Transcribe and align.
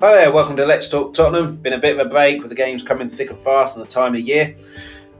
Hi 0.00 0.14
there, 0.14 0.30
welcome 0.30 0.56
to 0.58 0.64
Let's 0.64 0.88
Talk 0.88 1.12
Tottenham. 1.12 1.56
Been 1.56 1.72
a 1.72 1.78
bit 1.78 1.98
of 1.98 2.06
a 2.06 2.08
break 2.08 2.38
with 2.38 2.50
the 2.50 2.54
games 2.54 2.84
coming 2.84 3.10
thick 3.10 3.30
and 3.30 3.38
fast 3.40 3.76
and 3.76 3.84
the 3.84 3.90
time 3.90 4.14
of 4.14 4.20
year. 4.20 4.54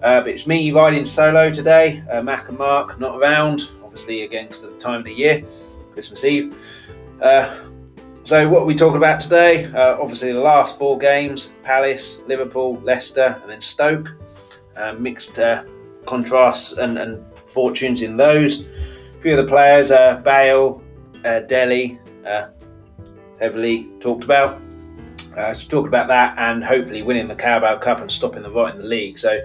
Uh, 0.04 0.20
but 0.20 0.28
it's 0.28 0.46
me 0.46 0.70
riding 0.70 1.04
solo 1.04 1.50
today. 1.50 2.00
Uh, 2.08 2.22
Mac 2.22 2.48
and 2.48 2.58
Mark 2.58 3.00
not 3.00 3.18
around, 3.18 3.62
obviously 3.82 4.22
against 4.22 4.62
the 4.62 4.70
time 4.78 5.00
of 5.00 5.04
the 5.04 5.12
year, 5.12 5.42
Christmas 5.94 6.22
Eve. 6.22 6.54
Uh, 7.20 7.58
so 8.22 8.48
what 8.48 8.62
are 8.62 8.66
we 8.66 8.74
talking 8.76 8.98
about 8.98 9.18
today? 9.18 9.64
Uh, 9.64 10.00
obviously 10.00 10.30
the 10.30 10.38
last 10.38 10.78
four 10.78 10.96
games: 10.96 11.50
Palace, 11.64 12.20
Liverpool, 12.28 12.80
Leicester, 12.84 13.36
and 13.42 13.50
then 13.50 13.60
Stoke. 13.60 14.14
Uh, 14.76 14.92
mixed 14.92 15.40
uh, 15.40 15.64
contrasts 16.06 16.74
and, 16.74 16.98
and, 16.98 17.24
fortunes 17.46 18.02
in 18.02 18.16
those. 18.16 18.60
A 18.60 19.20
few 19.20 19.36
of 19.36 19.44
the 19.44 19.50
players: 19.50 19.88
Bale, 20.22 20.80
Dele, 21.48 21.98
heavily 23.40 23.88
talked 23.98 24.22
about. 24.22 24.62
Uh, 25.38 25.54
so 25.54 25.68
talk 25.68 25.86
about 25.86 26.08
that 26.08 26.36
and 26.36 26.64
hopefully 26.64 27.00
winning 27.02 27.28
the 27.28 27.34
Carabao 27.34 27.78
Cup 27.78 28.00
and 28.00 28.10
stopping 28.10 28.42
the 28.42 28.50
rot 28.50 28.74
in 28.74 28.82
the 28.82 28.88
league. 28.88 29.16
So 29.16 29.40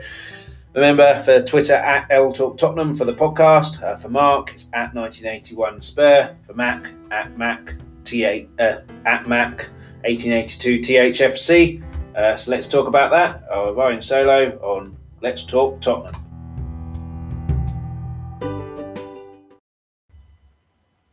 remember 0.73 1.21
for 1.23 1.39
Twitter 1.43 1.75
at 1.75 2.07
L 2.09 2.31
Talk 2.31 2.57
Tottenham 2.57 2.95
for 2.95 3.05
the 3.05 3.13
podcast. 3.13 3.81
Uh, 3.83 3.95
for 3.95 4.09
Mark, 4.09 4.51
it's 4.51 4.65
at 4.73 4.95
1981 4.95 5.81
Spur. 5.81 6.35
For 6.47 6.53
Mac, 6.53 6.91
at 7.11 7.37
Mac 7.37 7.75
T8 8.05 8.47
uh, 8.59 8.81
at 9.05 9.27
Mac 9.27 9.69
1882 10.03 10.79
THFC. 10.79 11.83
Uh, 12.15 12.35
so 12.35 12.49
let's 12.49 12.67
talk 12.67 12.87
about 12.87 13.11
that. 13.11 13.43
Uh, 13.55 13.71
Ryan 13.73 14.01
Solo 14.01 14.57
on 14.63 14.97
Let's 15.21 15.45
Talk 15.45 15.79
Tottenham. 15.79 16.19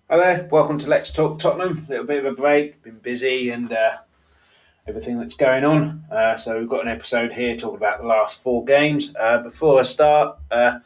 Hi 0.09 0.17
there, 0.17 0.49
welcome 0.51 0.79
to 0.79 0.89
Let's 0.89 1.11
Talk 1.11 1.39
Tottenham. 1.39 1.85
A 1.87 1.91
little 1.91 2.07
bit 2.07 2.25
of 2.25 2.33
a 2.33 2.35
break, 2.35 2.83
been 2.83 2.99
busy 2.99 3.51
and 3.51 3.73
uh, 3.73 3.99
everything 4.87 5.19
that's 5.19 5.35
going 5.35 5.65
on. 5.65 6.05
Uh, 6.11 6.37
so 6.37 6.59
we've 6.59 6.69
got 6.69 6.83
an 6.83 6.89
episode 6.89 7.33
here 7.33 7.57
talking 7.57 7.77
about 7.77 8.01
the 8.01 8.07
last 8.07 8.43
four 8.43 8.65
games. 8.65 9.13
Uh, 9.19 9.39
before 9.39 9.79
I 9.79 9.83
start, 9.83 10.39
uh, 10.51 10.79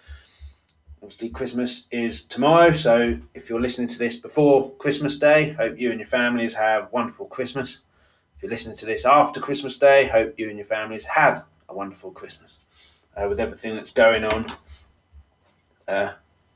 obviously 1.03 1.29
Christmas 1.31 1.87
is 1.91 2.25
tomorrow, 2.27 2.73
so 2.73 3.19
if 3.35 3.49
you're 3.49 3.61
listening 3.61 3.89
to 3.89 3.99
this 3.99 4.17
before 4.17 4.73
Christmas 4.73 5.19
Day, 5.19 5.53
hope 5.53 5.79
you 5.79 5.91
and 5.91 6.01
your 6.01 6.07
families 6.07 6.55
have 6.55 6.85
a 6.85 6.89
wonderful 6.93 7.27
Christmas. 7.27 7.81
If 8.37 8.43
you're 8.43 8.51
listening 8.51 8.77
to 8.77 8.87
this 8.87 9.05
after 9.05 9.41
Christmas 9.41 9.77
Day, 9.77 10.07
hope 10.07 10.35
you 10.39 10.49
and 10.49 10.59
your 10.59 10.67
families 10.67 11.05
had 11.05 11.43
a 11.69 11.75
wonderful 11.75 12.11
Christmas. 12.11 12.59
Uh, 13.17 13.29
with 13.29 13.39
everything 13.39 13.77
that's 13.77 13.93
going 13.93 14.25
on, 14.25 14.53
uh, 15.87 16.13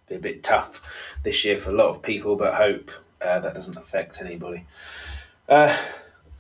be 0.09 0.17
a 0.17 0.19
bit 0.19 0.43
tough 0.43 0.83
this 1.23 1.45
year 1.45 1.57
for 1.57 1.71
a 1.71 1.75
lot 1.75 1.89
of 1.89 2.03
people, 2.03 2.35
but 2.35 2.55
hope 2.55 2.91
uh, 3.21 3.39
that 3.41 3.55
doesn't 3.55 3.77
affect 3.77 4.21
anybody. 4.21 4.65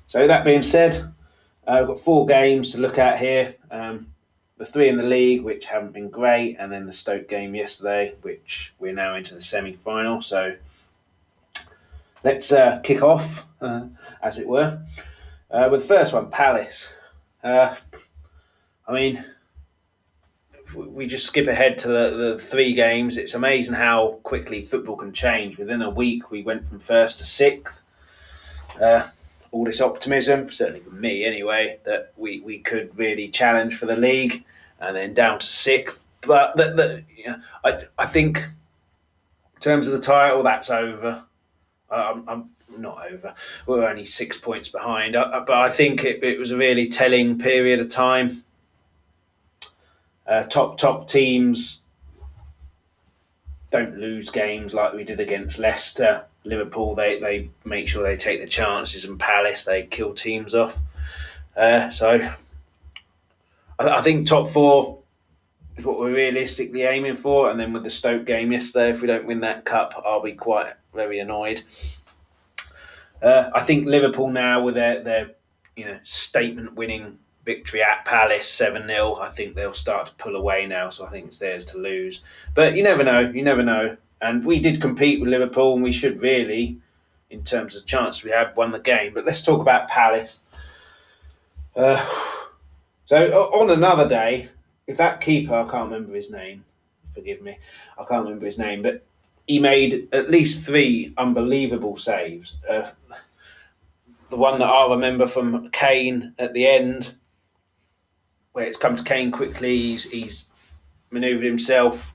Uh, 0.08 0.10
so 0.10 0.26
that 0.26 0.44
being 0.44 0.62
said, 0.62 1.12
uh, 1.66 1.70
I've 1.70 1.86
got 1.86 2.00
four 2.00 2.26
games 2.26 2.72
to 2.72 2.78
look 2.78 2.98
at 2.98 3.18
here. 3.18 3.56
Um, 3.70 4.08
the 4.56 4.66
three 4.66 4.88
in 4.88 4.96
the 4.96 5.04
league, 5.04 5.42
which 5.42 5.66
haven't 5.66 5.92
been 5.92 6.08
great, 6.08 6.56
and 6.58 6.72
then 6.72 6.86
the 6.86 6.92
Stoke 6.92 7.28
game 7.28 7.54
yesterday, 7.54 8.14
which 8.22 8.74
we're 8.78 8.92
now 8.92 9.14
into 9.14 9.34
the 9.34 9.40
semi-final. 9.40 10.20
So 10.20 10.56
let's 12.24 12.50
uh, 12.50 12.80
kick 12.82 13.02
off, 13.02 13.46
uh, 13.60 13.86
as 14.22 14.38
it 14.38 14.48
were, 14.48 14.82
uh, 15.50 15.68
with 15.70 15.82
the 15.82 15.88
first 15.88 16.12
one, 16.12 16.30
Palace. 16.30 16.88
Uh, 17.44 17.76
I 18.88 18.92
mean, 18.92 19.24
we 20.76 21.06
just 21.06 21.26
skip 21.26 21.46
ahead 21.46 21.78
to 21.78 21.88
the, 21.88 22.16
the 22.16 22.38
three 22.38 22.72
games. 22.72 23.16
It's 23.16 23.34
amazing 23.34 23.74
how 23.74 24.18
quickly 24.24 24.64
football 24.64 24.96
can 24.96 25.12
change. 25.12 25.56
Within 25.56 25.82
a 25.82 25.90
week, 25.90 26.30
we 26.30 26.42
went 26.42 26.66
from 26.66 26.80
first 26.80 27.18
to 27.18 27.24
sixth. 27.24 27.82
All 29.50 29.64
this 29.64 29.80
optimism, 29.80 30.50
certainly 30.50 30.80
for 30.80 30.90
me 30.90 31.24
anyway, 31.24 31.78
that 31.84 32.12
we, 32.16 32.40
we 32.40 32.58
could 32.58 32.96
really 32.98 33.28
challenge 33.28 33.76
for 33.76 33.86
the 33.86 33.96
league 33.96 34.44
and 34.80 34.96
then 34.96 35.14
down 35.14 35.38
to 35.38 35.46
sixth. 35.46 36.04
But 36.20 36.56
the, 36.56 36.64
the, 36.72 37.04
you 37.16 37.26
know, 37.28 37.40
I, 37.64 37.80
I 37.98 38.06
think 38.06 38.38
in 38.38 39.60
terms 39.60 39.88
of 39.88 39.94
the 39.94 40.00
title, 40.00 40.42
that's 40.42 40.70
over. 40.70 41.24
I'm, 41.90 42.28
I'm 42.28 42.50
not 42.76 43.10
over. 43.10 43.34
We're 43.66 43.88
only 43.88 44.04
six 44.04 44.36
points 44.36 44.68
behind. 44.68 45.14
but 45.14 45.50
I 45.50 45.70
think 45.70 46.04
it, 46.04 46.22
it 46.22 46.38
was 46.38 46.50
a 46.50 46.56
really 46.56 46.88
telling 46.88 47.38
period 47.38 47.80
of 47.80 47.88
time. 47.88 48.44
Uh, 50.26 50.42
top 50.42 50.76
top 50.76 51.08
teams 51.08 51.80
don't 53.70 53.98
lose 53.98 54.30
games 54.30 54.74
like 54.74 54.92
we 54.92 55.04
did 55.04 55.20
against 55.20 55.58
Leicester. 55.58 56.24
Liverpool, 56.48 56.94
they, 56.94 57.20
they 57.20 57.50
make 57.64 57.88
sure 57.88 58.02
they 58.02 58.16
take 58.16 58.40
the 58.40 58.48
chances, 58.48 59.04
and 59.04 59.20
Palace, 59.20 59.64
they 59.64 59.84
kill 59.84 60.14
teams 60.14 60.54
off. 60.54 60.78
Uh, 61.56 61.90
so 61.90 62.20
I, 63.78 63.88
I, 63.88 64.00
think 64.00 64.26
top 64.26 64.48
four 64.48 64.98
is 65.76 65.84
what 65.84 65.98
we're 65.98 66.14
realistically 66.14 66.82
aiming 66.82 67.16
for. 67.16 67.50
And 67.50 67.58
then 67.58 67.72
with 67.72 67.82
the 67.82 67.90
Stoke 67.90 68.24
game 68.24 68.52
yesterday, 68.52 68.90
if 68.90 69.00
we 69.00 69.08
don't 69.08 69.26
win 69.26 69.40
that 69.40 69.64
cup, 69.64 70.00
I'll 70.06 70.22
be 70.22 70.32
quite 70.32 70.72
very 70.94 71.18
annoyed. 71.18 71.62
Uh, 73.20 73.50
I 73.54 73.60
think 73.60 73.86
Liverpool 73.86 74.30
now 74.30 74.62
with 74.62 74.74
their, 74.74 75.02
their 75.02 75.30
you 75.76 75.84
know 75.84 75.98
statement 76.04 76.74
winning 76.74 77.18
victory 77.44 77.82
at 77.82 78.04
Palace 78.04 78.48
7 78.48 78.86
0, 78.86 79.16
I 79.16 79.30
think 79.30 79.54
they'll 79.54 79.72
start 79.72 80.06
to 80.06 80.12
pull 80.14 80.36
away 80.36 80.66
now. 80.66 80.90
So 80.90 81.06
I 81.06 81.10
think 81.10 81.26
it's 81.26 81.38
theirs 81.38 81.64
to 81.66 81.78
lose. 81.78 82.20
But 82.54 82.76
you 82.76 82.82
never 82.82 83.02
know. 83.02 83.20
You 83.20 83.42
never 83.42 83.62
know. 83.62 83.96
And 84.20 84.44
we 84.44 84.58
did 84.58 84.80
compete 84.80 85.20
with 85.20 85.28
Liverpool, 85.28 85.74
and 85.74 85.82
we 85.82 85.92
should 85.92 86.20
really, 86.20 86.78
in 87.30 87.44
terms 87.44 87.76
of 87.76 87.86
chance 87.86 88.22
we 88.22 88.30
had, 88.30 88.56
won 88.56 88.72
the 88.72 88.78
game. 88.78 89.14
But 89.14 89.24
let's 89.24 89.42
talk 89.42 89.60
about 89.60 89.88
Palace. 89.88 90.42
Uh, 91.76 92.04
so 93.04 93.44
on 93.52 93.70
another 93.70 94.08
day, 94.08 94.48
if 94.86 94.96
that 94.96 95.20
keeper, 95.20 95.54
I 95.54 95.68
can't 95.68 95.90
remember 95.90 96.14
his 96.14 96.30
name, 96.30 96.64
forgive 97.14 97.40
me, 97.42 97.58
I 97.96 98.04
can't 98.04 98.24
remember 98.24 98.46
his 98.46 98.58
name, 98.58 98.82
but 98.82 99.04
he 99.46 99.58
made 99.58 100.08
at 100.12 100.30
least 100.30 100.64
three 100.64 101.14
unbelievable 101.16 101.96
saves. 101.96 102.56
Uh, 102.68 102.90
the 104.28 104.36
one 104.36 104.58
that 104.58 104.66
I 104.68 104.90
remember 104.90 105.26
from 105.26 105.70
Kane 105.70 106.34
at 106.38 106.52
the 106.52 106.66
end, 106.66 107.14
where 108.52 108.66
it's 108.66 108.76
come 108.76 108.96
to 108.96 109.04
Kane 109.04 109.30
quickly, 109.30 109.76
he's, 109.76 110.10
he's 110.10 110.44
manoeuvred 111.10 111.46
himself 111.46 112.12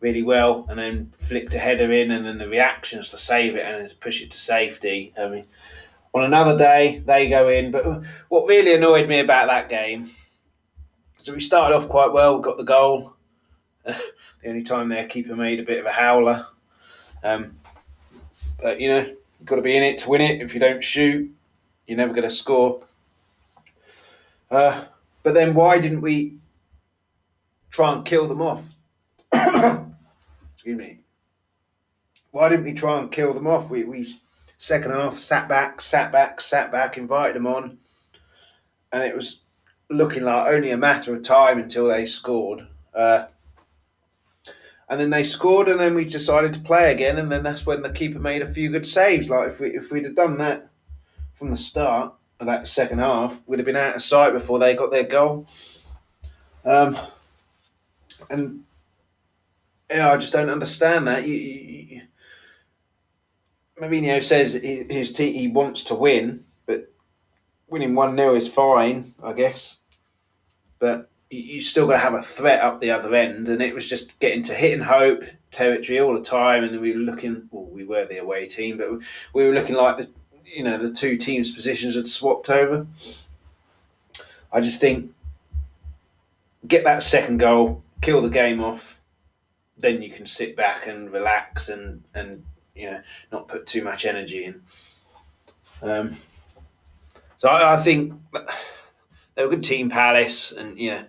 really 0.00 0.22
well 0.22 0.66
and 0.68 0.78
then 0.78 1.10
flicked 1.12 1.54
a 1.54 1.58
header 1.58 1.90
in 1.90 2.10
and 2.10 2.26
then 2.26 2.38
the 2.38 2.48
reactions 2.48 3.08
to 3.08 3.18
save 3.18 3.56
it 3.56 3.64
and 3.64 3.88
to 3.88 3.96
push 3.96 4.22
it 4.22 4.30
to 4.30 4.38
safety. 4.38 5.12
I 5.18 5.28
mean, 5.28 5.44
on 6.14 6.24
another 6.24 6.56
day, 6.56 7.02
they 7.04 7.28
go 7.28 7.48
in. 7.48 7.70
But 7.70 8.02
what 8.28 8.46
really 8.46 8.74
annoyed 8.74 9.08
me 9.08 9.20
about 9.20 9.48
that 9.48 9.68
game 9.68 10.10
is 11.18 11.28
we 11.30 11.40
started 11.40 11.74
off 11.74 11.88
quite 11.88 12.12
well, 12.12 12.38
got 12.38 12.56
the 12.56 12.64
goal. 12.64 13.14
the 13.84 13.96
only 14.46 14.62
time 14.62 14.88
their 14.88 15.06
keeper 15.06 15.36
made 15.36 15.60
a 15.60 15.64
bit 15.64 15.80
of 15.80 15.86
a 15.86 15.92
howler. 15.92 16.46
Um, 17.22 17.58
but, 18.60 18.80
you 18.80 18.88
know, 18.88 18.98
you've 19.00 19.46
got 19.46 19.56
to 19.56 19.62
be 19.62 19.76
in 19.76 19.82
it 19.82 19.98
to 19.98 20.10
win 20.10 20.20
it. 20.20 20.40
If 20.40 20.54
you 20.54 20.60
don't 20.60 20.82
shoot, 20.82 21.30
you're 21.86 21.96
never 21.96 22.12
going 22.12 22.28
to 22.28 22.34
score. 22.34 22.82
Uh, 24.50 24.84
but 25.22 25.34
then 25.34 25.54
why 25.54 25.78
didn't 25.78 26.00
we 26.00 26.36
try 27.70 27.92
and 27.92 28.04
kill 28.04 28.28
them 28.28 28.40
off? 28.40 28.62
Excuse 30.66 30.84
me. 30.84 30.98
Why 32.32 32.48
didn't 32.48 32.64
we 32.64 32.72
try 32.72 32.98
and 32.98 33.12
kill 33.12 33.32
them 33.32 33.46
off? 33.46 33.70
We, 33.70 33.84
we 33.84 34.18
second 34.56 34.90
half 34.90 35.16
sat 35.16 35.48
back, 35.48 35.80
sat 35.80 36.10
back, 36.10 36.40
sat 36.40 36.72
back, 36.72 36.98
invited 36.98 37.36
them 37.36 37.46
on, 37.46 37.78
and 38.92 39.04
it 39.04 39.14
was 39.14 39.42
looking 39.88 40.24
like 40.24 40.52
only 40.52 40.72
a 40.72 40.76
matter 40.76 41.14
of 41.14 41.22
time 41.22 41.60
until 41.60 41.86
they 41.86 42.04
scored. 42.04 42.66
Uh, 42.92 43.26
and 44.88 45.00
then 45.00 45.10
they 45.10 45.22
scored, 45.22 45.68
and 45.68 45.78
then 45.78 45.94
we 45.94 46.04
decided 46.04 46.52
to 46.54 46.58
play 46.58 46.90
again, 46.90 47.18
and 47.18 47.30
then 47.30 47.44
that's 47.44 47.64
when 47.64 47.82
the 47.82 47.90
keeper 47.90 48.18
made 48.18 48.42
a 48.42 48.52
few 48.52 48.68
good 48.68 48.86
saves. 48.86 49.28
Like 49.28 49.50
if 49.50 49.60
we 49.60 49.68
if 49.68 49.92
we'd 49.92 50.04
have 50.04 50.16
done 50.16 50.36
that 50.38 50.68
from 51.34 51.52
the 51.52 51.56
start 51.56 52.12
of 52.40 52.48
that 52.48 52.66
second 52.66 52.98
half, 52.98 53.40
we'd 53.46 53.60
have 53.60 53.66
been 53.66 53.76
out 53.76 53.94
of 53.94 54.02
sight 54.02 54.32
before 54.32 54.58
they 54.58 54.74
got 54.74 54.90
their 54.90 55.04
goal. 55.04 55.46
Um, 56.64 56.98
and 58.28 58.64
yeah, 59.90 60.12
I 60.12 60.16
just 60.16 60.32
don't 60.32 60.50
understand 60.50 61.06
that. 61.06 61.26
You, 61.26 61.34
you, 61.34 62.02
Mourinho 63.80 64.22
says 64.22 64.54
his 64.54 65.16
he 65.16 65.48
wants 65.48 65.84
to 65.84 65.94
win, 65.94 66.44
but 66.66 66.90
winning 67.68 67.94
one 67.94 68.16
0 68.16 68.34
is 68.34 68.48
fine, 68.48 69.14
I 69.22 69.32
guess. 69.32 69.80
But 70.78 71.10
you 71.30 71.60
still 71.60 71.86
got 71.86 71.94
to 71.94 71.98
have 71.98 72.14
a 72.14 72.22
threat 72.22 72.62
up 72.62 72.80
the 72.80 72.90
other 72.90 73.14
end, 73.14 73.48
and 73.48 73.62
it 73.62 73.74
was 73.74 73.88
just 73.88 74.18
getting 74.18 74.42
to 74.44 74.54
hit 74.54 74.72
and 74.72 74.84
hope 74.84 75.24
territory 75.50 76.00
all 76.00 76.14
the 76.14 76.20
time, 76.20 76.64
and 76.64 76.80
we 76.80 76.92
were 76.92 76.98
looking. 76.98 77.48
Well, 77.50 77.64
we 77.64 77.84
were 77.84 78.06
the 78.06 78.18
away 78.18 78.46
team, 78.46 78.78
but 78.78 78.88
we 79.32 79.46
were 79.46 79.54
looking 79.54 79.76
like 79.76 79.98
the 79.98 80.08
you 80.44 80.64
know 80.64 80.78
the 80.78 80.92
two 80.92 81.16
teams' 81.16 81.50
positions 81.50 81.94
had 81.94 82.08
swapped 82.08 82.50
over. 82.50 82.86
I 84.52 84.60
just 84.60 84.80
think 84.80 85.12
get 86.66 86.84
that 86.84 87.02
second 87.02 87.38
goal, 87.38 87.82
kill 88.00 88.20
the 88.20 88.30
game 88.30 88.60
off 88.62 88.95
then 89.78 90.02
you 90.02 90.10
can 90.10 90.26
sit 90.26 90.56
back 90.56 90.86
and 90.86 91.10
relax 91.12 91.68
and 91.68 92.02
and 92.14 92.44
you 92.74 92.90
know 92.90 93.00
not 93.32 93.48
put 93.48 93.66
too 93.66 93.82
much 93.82 94.04
energy 94.04 94.44
in. 94.44 94.62
Um, 95.82 96.16
So 97.38 97.48
I, 97.48 97.74
I 97.74 97.82
think 97.82 98.14
they 98.32 99.42
were 99.42 99.48
a 99.48 99.50
good 99.50 99.62
team, 99.62 99.90
Palace, 99.90 100.52
and 100.52 100.78
you 100.78 100.90
know, 100.90 101.04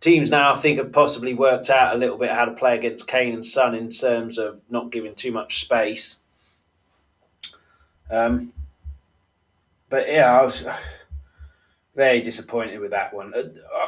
teams 0.00 0.30
now 0.30 0.54
I 0.54 0.58
think 0.58 0.78
have 0.78 0.92
possibly 0.92 1.34
worked 1.34 1.70
out 1.70 1.94
a 1.94 1.98
little 1.98 2.16
bit 2.18 2.30
how 2.30 2.44
to 2.44 2.52
play 2.52 2.76
against 2.76 3.08
Kane 3.08 3.34
and 3.34 3.44
Son 3.44 3.74
in 3.74 3.90
terms 3.90 4.38
of 4.38 4.60
not 4.70 4.90
giving 4.92 5.14
too 5.14 5.32
much 5.32 5.60
space. 5.60 6.20
Um, 8.10 8.52
but 9.88 10.08
yeah, 10.08 10.38
I 10.38 10.44
was 10.44 10.64
very 11.96 12.20
disappointed 12.20 12.78
with 12.78 12.92
that 12.92 13.12
one. 13.12 13.32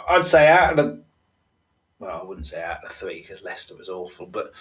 I'd 0.09 0.27
say 0.27 0.49
out 0.49 0.71
of 0.73 0.77
the, 0.77 1.03
well, 2.05 2.21
I 2.21 2.25
wouldn't 2.25 2.47
say 2.47 2.63
out 2.63 2.85
of 2.85 2.93
three 2.93 3.23
because 3.23 3.43
Leicester 3.43 3.75
was 3.77 3.89
awful, 3.89 4.27
but 4.27 4.53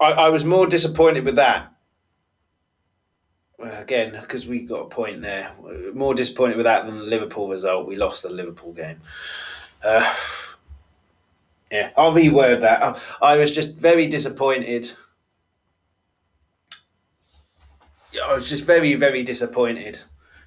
I, 0.00 0.12
I 0.12 0.28
was 0.30 0.44
more 0.44 0.66
disappointed 0.66 1.24
with 1.24 1.36
that. 1.36 1.70
Again, 3.60 4.18
because 4.20 4.46
we 4.46 4.60
got 4.60 4.86
a 4.86 4.88
point 4.88 5.22
there. 5.22 5.52
More 5.94 6.12
disappointed 6.12 6.56
with 6.56 6.64
that 6.64 6.86
than 6.86 6.98
the 6.98 7.04
Liverpool 7.04 7.48
result. 7.48 7.86
We 7.86 7.94
lost 7.94 8.24
the 8.24 8.30
Liverpool 8.30 8.72
game. 8.72 9.00
Uh, 9.82 10.12
yeah, 11.70 11.90
I'll 11.96 12.12
reword 12.12 12.62
that. 12.62 13.00
I, 13.22 13.36
was 13.36 13.52
just 13.52 13.74
very 13.74 14.08
disappointed. 14.08 14.92
I 18.22 18.34
was 18.34 18.48
just 18.48 18.64
very, 18.64 18.94
very 18.96 19.22
disappointed 19.22 20.00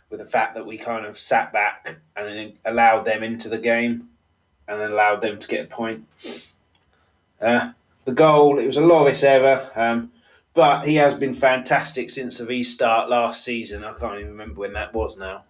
with 0.10 0.19
the 0.19 0.25
fact 0.25 0.54
that 0.56 0.66
we 0.66 0.78
kind 0.78 1.06
of 1.06 1.18
sat 1.18 1.54
back 1.54 2.00
and 2.18 2.54
allowed 2.66 3.06
them 3.06 3.24
into 3.24 3.48
the 3.48 3.57
game 3.57 4.10
and 4.68 4.80
then 4.80 4.92
allowed 4.92 5.22
them 5.22 5.40
to 5.40 5.48
get 5.48 5.66
a 5.66 5.68
point. 5.68 6.06
Uh, 7.42 7.72
the 8.06 8.14
goal, 8.14 8.60
it 8.60 8.66
was 8.66 8.78
a 8.78 8.81
Lloris 8.81 9.24
error, 9.24 9.69
um, 9.75 10.12
but 10.54 10.88
he 10.88 10.96
has 10.96 11.14
been 11.14 11.34
fantastic 11.34 12.10
since 12.10 12.38
the 12.38 12.46
restart 12.46 13.10
last 13.10 13.44
season. 13.44 13.84
I 13.84 13.94
can't 13.94 14.19
even 14.19 14.31
remember 14.31 14.60
when 14.60 14.74
that 14.74 14.94
was 14.94 15.18
now. 15.18 15.44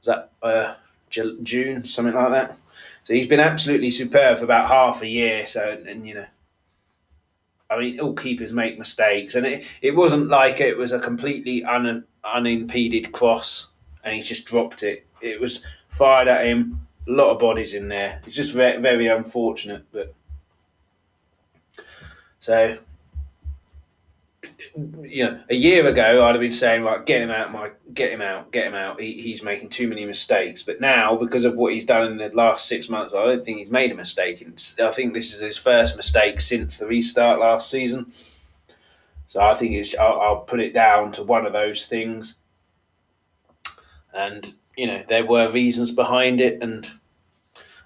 Was 0.00 0.06
that 0.06 0.30
uh, 0.42 0.74
June, 1.10 1.84
something 1.84 2.14
like 2.14 2.30
that? 2.30 2.56
So 3.04 3.14
he's 3.14 3.26
been 3.26 3.40
absolutely 3.40 3.90
superb 3.90 4.38
for 4.38 4.44
about 4.44 4.68
half 4.68 5.02
a 5.02 5.06
year. 5.06 5.46
So, 5.46 5.70
and, 5.70 5.86
and 5.86 6.06
you 6.06 6.14
know, 6.14 6.26
I 7.68 7.78
mean, 7.78 8.00
all 8.00 8.14
keepers 8.14 8.52
make 8.52 8.78
mistakes, 8.78 9.34
and 9.34 9.46
it, 9.46 9.64
it 9.82 9.94
wasn't 9.94 10.28
like 10.28 10.60
it 10.60 10.76
was 10.76 10.92
a 10.92 10.98
completely 10.98 11.64
un, 11.64 12.04
unimpeded 12.24 13.12
cross 13.12 13.70
and 14.04 14.14
he 14.14 14.22
just 14.22 14.46
dropped 14.46 14.82
it. 14.82 15.06
It 15.20 15.40
was 15.40 15.62
fired 15.88 16.28
at 16.28 16.46
him. 16.46 16.86
A 17.10 17.12
lot 17.12 17.30
of 17.30 17.38
bodies 17.38 17.74
in 17.74 17.88
there. 17.88 18.20
It's 18.26 18.36
just 18.36 18.52
very, 18.52 18.80
very 18.80 19.08
unfortunate, 19.08 19.84
but 19.92 20.14
so 22.38 22.78
you 25.02 25.24
know, 25.24 25.40
a 25.48 25.54
year 25.54 25.86
ago 25.86 26.24
I'd 26.24 26.34
have 26.34 26.40
been 26.40 26.52
saying, 26.52 26.82
right, 26.82 27.04
get 27.04 27.22
him 27.22 27.30
out, 27.30 27.52
Mike, 27.52 27.76
get 27.92 28.12
him 28.12 28.22
out, 28.22 28.52
get 28.52 28.66
him 28.66 28.74
out. 28.74 29.00
He, 29.00 29.20
he's 29.20 29.42
making 29.42 29.68
too 29.70 29.88
many 29.88 30.04
mistakes. 30.04 30.62
But 30.62 30.80
now, 30.80 31.16
because 31.16 31.44
of 31.44 31.56
what 31.56 31.72
he's 31.72 31.84
done 31.84 32.06
in 32.06 32.16
the 32.16 32.28
last 32.30 32.66
six 32.66 32.88
months, 32.88 33.14
I 33.14 33.24
don't 33.24 33.44
think 33.44 33.58
he's 33.58 33.70
made 33.70 33.90
a 33.90 33.94
mistake. 33.94 34.46
I 34.80 34.90
think 34.90 35.14
this 35.14 35.34
is 35.34 35.40
his 35.40 35.58
first 35.58 35.96
mistake 35.96 36.40
since 36.40 36.78
the 36.78 36.86
restart 36.86 37.40
last 37.40 37.70
season. 37.70 38.12
So 39.26 39.40
I 39.40 39.54
think 39.54 39.74
it's, 39.74 39.94
I'll, 39.96 40.20
I'll 40.20 40.40
put 40.40 40.60
it 40.60 40.74
down 40.74 41.12
to 41.12 41.22
one 41.22 41.46
of 41.46 41.52
those 41.52 41.86
things. 41.86 42.36
And 44.12 44.54
you 44.76 44.86
know 44.86 45.04
there 45.08 45.24
were 45.24 45.50
reasons 45.50 45.90
behind 45.92 46.40
it, 46.40 46.62
and 46.62 46.90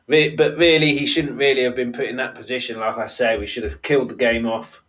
but 0.06 0.56
really 0.56 0.96
he 0.96 1.06
shouldn't 1.06 1.38
really 1.38 1.62
have 1.62 1.74
been 1.74 1.92
put 1.92 2.06
in 2.06 2.16
that 2.16 2.34
position. 2.34 2.78
Like 2.78 2.98
I 2.98 3.06
say, 3.06 3.38
we 3.38 3.46
should 3.46 3.64
have 3.64 3.82
killed 3.82 4.10
the 4.10 4.14
game 4.14 4.46
off 4.46 4.84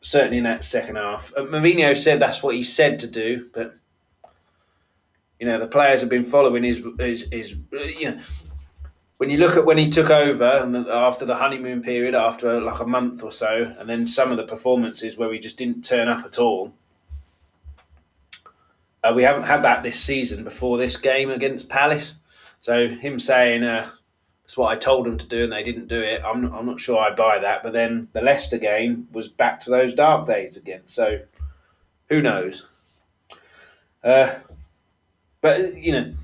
certainly 0.00 0.38
in 0.38 0.44
that 0.44 0.64
second 0.64 0.96
half. 0.96 1.32
Uh, 1.36 1.42
Mourinho 1.42 1.96
said 1.96 2.20
that's 2.20 2.42
what 2.42 2.54
he 2.54 2.62
said 2.62 2.98
to 3.00 3.06
do, 3.06 3.48
but 3.52 3.76
you 5.38 5.46
know 5.46 5.58
the 5.58 5.66
players 5.66 6.00
have 6.00 6.10
been 6.10 6.24
following 6.24 6.62
his 6.62 6.84
his, 6.98 7.28
his 7.30 7.56
you 7.98 8.10
know 8.10 8.20
when 9.18 9.30
you 9.30 9.36
look 9.36 9.56
at 9.56 9.66
when 9.66 9.78
he 9.78 9.88
took 9.88 10.10
over 10.10 10.44
and 10.44 10.74
the, 10.74 10.86
after 10.90 11.26
the 11.26 11.36
honeymoon 11.36 11.82
period, 11.82 12.14
after 12.14 12.60
like 12.60 12.80
a 12.80 12.86
month 12.86 13.22
or 13.22 13.30
so, 13.30 13.74
and 13.78 13.88
then 13.88 14.06
some 14.06 14.30
of 14.30 14.36
the 14.36 14.44
performances 14.46 15.16
where 15.16 15.28
we 15.28 15.38
just 15.38 15.58
didn't 15.58 15.84
turn 15.84 16.08
up 16.08 16.24
at 16.24 16.38
all. 16.38 16.72
Uh, 19.02 19.12
we 19.14 19.22
haven't 19.22 19.44
had 19.44 19.62
that 19.62 19.82
this 19.82 19.98
season 19.98 20.44
before 20.44 20.76
this 20.76 20.96
game 20.96 21.30
against 21.30 21.68
Palace. 21.68 22.14
So 22.60 22.88
him 22.88 23.18
saying, 23.18 23.62
uh, 23.62 23.90
it's 24.44 24.56
what 24.56 24.72
I 24.72 24.76
told 24.76 25.06
them 25.06 25.16
to 25.18 25.26
do 25.26 25.44
and 25.44 25.52
they 25.52 25.62
didn't 25.62 25.88
do 25.88 26.00
it. 26.00 26.22
I'm 26.24 26.42
not, 26.42 26.52
I'm 26.52 26.66
not 26.66 26.80
sure 26.80 26.98
I 26.98 27.14
buy 27.14 27.38
that. 27.38 27.62
But 27.62 27.72
then 27.72 28.08
the 28.12 28.20
Leicester 28.20 28.58
game 28.58 29.08
was 29.12 29.28
back 29.28 29.60
to 29.60 29.70
those 29.70 29.94
dark 29.94 30.26
days 30.26 30.56
again. 30.56 30.82
So 30.86 31.20
who 32.08 32.20
knows? 32.20 32.66
Uh, 34.02 34.34
but 35.40 35.76
you 35.76 35.92
know, 35.92 36.14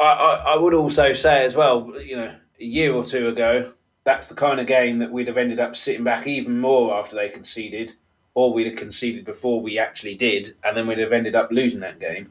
I, 0.00 0.04
I, 0.04 0.34
I 0.54 0.56
would 0.56 0.74
also 0.74 1.12
say 1.12 1.44
as 1.44 1.54
well, 1.54 1.92
you 2.00 2.16
know, 2.16 2.34
a 2.60 2.64
year 2.64 2.94
or 2.94 3.04
two 3.04 3.28
ago, 3.28 3.72
that's 4.04 4.28
the 4.28 4.34
kind 4.34 4.60
of 4.60 4.66
game 4.66 4.98
that 5.00 5.10
we'd 5.10 5.28
have 5.28 5.36
ended 5.36 5.60
up 5.60 5.76
sitting 5.76 6.04
back 6.04 6.26
even 6.26 6.60
more 6.60 6.94
after 6.94 7.16
they 7.16 7.28
conceded, 7.28 7.92
or 8.34 8.52
we'd 8.52 8.68
have 8.68 8.76
conceded 8.76 9.24
before 9.24 9.60
we 9.60 9.78
actually 9.78 10.14
did, 10.14 10.54
and 10.64 10.76
then 10.76 10.86
we'd 10.86 10.98
have 10.98 11.12
ended 11.12 11.34
up 11.34 11.50
losing 11.50 11.80
that 11.80 11.98
game. 11.98 12.30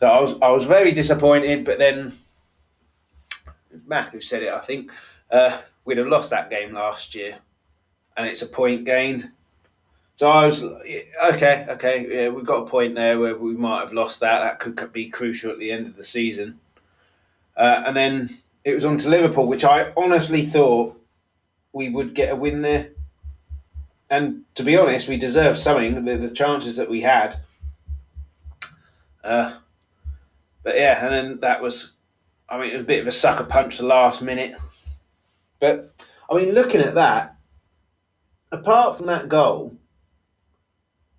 So 0.00 0.06
I 0.06 0.20
was 0.20 0.40
I 0.40 0.48
was 0.50 0.64
very 0.64 0.92
disappointed, 0.92 1.64
but 1.64 1.78
then 1.78 2.18
Mac 3.86 4.12
who 4.12 4.20
said 4.20 4.42
it, 4.42 4.52
I 4.52 4.60
think. 4.60 4.90
Uh, 5.30 5.58
we'd 5.84 5.98
have 5.98 6.06
lost 6.06 6.30
that 6.30 6.50
game 6.50 6.72
last 6.72 7.14
year, 7.14 7.36
and 8.16 8.26
it's 8.26 8.42
a 8.42 8.46
point 8.46 8.84
gained. 8.84 9.30
So 10.14 10.28
I 10.28 10.46
was 10.46 10.64
okay, 10.64 11.66
okay, 11.68 12.06
yeah, 12.08 12.28
we 12.28 12.42
got 12.42 12.62
a 12.62 12.66
point 12.66 12.94
there 12.94 13.18
where 13.18 13.36
we 13.36 13.54
might 13.54 13.80
have 13.80 13.92
lost 13.92 14.20
that. 14.20 14.40
That 14.40 14.58
could 14.58 14.92
be 14.92 15.08
crucial 15.08 15.50
at 15.50 15.58
the 15.58 15.70
end 15.70 15.86
of 15.86 15.96
the 15.96 16.04
season. 16.04 16.60
Uh, 17.56 17.82
and 17.86 17.96
then 17.96 18.38
it 18.64 18.74
was 18.74 18.84
on 18.84 18.98
to 18.98 19.08
Liverpool, 19.08 19.46
which 19.46 19.64
I 19.64 19.92
honestly 19.96 20.44
thought 20.44 21.00
we 21.72 21.88
would 21.88 22.14
get 22.14 22.32
a 22.32 22.36
win 22.36 22.62
there. 22.62 22.90
And 24.10 24.44
to 24.54 24.62
be 24.62 24.76
honest, 24.76 25.08
we 25.08 25.16
deserved 25.16 25.58
something. 25.58 26.04
The, 26.04 26.16
the 26.16 26.30
chances 26.30 26.76
that 26.76 26.88
we 26.88 27.02
had. 27.02 27.40
Uh, 29.22 29.54
but 30.62 30.76
yeah, 30.76 31.04
and 31.04 31.12
then 31.12 31.40
that 31.40 31.62
was 31.62 31.92
I 32.48 32.58
mean, 32.58 32.70
it 32.70 32.74
was 32.74 32.82
a 32.82 32.86
bit 32.86 33.00
of 33.00 33.06
a 33.06 33.12
sucker 33.12 33.44
punch 33.44 33.78
the 33.78 33.86
last 33.86 34.22
minute. 34.22 34.54
But, 35.60 35.94
I 36.30 36.34
mean, 36.34 36.54
looking 36.54 36.80
at 36.80 36.94
that, 36.94 37.36
apart 38.50 38.96
from 38.96 39.06
that 39.06 39.28
goal, 39.28 39.76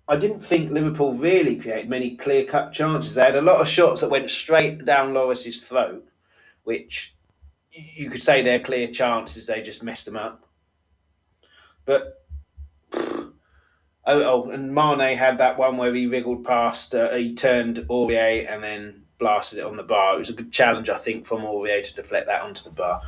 I 0.08 0.16
didn't 0.16 0.40
think 0.40 0.72
Liverpool 0.72 1.14
really 1.14 1.54
created 1.54 1.88
many 1.88 2.16
clear 2.16 2.44
cut 2.44 2.72
chances. 2.72 3.14
They 3.14 3.22
had 3.22 3.36
a 3.36 3.42
lot 3.42 3.60
of 3.60 3.68
shots 3.68 4.00
that 4.00 4.10
went 4.10 4.30
straight 4.30 4.84
down 4.84 5.14
Lloris's 5.14 5.60
throat, 5.60 6.04
which 6.64 7.14
you 7.70 8.10
could 8.10 8.22
say 8.22 8.42
they're 8.42 8.58
clear 8.58 8.88
chances, 8.88 9.46
they 9.46 9.62
just 9.62 9.84
messed 9.84 10.06
them 10.06 10.16
up. 10.16 10.48
But, 11.84 12.24
oh, 12.92 13.32
oh 14.04 14.50
and 14.50 14.74
Mane 14.74 15.16
had 15.16 15.38
that 15.38 15.58
one 15.58 15.76
where 15.76 15.94
he 15.94 16.08
wriggled 16.08 16.42
past, 16.42 16.92
uh, 16.92 17.14
he 17.14 17.36
turned 17.36 17.76
Aurier 17.88 18.52
and 18.52 18.64
then 18.64 19.04
blasted 19.20 19.60
it 19.60 19.64
on 19.64 19.76
the 19.76 19.84
bar. 19.84 20.16
It 20.16 20.18
was 20.18 20.30
a 20.30 20.32
good 20.32 20.50
challenge, 20.50 20.88
I 20.88 20.96
think, 20.96 21.24
from 21.24 21.42
Aurier 21.42 21.86
to 21.86 21.94
deflect 21.94 22.26
that 22.26 22.42
onto 22.42 22.64
the 22.64 22.70
bar. 22.70 23.02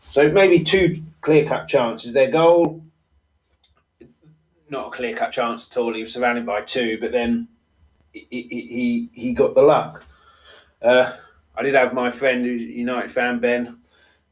So 0.00 0.30
maybe 0.30 0.64
two 0.64 1.02
clear 1.20 1.44
cut 1.44 1.68
chances. 1.68 2.14
Their 2.14 2.30
goal, 2.30 2.82
not 4.70 4.86
a 4.86 4.90
clear 4.90 5.14
cut 5.14 5.32
chance 5.32 5.70
at 5.70 5.76
all. 5.76 5.92
He 5.92 6.00
was 6.00 6.14
surrounded 6.14 6.46
by 6.46 6.62
two, 6.62 6.96
but 7.00 7.12
then 7.12 7.48
he 8.12 8.26
he, 8.30 9.10
he 9.12 9.32
got 9.34 9.54
the 9.54 9.62
luck. 9.62 10.04
Uh, 10.80 11.12
I 11.54 11.62
did 11.62 11.74
have 11.74 11.92
my 11.92 12.10
friend 12.10 12.44
who's 12.44 12.62
a 12.62 12.66
United 12.66 13.10
fan, 13.10 13.40
Ben, 13.40 13.78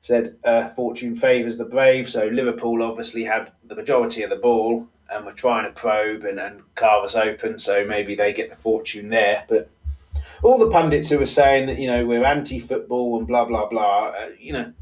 said 0.00 0.36
uh, 0.44 0.68
fortune 0.70 1.16
favours 1.16 1.56
the 1.56 1.64
brave. 1.64 2.08
So 2.08 2.26
Liverpool 2.26 2.82
obviously 2.82 3.24
had 3.24 3.52
the 3.64 3.74
majority 3.74 4.22
of 4.22 4.30
the 4.30 4.36
ball 4.36 4.88
and 5.10 5.24
were 5.24 5.32
trying 5.32 5.64
to 5.64 5.80
probe 5.80 6.24
and, 6.24 6.38
and 6.38 6.62
carve 6.74 7.04
us 7.04 7.14
open. 7.14 7.58
So 7.58 7.84
maybe 7.84 8.14
they 8.14 8.32
get 8.32 8.50
the 8.50 8.56
fortune 8.56 9.08
there. 9.08 9.44
But 9.48 9.70
all 10.44 10.58
the 10.58 10.70
pundits 10.70 11.08
who 11.08 11.18
were 11.18 11.26
saying 11.26 11.66
that 11.66 11.78
you 11.78 11.88
know 11.88 12.06
we're 12.06 12.24
anti-football 12.24 13.18
and 13.18 13.26
blah 13.26 13.44
blah 13.46 13.66
blah, 13.68 14.08
uh, 14.08 14.28
you 14.38 14.52
know, 14.52 14.72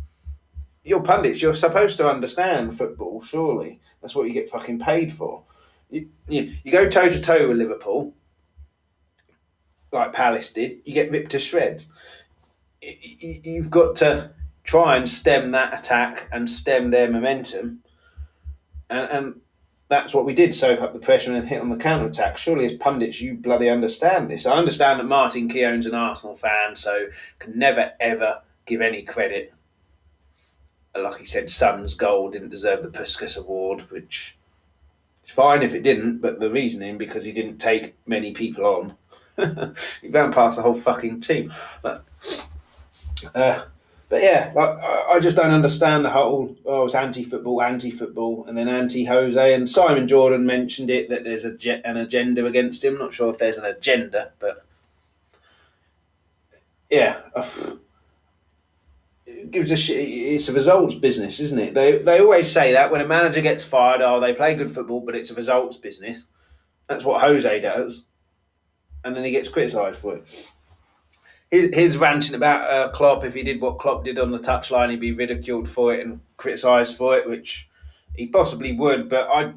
you're 0.85 1.03
pundits. 1.03 1.41
You're 1.41 1.55
supposed 1.55 1.97
to 1.99 2.11
understand 2.11 2.77
football. 2.77 3.23
Surely 3.23 3.81
that's 4.01 4.15
what 4.15 4.27
you 4.27 4.35
get 4.35 4.51
fucking 4.51 4.81
paid 4.81 5.13
for. 5.13 5.45
You, 5.89 6.09
you, 6.29 6.53
you 6.65 6.73
go 6.73 6.89
toe 6.89 7.09
to 7.09 7.21
toe 7.21 7.49
with 7.49 7.59
Liverpool, 7.59 8.15
like 9.93 10.13
Palace 10.13 10.53
did. 10.53 10.81
You 10.85 10.95
get 10.95 11.11
ripped 11.11 11.31
to 11.31 11.39
shreds. 11.39 11.89
You've 12.81 13.71
got 13.71 13.95
to 13.97 14.33
try 14.65 14.97
and 14.97 15.09
stem 15.09 15.53
that 15.53 15.79
attack 15.79 16.29
and 16.33 16.51
stem 16.51 16.91
their 16.91 17.09
momentum, 17.09 17.85
and, 18.91 19.11
and 19.11 19.41
that's 19.93 20.15
what 20.15 20.25
we 20.25 20.33
did 20.33 20.55
soak 20.55 20.81
up 20.81 20.95
the 20.95 20.99
pressure 20.99 21.35
and 21.35 21.47
hit 21.47 21.61
on 21.61 21.69
the 21.69 21.77
counter 21.77 22.07
attack. 22.07 22.39
Surely, 22.39 22.65
as 22.65 22.73
pundits, 22.73 23.21
you 23.21 23.35
bloody 23.35 23.69
understand 23.69 24.31
this. 24.31 24.47
I 24.47 24.53
understand 24.53 24.99
that 24.99 25.05
Martin 25.05 25.51
Keown's 25.51 25.85
an 25.85 25.95
Arsenal 25.95 26.35
fan, 26.35 26.77
so 26.77 27.09
can 27.39 27.59
never 27.59 27.93
ever 28.01 28.41
give 28.65 28.81
any 28.81 29.03
credit. 29.03 29.53
Like 30.97 31.19
he 31.19 31.27
said, 31.27 31.51
Son's 31.51 31.93
goal 31.93 32.31
didn't 32.31 32.49
deserve 32.49 32.83
the 32.83 32.89
Puskas 32.89 33.39
Award, 33.39 33.91
which 33.91 34.37
is 35.25 35.31
fine 35.31 35.63
if 35.63 35.75
it 35.75 35.83
didn't, 35.83 36.19
but 36.19 36.41
the 36.41 36.51
reasoning 36.51 36.97
because 36.97 37.25
he 37.25 37.33
didn't 37.33 37.59
take 37.59 37.95
many 38.07 38.33
people 38.33 38.65
on. 38.65 38.97
he 40.01 40.09
ran 40.09 40.33
past 40.33 40.57
the 40.57 40.63
whole 40.63 40.75
fucking 40.75 41.21
team. 41.21 41.53
But, 41.83 42.05
uh, 43.35 43.65
but 44.13 44.23
yeah, 44.23 44.53
like, 44.55 44.79
I, 44.79 45.19
just 45.21 45.39
don't 45.39 45.53
understand 45.53 46.05
the 46.05 46.11
whole 46.11 46.55
oh 46.67 46.85
it's 46.85 46.95
anti-football, 46.95 47.63
anti-football, 47.63 48.45
and 48.47 48.59
then 48.59 48.69
anti-Jose. 48.69 49.55
And 49.55 49.71
Simon 49.71 50.07
Jordan 50.07 50.45
mentioned 50.45 50.91
it 50.91 51.09
that 51.09 51.25
there's 51.25 51.47
a 51.47 51.57
an 51.89 51.97
agenda 51.97 52.45
against 52.45 52.85
him. 52.85 52.99
Not 52.99 53.15
sure 53.15 53.31
if 53.31 53.39
there's 53.39 53.57
an 53.57 53.65
agenda, 53.65 54.33
but 54.39 54.67
yeah, 56.91 57.21
uh, 57.35 57.49
it 59.25 59.51
gives 59.51 59.71
a 59.71 59.79
shit. 59.79 60.07
It's 60.07 60.47
a 60.47 60.53
results 60.53 60.95
business, 60.95 61.41
isn't 61.41 61.59
it? 61.59 61.73
They 61.73 61.97
they 61.97 62.21
always 62.21 62.53
say 62.53 62.73
that 62.73 62.93
when 62.93 63.01
a 63.01 63.07
manager 63.07 63.41
gets 63.41 63.65
fired, 63.65 64.03
oh 64.03 64.21
they 64.21 64.35
play 64.35 64.55
good 64.55 64.75
football, 64.75 65.01
but 65.01 65.17
it's 65.17 65.31
a 65.31 65.35
results 65.35 65.79
business. 65.79 66.27
That's 66.87 67.03
what 67.03 67.23
Jose 67.23 67.61
does, 67.61 68.05
and 69.05 69.17
then 69.17 69.25
he 69.25 69.31
gets 69.31 69.49
criticised 69.49 70.01
for 70.01 70.17
it 70.17 70.53
his, 71.53 71.99
ranting 71.99 72.35
about 72.35 72.71
uh, 72.71 72.91
Klopp, 72.93 73.25
if 73.25 73.35
he 73.35 73.43
did 73.43 73.61
what 73.61 73.79
Klopp 73.79 74.05
did 74.05 74.19
on 74.19 74.31
the 74.31 74.39
touchline, 74.39 74.91
he'd 74.91 75.01
be 75.01 75.13
ridiculed 75.13 75.69
for 75.69 75.95
it 75.95 76.05
and 76.05 76.21
criticised 76.39 76.97
for 76.97 77.17
it, 77.17 77.29
which 77.29 77.69
he 78.17 78.27
possibly 78.27 78.73
would. 78.73 79.11
But 79.11 79.29
I, 79.29 79.53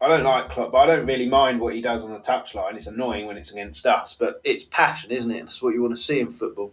I 0.00 0.08
don't 0.08 0.24
like 0.24 0.48
Klopp, 0.48 0.72
but 0.72 0.78
I 0.78 0.86
don't 0.86 1.06
really 1.06 1.28
mind 1.28 1.60
what 1.60 1.74
he 1.74 1.82
does 1.82 2.02
on 2.02 2.10
the 2.10 2.20
touchline. 2.20 2.74
It's 2.74 2.86
annoying 2.86 3.26
when 3.26 3.36
it's 3.36 3.52
against 3.52 3.84
us, 3.84 4.14
but 4.18 4.40
it's 4.44 4.64
passion, 4.64 5.10
isn't 5.10 5.30
it? 5.30 5.42
That's 5.42 5.60
what 5.60 5.74
you 5.74 5.82
want 5.82 5.94
to 5.94 6.02
see 6.02 6.20
in 6.20 6.32
football. 6.32 6.72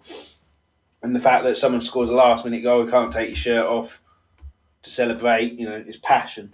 And 1.03 1.13
the 1.13 1.19
fact 1.19 1.43
that 1.43 1.57
someone 1.57 1.81
scores 1.81 2.09
a 2.09 2.13
last 2.13 2.45
minute 2.45 2.63
goal, 2.63 2.85
you 2.85 2.89
can't 2.89 3.11
take 3.11 3.27
your 3.27 3.35
shirt 3.35 3.65
off 3.65 4.01
to 4.81 4.89
celebrate, 4.89 5.59
you 5.59 5.67
know, 5.67 5.83
it's 5.85 5.97
passion. 5.97 6.53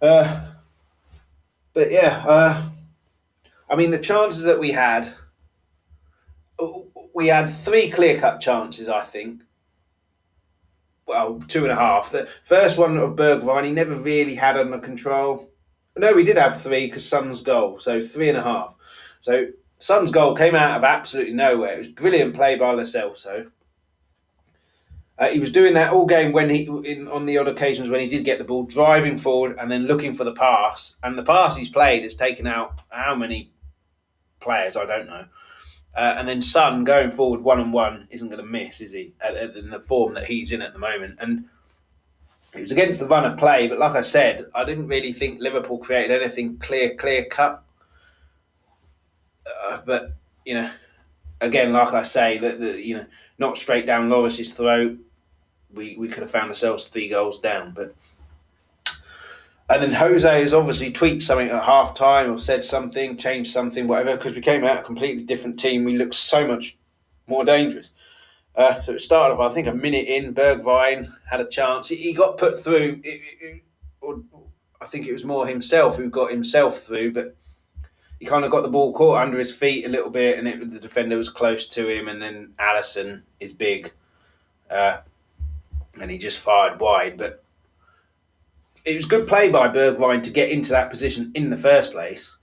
Uh, 0.00 0.46
but 1.74 1.90
yeah, 1.92 2.24
uh, 2.26 2.62
I 3.68 3.76
mean, 3.76 3.90
the 3.90 3.98
chances 3.98 4.44
that 4.44 4.58
we 4.58 4.72
had 4.72 5.12
we 7.18 7.26
had 7.26 7.50
three 7.50 7.90
clear 7.90 8.16
cut 8.16 8.40
chances, 8.40 8.88
I 8.88 9.02
think. 9.02 9.42
Well, 11.04 11.42
two 11.48 11.64
and 11.64 11.72
a 11.72 11.74
half. 11.74 12.12
The 12.12 12.28
first 12.44 12.78
one 12.78 12.96
of 12.96 13.16
Bergwijn, 13.16 13.64
he 13.64 13.72
never 13.72 13.96
really 13.96 14.36
had 14.36 14.56
under 14.56 14.78
control. 14.78 15.50
No, 15.96 16.12
we 16.12 16.22
did 16.22 16.38
have 16.38 16.60
three 16.60 16.86
because 16.86 17.04
Son's 17.04 17.40
goal, 17.40 17.80
so 17.80 18.00
three 18.00 18.28
and 18.28 18.38
a 18.38 18.42
half. 18.42 18.76
So 19.18 19.48
Son's 19.80 20.12
goal 20.12 20.36
came 20.36 20.54
out 20.54 20.76
of 20.76 20.84
absolutely 20.84 21.32
nowhere. 21.32 21.72
It 21.72 21.78
was 21.78 21.88
brilliant 21.88 22.36
play 22.36 22.54
by 22.54 22.70
Lo 22.70 22.84
Celso. 22.84 23.50
Uh, 25.18 25.26
he 25.26 25.40
was 25.40 25.50
doing 25.50 25.74
that 25.74 25.92
all 25.92 26.06
game 26.06 26.30
when 26.30 26.48
he, 26.48 26.68
in, 26.84 27.08
on 27.08 27.26
the 27.26 27.36
odd 27.36 27.48
occasions 27.48 27.88
when 27.88 27.98
he 27.98 28.06
did 28.06 28.24
get 28.24 28.38
the 28.38 28.44
ball, 28.44 28.62
driving 28.62 29.18
forward 29.18 29.56
and 29.58 29.68
then 29.68 29.88
looking 29.88 30.14
for 30.14 30.22
the 30.22 30.34
pass. 30.34 30.94
And 31.02 31.18
the 31.18 31.24
pass 31.24 31.56
he's 31.56 31.68
played 31.68 32.04
has 32.04 32.14
taken 32.14 32.46
out 32.46 32.80
how 32.90 33.16
many 33.16 33.50
players? 34.38 34.76
I 34.76 34.86
don't 34.86 35.08
know. 35.08 35.24
Uh, 35.98 36.14
and 36.16 36.28
then 36.28 36.40
Son 36.40 36.84
going 36.84 37.10
forward 37.10 37.42
one 37.42 37.58
on 37.58 37.72
one 37.72 38.06
isn't 38.12 38.28
going 38.28 38.40
to 38.40 38.46
miss, 38.48 38.80
is 38.80 38.92
he? 38.92 39.12
At, 39.20 39.34
at, 39.34 39.56
in 39.56 39.68
the 39.68 39.80
form 39.80 40.12
that 40.12 40.26
he's 40.26 40.52
in 40.52 40.62
at 40.62 40.72
the 40.72 40.78
moment, 40.78 41.18
and 41.20 41.46
it 42.54 42.60
was 42.60 42.70
against 42.70 43.00
the 43.00 43.06
run 43.06 43.24
of 43.24 43.36
play. 43.36 43.66
But 43.66 43.80
like 43.80 43.96
I 43.96 44.02
said, 44.02 44.46
I 44.54 44.62
didn't 44.62 44.86
really 44.86 45.12
think 45.12 45.40
Liverpool 45.40 45.78
created 45.78 46.22
anything 46.22 46.56
clear, 46.58 46.94
clear 46.94 47.24
cut. 47.24 47.64
Uh, 49.44 49.80
but 49.84 50.12
you 50.44 50.54
know, 50.54 50.70
again, 51.40 51.72
like 51.72 51.92
I 51.92 52.04
say, 52.04 52.38
that 52.38 52.60
you 52.78 52.98
know, 52.98 53.06
not 53.38 53.58
straight 53.58 53.84
down 53.84 54.08
Lloris's 54.08 54.52
throat. 54.52 54.96
We 55.74 55.96
we 55.96 56.06
could 56.06 56.22
have 56.22 56.30
found 56.30 56.46
ourselves 56.46 56.86
three 56.86 57.08
goals 57.08 57.40
down, 57.40 57.72
but 57.74 57.92
and 59.70 59.82
then 59.82 59.92
Jose 59.92 60.42
has 60.42 60.54
obviously 60.54 60.90
tweaked 60.90 61.22
something 61.22 61.48
at 61.48 61.64
half 61.64 61.94
time 61.94 62.32
or 62.32 62.38
said 62.38 62.64
something, 62.64 63.18
changed 63.18 63.52
something, 63.52 63.86
whatever, 63.86 64.16
because 64.16 64.34
we 64.34 64.40
came 64.40 64.64
out 64.64 64.78
a 64.78 64.82
completely 64.82 65.24
different 65.24 65.58
team. 65.58 65.84
We 65.84 65.98
looked 65.98 66.14
so 66.14 66.46
much 66.46 66.78
more 67.26 67.44
dangerous. 67.44 67.90
Uh, 68.56 68.80
so 68.80 68.92
it 68.92 69.00
started 69.00 69.34
off, 69.34 69.50
I 69.50 69.54
think, 69.54 69.66
a 69.66 69.74
minute 69.74 70.06
in. 70.06 70.34
Bergwijn 70.34 71.12
had 71.30 71.40
a 71.40 71.44
chance. 71.44 71.88
He, 71.88 71.96
he 71.96 72.12
got 72.12 72.38
put 72.38 72.58
through, 72.58 73.00
it, 73.04 73.20
it, 73.40 73.62
or 74.00 74.22
I 74.80 74.86
think 74.86 75.06
it 75.06 75.12
was 75.12 75.24
more 75.24 75.46
himself 75.46 75.96
who 75.96 76.08
got 76.08 76.30
himself 76.30 76.82
through, 76.82 77.12
but 77.12 77.36
he 78.18 78.26
kind 78.26 78.44
of 78.44 78.50
got 78.50 78.62
the 78.62 78.68
ball 78.68 78.92
caught 78.92 79.22
under 79.22 79.38
his 79.38 79.52
feet 79.52 79.84
a 79.84 79.88
little 79.88 80.10
bit, 80.10 80.38
and 80.38 80.48
it, 80.48 80.72
the 80.72 80.80
defender 80.80 81.16
was 81.16 81.28
close 81.28 81.68
to 81.68 81.88
him, 81.88 82.08
and 82.08 82.20
then 82.20 82.52
Alisson 82.58 83.22
is 83.38 83.52
big, 83.52 83.92
uh, 84.70 84.98
and 86.00 86.10
he 86.10 86.18
just 86.18 86.40
fired 86.40 86.80
wide. 86.80 87.16
But 87.16 87.44
it 88.88 88.96
was 88.96 89.04
good 89.04 89.28
play 89.28 89.50
by 89.50 89.68
Bergwijn 89.68 90.22
to 90.22 90.30
get 90.30 90.50
into 90.50 90.70
that 90.70 90.88
position 90.88 91.30
in 91.34 91.50
the 91.50 91.58
first 91.58 91.92
place. 91.92 92.34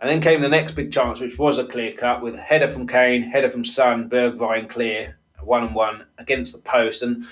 And 0.00 0.08
then 0.08 0.20
came 0.20 0.40
the 0.40 0.48
next 0.48 0.72
big 0.72 0.92
chance, 0.92 1.20
which 1.20 1.36
was 1.36 1.58
a 1.58 1.66
clear 1.66 1.92
cut 1.92 2.22
with 2.22 2.38
header 2.38 2.68
from 2.68 2.86
Kane, 2.86 3.22
header 3.22 3.50
from 3.50 3.64
Son, 3.64 4.08
Bergwijn 4.08 4.68
clear, 4.68 5.18
one 5.42 5.64
on 5.64 5.74
one 5.74 6.06
against 6.16 6.52
the 6.52 6.62
post. 6.62 7.02
And 7.02 7.24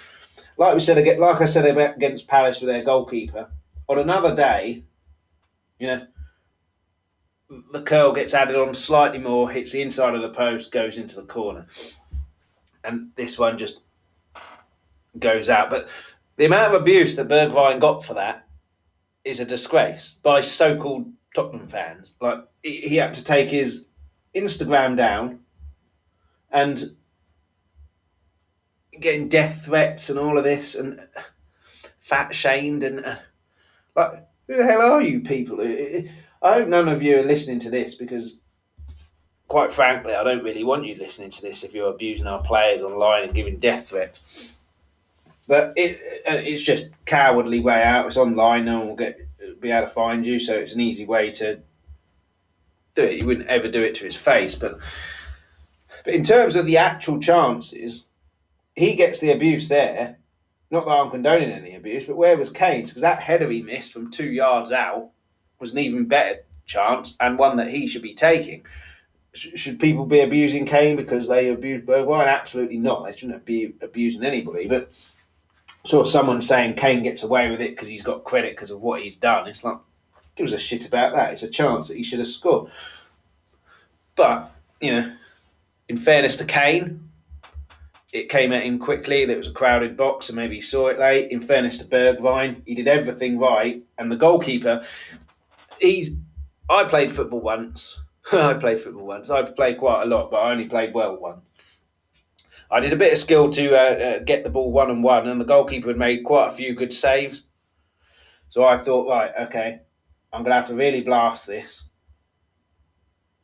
like 0.57 0.75
we 0.75 0.81
said, 0.81 1.19
like 1.19 1.41
I 1.41 1.45
said 1.45 1.79
against 1.79 2.27
Palace 2.27 2.61
with 2.61 2.69
their 2.69 2.83
goalkeeper, 2.83 3.49
on 3.89 3.99
another 3.99 4.35
day, 4.35 4.83
you 5.79 5.87
know, 5.87 6.07
the 7.73 7.83
curl 7.83 8.13
gets 8.13 8.35
added 8.35 8.57
on 8.57 8.75
slightly 8.75 9.19
more, 9.19 9.49
hits 9.49 9.73
the 9.73 9.81
inside 9.81 10.15
of 10.15 10.21
the 10.21 10.31
post, 10.31 10.73
goes 10.73 10.99
into 10.99 11.15
the 11.17 11.27
corner. 11.27 11.67
And 12.83 13.13
this 13.15 13.39
one 13.39 13.57
just 13.57 13.81
goes 15.19 15.49
out. 15.49 15.71
But 15.71 15.89
the 16.37 16.45
amount 16.45 16.75
of 16.75 16.81
abuse 16.83 17.17
that 17.17 17.29
Bergwijn 17.29 17.81
got 17.81 18.05
for 18.05 18.15
that 18.15 18.48
is 19.29 19.41
a 19.41 19.45
disgrace 19.45 20.17
by 20.23 20.41
so-called 20.41 21.13
Tottenham 21.35 21.69
fans. 21.69 22.15
Like 22.21 22.45
he 22.63 22.97
had 22.97 23.15
to 23.15 23.25
take 23.25 23.51
his 23.51 23.87
Instagram 24.35 24.97
down 24.97 25.41
and 26.51 26.97
getting 28.99 29.29
death 29.29 29.67
threats 29.67 30.11
and 30.11 30.19
all 30.19 30.39
of 30.39 30.45
this 30.45 30.75
and 30.75 31.07
fat 31.99 32.35
shamed 32.35 32.83
and 32.83 33.05
uh, 33.05 33.17
like 33.95 34.27
who 34.47 34.57
the 34.57 34.65
hell 34.65 34.81
are 34.81 35.03
you 35.03 35.21
people? 35.21 35.61
I 35.61 36.55
hope 36.55 36.69
none 36.69 36.89
of 36.89 37.03
you 37.03 37.19
are 37.19 37.25
listening 37.25 37.59
to 37.61 37.71
this 37.71 37.95
because 37.95 38.35
quite 39.47 39.73
frankly, 39.73 40.15
I 40.15 40.23
don't 40.25 40.45
really 40.45 40.65
want 40.65 40.87
you 40.87 40.95
listening 40.95 41.31
to 41.31 41.43
this 41.43 41.65
if 41.65 41.75
you're 41.75 41.91
abusing 41.91 42.27
our 42.27 42.43
players 42.43 42.83
online 42.83 43.25
and 43.25 43.35
giving 43.35 43.59
death 43.59 43.89
threats. 43.89 44.58
But 45.49 45.73
it 45.77 45.99
uh, 46.29 46.35
it's 46.35 46.63
just 46.63 46.93
cowardly 47.07 47.59
way 47.59 47.83
out. 47.83 48.07
It's 48.07 48.19
online. 48.19 48.67
No 48.67 48.79
one 48.81 48.89
will 48.89 48.97
get 48.97 49.19
be 49.61 49.73
able 49.73 49.89
to 49.89 49.93
find 49.93 50.25
you, 50.25 50.39
so 50.39 50.55
it's 50.55 50.75
an 50.75 50.81
easy 50.81 51.07
way 51.07 51.33
to 51.33 51.61
do 52.95 53.03
it. 53.03 53.19
You 53.19 53.27
wouldn't 53.27 53.49
ever 53.49 53.69
do 53.69 53.83
it 53.83 53.97
to 53.97 54.05
his 54.05 54.15
face, 54.15 54.55
but 54.55 54.79
but 56.05 56.15
in 56.15 56.23
terms 56.23 56.55
of 56.55 56.67
the 56.67 56.77
actual 56.77 57.19
chances, 57.19 58.05
he 58.77 58.95
gets 58.95 59.21
the 59.21 59.33
abuse 59.33 59.69
there. 59.69 60.19
Not 60.71 60.85
that 60.85 60.91
I'm 60.91 61.11
condoning 61.11 61.51
any 61.51 61.75
abuse, 61.75 62.05
but 62.05 62.17
where 62.17 62.37
was 62.37 62.51
Kane's? 62.51 62.91
Because 62.91 63.01
that 63.03 63.23
header 63.23 63.49
he 63.51 63.63
missed 63.63 63.93
from 63.93 64.11
two 64.11 64.31
yards 64.31 64.71
out 64.71 65.11
was 65.59 65.73
an 65.73 65.79
even 65.79 66.05
better 66.07 66.41
chance 66.67 67.17
and 67.19 67.39
one 67.39 67.57
that 67.57 67.71
he 67.71 67.87
should 67.87 68.03
be 68.03 68.15
taking. 68.15 68.67
Should 69.33 69.81
people 69.81 70.05
be 70.05 70.21
abusing 70.21 70.67
Kane 70.67 70.97
because 70.97 71.27
they 71.27 71.49
abused 71.49 71.87
Bergwijn? 71.87 72.27
Absolutely 72.27 72.79
not. 72.79 73.07
They 73.07 73.17
shouldn't 73.17 73.45
be 73.45 73.75
abusing 73.81 74.25
anybody. 74.25 74.67
But 74.67 74.93
saw 75.89 76.05
someone 76.05 76.43
saying 76.43 76.75
Kane 76.75 77.03
gets 77.03 77.23
away 77.23 77.51
with 77.51 77.61
it 77.61 77.71
because 77.71 77.89
he's 77.89 78.03
got 78.03 78.25
credit 78.25 78.53
because 78.53 78.71
of 78.71 78.83
what 78.83 79.01
he's 79.01 79.17
done. 79.17 79.49
It's 79.49 79.65
like, 79.65 79.79
gives 80.37 80.53
a 80.53 80.59
shit 80.59 80.87
about 80.87 81.15
that. 81.15 81.33
It's 81.33 81.43
a 81.43 81.49
chance 81.49 81.89
that 81.89 81.97
he 81.97 82.03
should 82.03 82.19
have 82.19 82.29
scored. 82.29 82.71
But, 84.15 84.53
you 84.81 84.93
know, 84.93 85.13
in 85.89 85.97
fairness 85.97 86.37
to 86.37 86.45
Kane, 86.45 87.09
it 88.13 88.29
came 88.29 88.53
at 88.53 88.65
him 88.65 88.79
quickly. 88.79 89.25
There 89.25 89.39
was 89.39 89.49
a 89.49 89.53
crowded 89.53 89.97
box, 89.97 90.29
and 90.29 90.37
maybe 90.37 90.57
he 90.57 90.61
saw 90.61 90.89
it 90.89 90.99
late. 90.99 91.31
In 91.31 91.41
fairness 91.41 91.79
to 91.79 91.85
Bergwijn, 91.85 92.63
he 92.67 92.75
did 92.75 92.89
everything 92.89 93.39
right. 93.39 93.83
And 93.97 94.11
the 94.11 94.17
goalkeeper, 94.17 94.85
he's. 95.81 96.17
I 96.71 96.85
played 96.85 97.13
football 97.13 97.41
once. 97.41 97.99
I 98.33 98.55
played 98.55 98.81
football 98.81 99.07
once. 99.07 99.31
I 99.31 99.43
played 99.43 99.79
quite 99.79 100.03
a 100.03 100.07
lot, 100.07 100.31
but 100.31 100.39
I 100.39 100.53
only 100.53 100.67
played 100.67 100.93
well 100.93 101.17
once. 101.17 101.41
I 102.71 102.81
did 102.81 102.93
a 102.93 102.97
bit 102.97 103.13
of 103.13 103.19
skill 103.19 103.51
to 103.51 103.75
uh, 103.75 103.79
uh, 103.79 104.19
get 104.21 104.45
the 104.45 104.51
ball 104.51 104.71
one 104.71 104.91
on 104.91 105.03
one, 105.03 105.27
and 105.27 105.41
the 105.41 105.45
goalkeeper 105.45 105.89
had 105.89 105.97
made 105.97 106.25
quite 106.25 106.49
a 106.49 106.53
few 106.53 106.75
good 106.75 106.93
saves. 106.93 107.45
So 108.51 108.65
I 108.65 108.77
thought, 108.77 109.09
right, 109.09 109.31
okay, 109.43 109.81
I'm 110.33 110.43
going 110.43 110.51
to 110.51 110.57
have 110.57 110.69
to 110.69 110.75
really 110.75 111.01
blast 111.01 111.47
this 111.47 111.85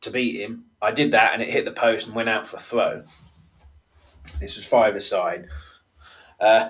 to 0.01 0.11
beat 0.11 0.39
him. 0.39 0.65
I 0.81 0.91
did 0.91 1.11
that, 1.11 1.33
and 1.33 1.41
it 1.41 1.49
hit 1.49 1.65
the 1.65 1.71
post 1.71 2.05
and 2.05 2.15
went 2.15 2.29
out 2.29 2.47
for 2.47 2.57
a 2.57 2.59
throw. 2.59 3.03
This 4.39 4.57
was 4.57 4.65
five 4.65 4.95
aside. 4.95 5.47
Uh, 6.39 6.69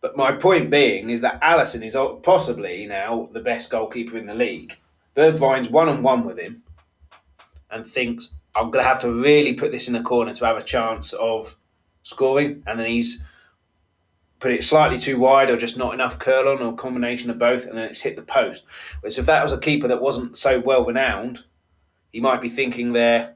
but 0.00 0.16
my 0.16 0.32
point 0.32 0.70
being 0.70 1.10
is 1.10 1.20
that 1.22 1.40
Alisson 1.40 1.84
is 1.84 1.96
possibly 2.22 2.86
now 2.86 3.28
the 3.32 3.40
best 3.40 3.70
goalkeeper 3.70 4.16
in 4.16 4.26
the 4.26 4.34
league. 4.34 4.76
Bergwijn's 5.16 5.68
one 5.68 5.88
on 5.88 6.02
one 6.02 6.24
with 6.24 6.38
him 6.38 6.62
and 7.70 7.86
thinks, 7.86 8.30
I'm 8.54 8.70
going 8.70 8.84
to 8.84 8.88
have 8.88 9.00
to 9.00 9.12
really 9.12 9.54
put 9.54 9.72
this 9.72 9.88
in 9.88 9.94
the 9.94 10.02
corner 10.02 10.34
to 10.34 10.46
have 10.46 10.56
a 10.56 10.62
chance 10.62 11.12
of 11.14 11.56
scoring, 12.04 12.62
and 12.66 12.78
then 12.78 12.86
he's 12.86 13.22
put 14.38 14.52
it 14.52 14.62
slightly 14.62 14.98
too 14.98 15.18
wide 15.18 15.50
or 15.50 15.56
just 15.56 15.76
not 15.76 15.94
enough 15.94 16.18
curl 16.18 16.48
on 16.48 16.62
or 16.62 16.74
combination 16.74 17.30
of 17.30 17.38
both, 17.38 17.66
and 17.66 17.76
then 17.76 17.86
it's 17.86 18.00
hit 18.00 18.14
the 18.14 18.22
post. 18.22 18.62
Whereas 19.00 19.18
if 19.18 19.26
that 19.26 19.42
was 19.42 19.52
a 19.52 19.58
keeper 19.58 19.88
that 19.88 20.00
wasn't 20.00 20.38
so 20.38 20.60
well 20.60 20.84
renowned, 20.84 21.44
he 22.12 22.20
might 22.20 22.40
be 22.40 22.48
thinking 22.48 22.92
there, 22.92 23.34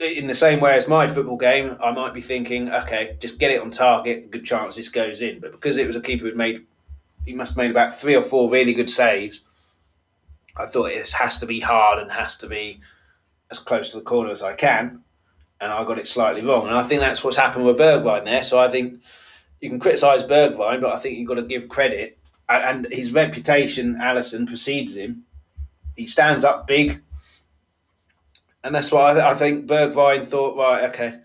in 0.00 0.26
the 0.28 0.34
same 0.34 0.60
way 0.60 0.74
as 0.76 0.88
my 0.88 1.06
football 1.08 1.36
game, 1.36 1.76
I 1.82 1.90
might 1.90 2.14
be 2.14 2.20
thinking, 2.20 2.70
okay, 2.70 3.16
just 3.20 3.38
get 3.38 3.50
it 3.50 3.60
on 3.60 3.70
target, 3.70 4.30
good 4.30 4.44
chance 4.44 4.76
this 4.76 4.88
goes 4.88 5.22
in. 5.22 5.40
But 5.40 5.52
because 5.52 5.76
it 5.76 5.86
was 5.86 5.96
a 5.96 6.00
keeper 6.00 6.24
who 6.24 6.34
made, 6.34 6.64
he 7.26 7.34
must 7.34 7.52
have 7.52 7.56
made 7.56 7.70
about 7.70 7.94
three 7.94 8.14
or 8.14 8.22
four 8.22 8.48
really 8.48 8.74
good 8.74 8.90
saves. 8.90 9.42
I 10.56 10.66
thought 10.66 10.90
it 10.90 11.10
has 11.12 11.38
to 11.38 11.46
be 11.46 11.60
hard 11.60 11.98
and 11.98 12.10
has 12.12 12.36
to 12.38 12.46
be 12.46 12.80
as 13.50 13.58
close 13.58 13.90
to 13.90 13.98
the 13.98 14.04
corner 14.04 14.30
as 14.30 14.42
I 14.42 14.54
can, 14.54 15.02
and 15.60 15.72
I 15.72 15.84
got 15.84 15.98
it 15.98 16.08
slightly 16.08 16.42
wrong. 16.42 16.66
And 16.66 16.76
I 16.76 16.82
think 16.82 17.00
that's 17.00 17.24
what's 17.24 17.36
happened 17.36 17.64
with 17.64 17.78
Bergwijn 17.78 18.24
there. 18.24 18.42
So 18.42 18.58
I 18.58 18.68
think 18.70 19.00
you 19.60 19.68
can 19.68 19.80
criticise 19.80 20.22
Bergwijn, 20.22 20.80
but 20.80 20.92
I 20.94 20.98
think 20.98 21.18
you've 21.18 21.28
got 21.28 21.34
to 21.34 21.42
give 21.42 21.68
credit. 21.68 22.18
And 22.48 22.86
his 22.90 23.12
reputation, 23.12 23.96
Alisson, 23.96 24.46
precedes 24.46 24.96
him. 24.96 25.24
He 25.96 26.06
stands 26.06 26.44
up 26.44 26.66
big 26.66 27.02
and 28.64 28.74
that's 28.74 28.90
why 28.90 29.10
I, 29.10 29.14
th- 29.14 29.24
I 29.24 29.34
think 29.34 29.66
Bergwijn 29.66 30.26
thought, 30.26 30.56
right, 30.56 30.84
okay, 30.90 31.20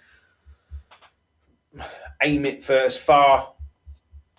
aim 2.22 2.46
it 2.46 2.64
for 2.64 2.74
as 2.74 2.96
far 2.96 3.54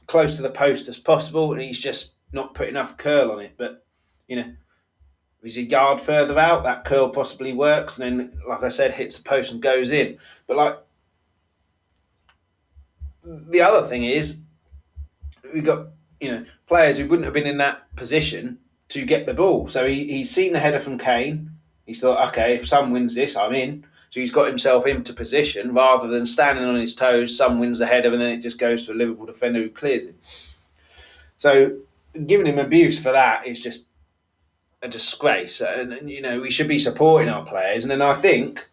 close 0.06 0.36
to 0.36 0.42
the 0.42 0.50
post 0.50 0.88
as 0.88 0.98
possible, 0.98 1.52
and 1.52 1.60
he's 1.60 1.80
just 1.80 2.14
not 2.32 2.54
put 2.54 2.68
enough 2.68 2.96
curl 2.96 3.32
on 3.32 3.40
it. 3.40 3.54
But 3.56 3.84
you 4.28 4.36
know, 4.36 4.52
he's 5.44 5.58
a 5.58 5.62
yard 5.62 6.00
further 6.00 6.38
out, 6.38 6.64
that 6.64 6.84
curl 6.84 7.08
possibly 7.08 7.52
works, 7.52 7.98
and 7.98 8.20
then, 8.20 8.38
like 8.48 8.62
I 8.62 8.68
said, 8.68 8.92
hits 8.92 9.18
the 9.18 9.24
post 9.24 9.52
and 9.52 9.62
goes 9.62 9.90
in. 9.92 10.18
But 10.46 10.56
like 10.56 10.78
the 13.24 13.60
other 13.60 13.86
thing 13.86 14.04
is, 14.04 14.38
we've 15.52 15.64
got 15.64 15.88
you 16.20 16.30
know 16.30 16.44
players 16.66 16.98
who 16.98 17.06
wouldn't 17.06 17.24
have 17.24 17.34
been 17.34 17.46
in 17.46 17.58
that 17.58 17.94
position 17.96 18.58
to 18.88 19.04
get 19.04 19.26
the 19.26 19.34
ball. 19.34 19.68
So 19.68 19.86
he, 19.86 20.04
he's 20.04 20.30
seen 20.30 20.52
the 20.52 20.60
header 20.60 20.80
from 20.80 20.98
Kane 20.98 21.54
He's 21.86 22.00
thought, 22.00 22.28
okay, 22.28 22.54
if 22.54 22.66
Son 22.66 22.92
wins 22.92 23.14
this, 23.14 23.36
I'm 23.36 23.54
in. 23.54 23.84
So 24.10 24.20
he's 24.20 24.30
got 24.30 24.46
himself 24.46 24.86
into 24.86 25.12
position 25.12 25.74
rather 25.74 26.06
than 26.06 26.24
standing 26.24 26.64
on 26.64 26.76
his 26.76 26.94
toes. 26.94 27.36
Son 27.36 27.58
wins 27.58 27.78
the 27.78 27.86
header, 27.86 28.12
and 28.12 28.22
then 28.22 28.32
it 28.32 28.40
just 28.40 28.58
goes 28.58 28.86
to 28.86 28.92
a 28.92 28.94
Liverpool 28.94 29.26
defender 29.26 29.60
who 29.60 29.70
clears 29.70 30.04
it. 30.04 30.14
So 31.36 31.76
giving 32.26 32.46
him 32.46 32.58
abuse 32.58 32.98
for 32.98 33.12
that 33.12 33.46
is 33.46 33.60
just 33.60 33.86
a 34.84 34.88
disgrace. 34.88 35.60
And, 35.60 35.92
and 35.92 36.10
you 36.10 36.20
know 36.20 36.40
we 36.40 36.50
should 36.50 36.68
be 36.68 36.78
supporting 36.78 37.28
our 37.28 37.44
players. 37.44 37.82
And 37.82 37.90
then 37.90 38.02
I 38.02 38.14
think 38.14 38.68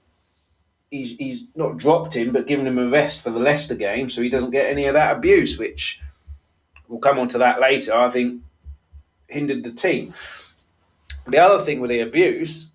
he's 0.92 1.18
he's 1.18 1.44
not 1.56 1.78
dropped 1.78 2.16
him, 2.16 2.32
but 2.32 2.46
given 2.46 2.68
him 2.68 2.78
a 2.78 2.88
rest 2.88 3.22
for 3.22 3.32
the 3.32 3.40
Leicester 3.40 3.76
game, 3.76 4.10
so 4.10 4.22
he 4.22 4.30
doesn't 4.30 4.52
get 4.52 4.68
any 4.68 4.86
of 4.86 4.94
that 4.94 5.16
abuse, 5.16 5.58
which 5.58 6.02
we'll 6.88 7.00
come 7.00 7.18
on 7.18 7.30
to 7.30 7.40
that 7.40 7.60
later. 7.60 7.96
I 7.96 8.10
think 8.10 8.44
hindered 9.28 9.64
the 9.64 9.72
team. 9.72 10.14
The 11.26 11.40
other 11.40 11.64
thing 11.64 11.80
with 11.80 11.90
the 11.90 12.02
abuse 12.02 12.70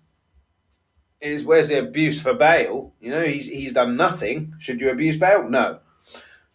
is 1.21 1.43
where's 1.43 1.69
the 1.69 1.79
abuse 1.79 2.19
for 2.19 2.33
Bale? 2.33 2.93
You 2.99 3.11
know, 3.11 3.23
he's 3.23 3.45
he's 3.45 3.73
done 3.73 3.95
nothing. 3.95 4.55
Should 4.59 4.81
you 4.81 4.89
abuse 4.89 5.17
Bale? 5.17 5.47
No. 5.47 5.79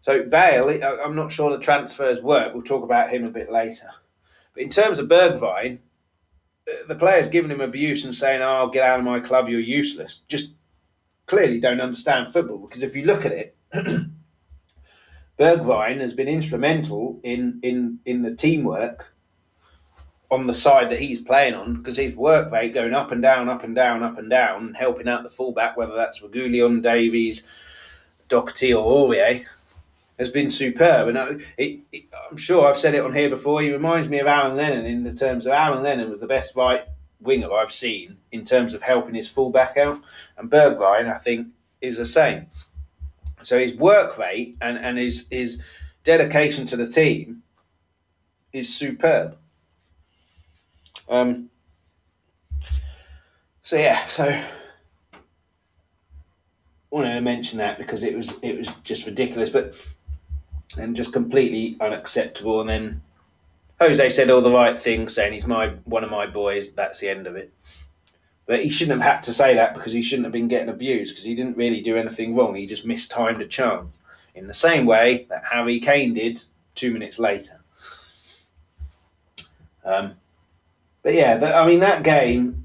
So 0.02 0.24
Bale, 0.24 0.82
I'm 0.84 1.14
not 1.14 1.30
sure 1.30 1.50
the 1.50 1.62
transfers 1.62 2.20
work. 2.20 2.52
We'll 2.52 2.64
talk 2.64 2.82
about 2.82 3.10
him 3.10 3.24
a 3.24 3.30
bit 3.30 3.52
later. 3.52 3.88
But 4.52 4.64
in 4.64 4.68
terms 4.68 4.98
of 4.98 5.08
Bergwijn, 5.08 5.74
uh, 5.74 5.78
the 6.86 6.94
players 6.94 7.28
giving 7.28 7.50
him 7.50 7.60
abuse 7.60 8.04
and 8.04 8.14
saying, 8.14 8.42
"Oh, 8.42 8.68
get 8.68 8.84
out 8.84 8.98
of 8.98 9.04
my 9.04 9.20
club, 9.20 9.48
you're 9.48 9.60
useless," 9.60 10.20
just 10.28 10.54
clearly 11.26 11.60
don't 11.60 11.80
understand 11.80 12.32
football. 12.32 12.58
Because 12.58 12.82
if 12.82 12.94
you 12.96 13.04
look 13.04 13.24
at 13.24 13.32
it, 13.32 13.56
Bergwijn 15.38 16.00
has 16.00 16.14
been 16.14 16.28
instrumental 16.28 17.20
in 17.22 17.58
in 17.62 17.98
in 18.04 18.22
the 18.22 18.34
teamwork 18.34 19.12
on 20.30 20.46
the 20.46 20.54
side 20.54 20.88
that 20.90 21.00
he's 21.00 21.20
playing 21.20 21.52
on 21.52 21.74
because 21.74 21.98
his 21.98 22.14
work 22.14 22.50
rate 22.50 22.72
going 22.72 22.94
up 22.94 23.12
and 23.12 23.20
down, 23.20 23.50
up 23.50 23.64
and 23.64 23.74
down, 23.74 24.02
up 24.02 24.16
and 24.16 24.30
down, 24.30 24.72
helping 24.72 25.06
out 25.06 25.22
the 25.22 25.28
fullback, 25.28 25.76
whether 25.76 25.94
that's 25.94 26.20
Reguilon, 26.20 26.82
Davies, 26.82 27.42
Doherty, 28.28 28.72
or 28.72 29.10
Aurier, 29.10 29.44
has 30.18 30.28
been 30.28 30.50
superb. 30.50 31.08
And 31.08 31.18
I, 31.18 31.36
it, 31.56 31.80
it, 31.92 32.04
I'm 32.30 32.36
sure 32.36 32.66
I've 32.66 32.78
said 32.78 32.94
it 32.94 33.04
on 33.04 33.12
here 33.12 33.30
before. 33.30 33.62
He 33.62 33.72
reminds 33.72 34.08
me 34.08 34.18
of 34.18 34.26
Aaron 34.26 34.56
Lennon 34.56 34.86
in 34.86 35.04
the 35.04 35.12
terms 35.12 35.46
of 35.46 35.52
Aaron 35.52 35.82
Lennon 35.82 36.10
was 36.10 36.20
the 36.20 36.26
best 36.26 36.54
right 36.56 36.84
winger 37.20 37.52
I've 37.52 37.72
seen 37.72 38.16
in 38.32 38.44
terms 38.44 38.74
of 38.74 38.82
helping 38.82 39.14
his 39.14 39.28
fullback 39.28 39.76
out, 39.76 40.02
and 40.36 40.50
Bergwijn 40.50 41.12
I 41.12 41.18
think 41.18 41.48
is 41.80 41.96
the 41.96 42.06
same. 42.06 42.46
So 43.42 43.58
his 43.58 43.74
work 43.74 44.18
rate 44.18 44.56
and, 44.60 44.78
and 44.78 44.98
his 44.98 45.26
his 45.30 45.60
dedication 46.04 46.66
to 46.66 46.76
the 46.76 46.86
team 46.86 47.42
is 48.52 48.74
superb. 48.74 49.36
Um, 51.08 51.50
so 53.62 53.76
yeah, 53.76 54.06
so 54.06 54.42
wanted 56.90 57.14
to 57.14 57.20
mention 57.20 57.58
that 57.58 57.78
because 57.78 58.02
it 58.02 58.16
was 58.16 58.32
it 58.42 58.58
was 58.58 58.68
just 58.82 59.06
ridiculous, 59.06 59.50
but 59.50 59.74
and 60.76 60.96
just 60.96 61.12
completely 61.12 61.76
unacceptable. 61.80 62.60
And 62.60 62.70
then 62.70 63.02
Jose 63.80 64.08
said 64.10 64.30
all 64.30 64.40
the 64.40 64.52
right 64.52 64.78
things, 64.78 65.14
saying 65.14 65.32
he's 65.32 65.46
my 65.46 65.68
one 65.84 66.04
of 66.04 66.10
my 66.10 66.26
boys. 66.26 66.70
That's 66.72 67.00
the 67.00 67.08
end 67.08 67.26
of 67.26 67.36
it. 67.36 67.52
But 68.46 68.62
he 68.62 68.70
shouldn't 68.70 69.00
have 69.00 69.12
had 69.14 69.22
to 69.24 69.32
say 69.32 69.54
that 69.54 69.74
because 69.74 69.92
he 69.92 70.02
shouldn't 70.02 70.26
have 70.26 70.32
been 70.32 70.48
getting 70.48 70.68
abused 70.68 71.12
because 71.12 71.24
he 71.24 71.34
didn't 71.34 71.56
really 71.56 71.80
do 71.80 71.96
anything 71.96 72.34
wrong. 72.34 72.54
He 72.54 72.66
just 72.66 72.84
mistimed 72.84 73.40
a 73.40 73.46
chance 73.46 73.88
in 74.34 74.46
the 74.46 74.54
same 74.54 74.86
way 74.86 75.26
that 75.28 75.44
Harry 75.50 75.78
Kane 75.78 76.14
did 76.14 76.42
two 76.74 76.92
minutes 76.92 77.18
later. 77.18 77.60
Um, 79.84 80.14
but 81.02 81.14
yeah, 81.14 81.36
but 81.38 81.54
I 81.54 81.66
mean 81.66 81.80
that 81.80 82.02
game, 82.02 82.64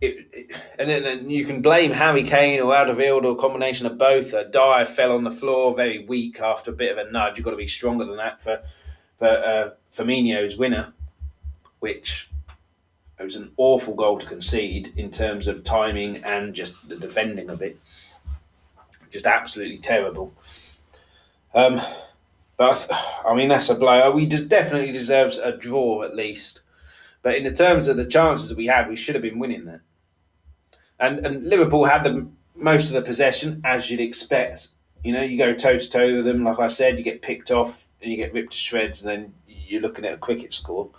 it, 0.00 0.28
it, 0.32 0.56
and 0.78 0.88
then 0.88 1.04
and 1.04 1.32
you 1.32 1.44
can 1.44 1.62
blame 1.62 1.92
Harry 1.92 2.22
Kane 2.22 2.60
or 2.60 2.74
Alderweireld 2.74 3.24
or 3.24 3.32
a 3.32 3.36
combination 3.36 3.86
of 3.86 3.96
both. 3.96 4.34
Uh, 4.34 4.44
Dier 4.44 4.86
fell 4.86 5.12
on 5.12 5.24
the 5.24 5.30
floor 5.30 5.74
very 5.74 6.04
weak 6.04 6.40
after 6.40 6.70
a 6.70 6.74
bit 6.74 6.96
of 6.96 6.98
a 6.98 7.10
nudge. 7.10 7.38
You've 7.38 7.44
got 7.44 7.52
to 7.52 7.56
be 7.56 7.66
stronger 7.66 8.04
than 8.04 8.16
that 8.16 8.42
for 8.42 8.62
for 9.18 9.28
uh, 9.28 9.70
Firmino's 9.94 10.56
winner, 10.56 10.92
which 11.80 12.28
was 13.24 13.36
an 13.36 13.50
awful 13.56 13.94
goal 13.94 14.18
to 14.18 14.26
concede 14.26 14.92
in 14.96 15.10
terms 15.10 15.48
of 15.48 15.64
timing 15.64 16.18
and 16.18 16.54
just 16.54 16.88
the 16.88 16.96
defending 16.96 17.48
of 17.48 17.62
it. 17.62 17.78
Just 19.10 19.26
absolutely 19.26 19.78
terrible. 19.78 20.34
Um, 21.54 21.80
but 22.56 22.88
I 23.24 23.34
mean 23.34 23.48
that's 23.48 23.70
a 23.70 23.74
blow. 23.74 24.10
We 24.12 24.26
just 24.26 24.48
definitely 24.48 24.92
deserves 24.92 25.38
a 25.38 25.56
draw 25.56 26.02
at 26.02 26.14
least. 26.14 26.60
But 27.24 27.36
in 27.36 27.44
the 27.44 27.50
terms 27.50 27.88
of 27.88 27.96
the 27.96 28.04
chances 28.04 28.50
that 28.50 28.58
we 28.58 28.66
had, 28.66 28.86
we 28.86 28.96
should 28.96 29.14
have 29.14 29.22
been 29.22 29.38
winning 29.38 29.64
that. 29.64 29.80
And 31.00 31.24
and 31.26 31.48
Liverpool 31.48 31.86
had 31.86 32.04
the 32.04 32.28
most 32.54 32.88
of 32.88 32.92
the 32.92 33.02
possession, 33.02 33.62
as 33.64 33.90
you'd 33.90 33.98
expect. 33.98 34.68
You 35.02 35.14
know, 35.14 35.22
you 35.22 35.38
go 35.38 35.54
toe 35.54 35.78
to 35.78 35.90
toe 35.90 36.16
with 36.16 36.26
them. 36.26 36.44
Like 36.44 36.60
I 36.60 36.68
said, 36.68 36.98
you 36.98 37.02
get 37.02 37.22
picked 37.22 37.50
off 37.50 37.88
and 38.00 38.10
you 38.10 38.18
get 38.18 38.34
ripped 38.34 38.52
to 38.52 38.58
shreds, 38.58 39.02
and 39.02 39.10
then 39.10 39.34
you're 39.48 39.80
looking 39.80 40.04
at 40.04 40.12
a 40.12 40.18
cricket 40.18 40.52
score. 40.52 40.90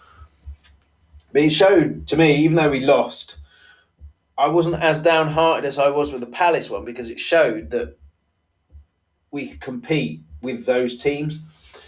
But 1.31 1.43
it 1.43 1.51
showed 1.51 2.07
to 2.07 2.17
me, 2.17 2.35
even 2.38 2.55
though 2.55 2.71
we 2.71 2.79
lost, 2.79 3.38
I 4.35 4.47
wasn't 4.47 4.81
as 4.81 4.99
downhearted 4.99 5.63
as 5.63 5.77
I 5.77 5.89
was 5.89 6.11
with 6.11 6.21
the 6.21 6.27
Palace 6.27 6.71
one 6.71 6.85
because 6.85 7.09
it 7.09 7.19
showed 7.19 7.69
that 7.69 7.97
we 9.29 9.49
could 9.49 9.61
compete 9.61 10.21
with 10.41 10.65
those 10.65 10.97
teams 10.97 11.39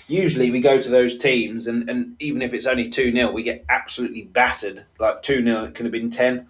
usually 0.07 0.51
we 0.51 0.61
go 0.61 0.81
to 0.81 0.89
those 0.89 1.17
teams 1.17 1.67
and, 1.67 1.89
and 1.89 2.15
even 2.19 2.41
if 2.41 2.53
it's 2.53 2.65
only 2.65 2.89
2 2.89 3.11
0, 3.11 3.31
we 3.31 3.43
get 3.43 3.65
absolutely 3.69 4.23
battered. 4.23 4.85
Like 4.99 5.21
2 5.21 5.43
0, 5.43 5.65
it 5.65 5.75
could 5.75 5.85
have 5.85 5.91
been 5.91 6.09
10. 6.09 6.47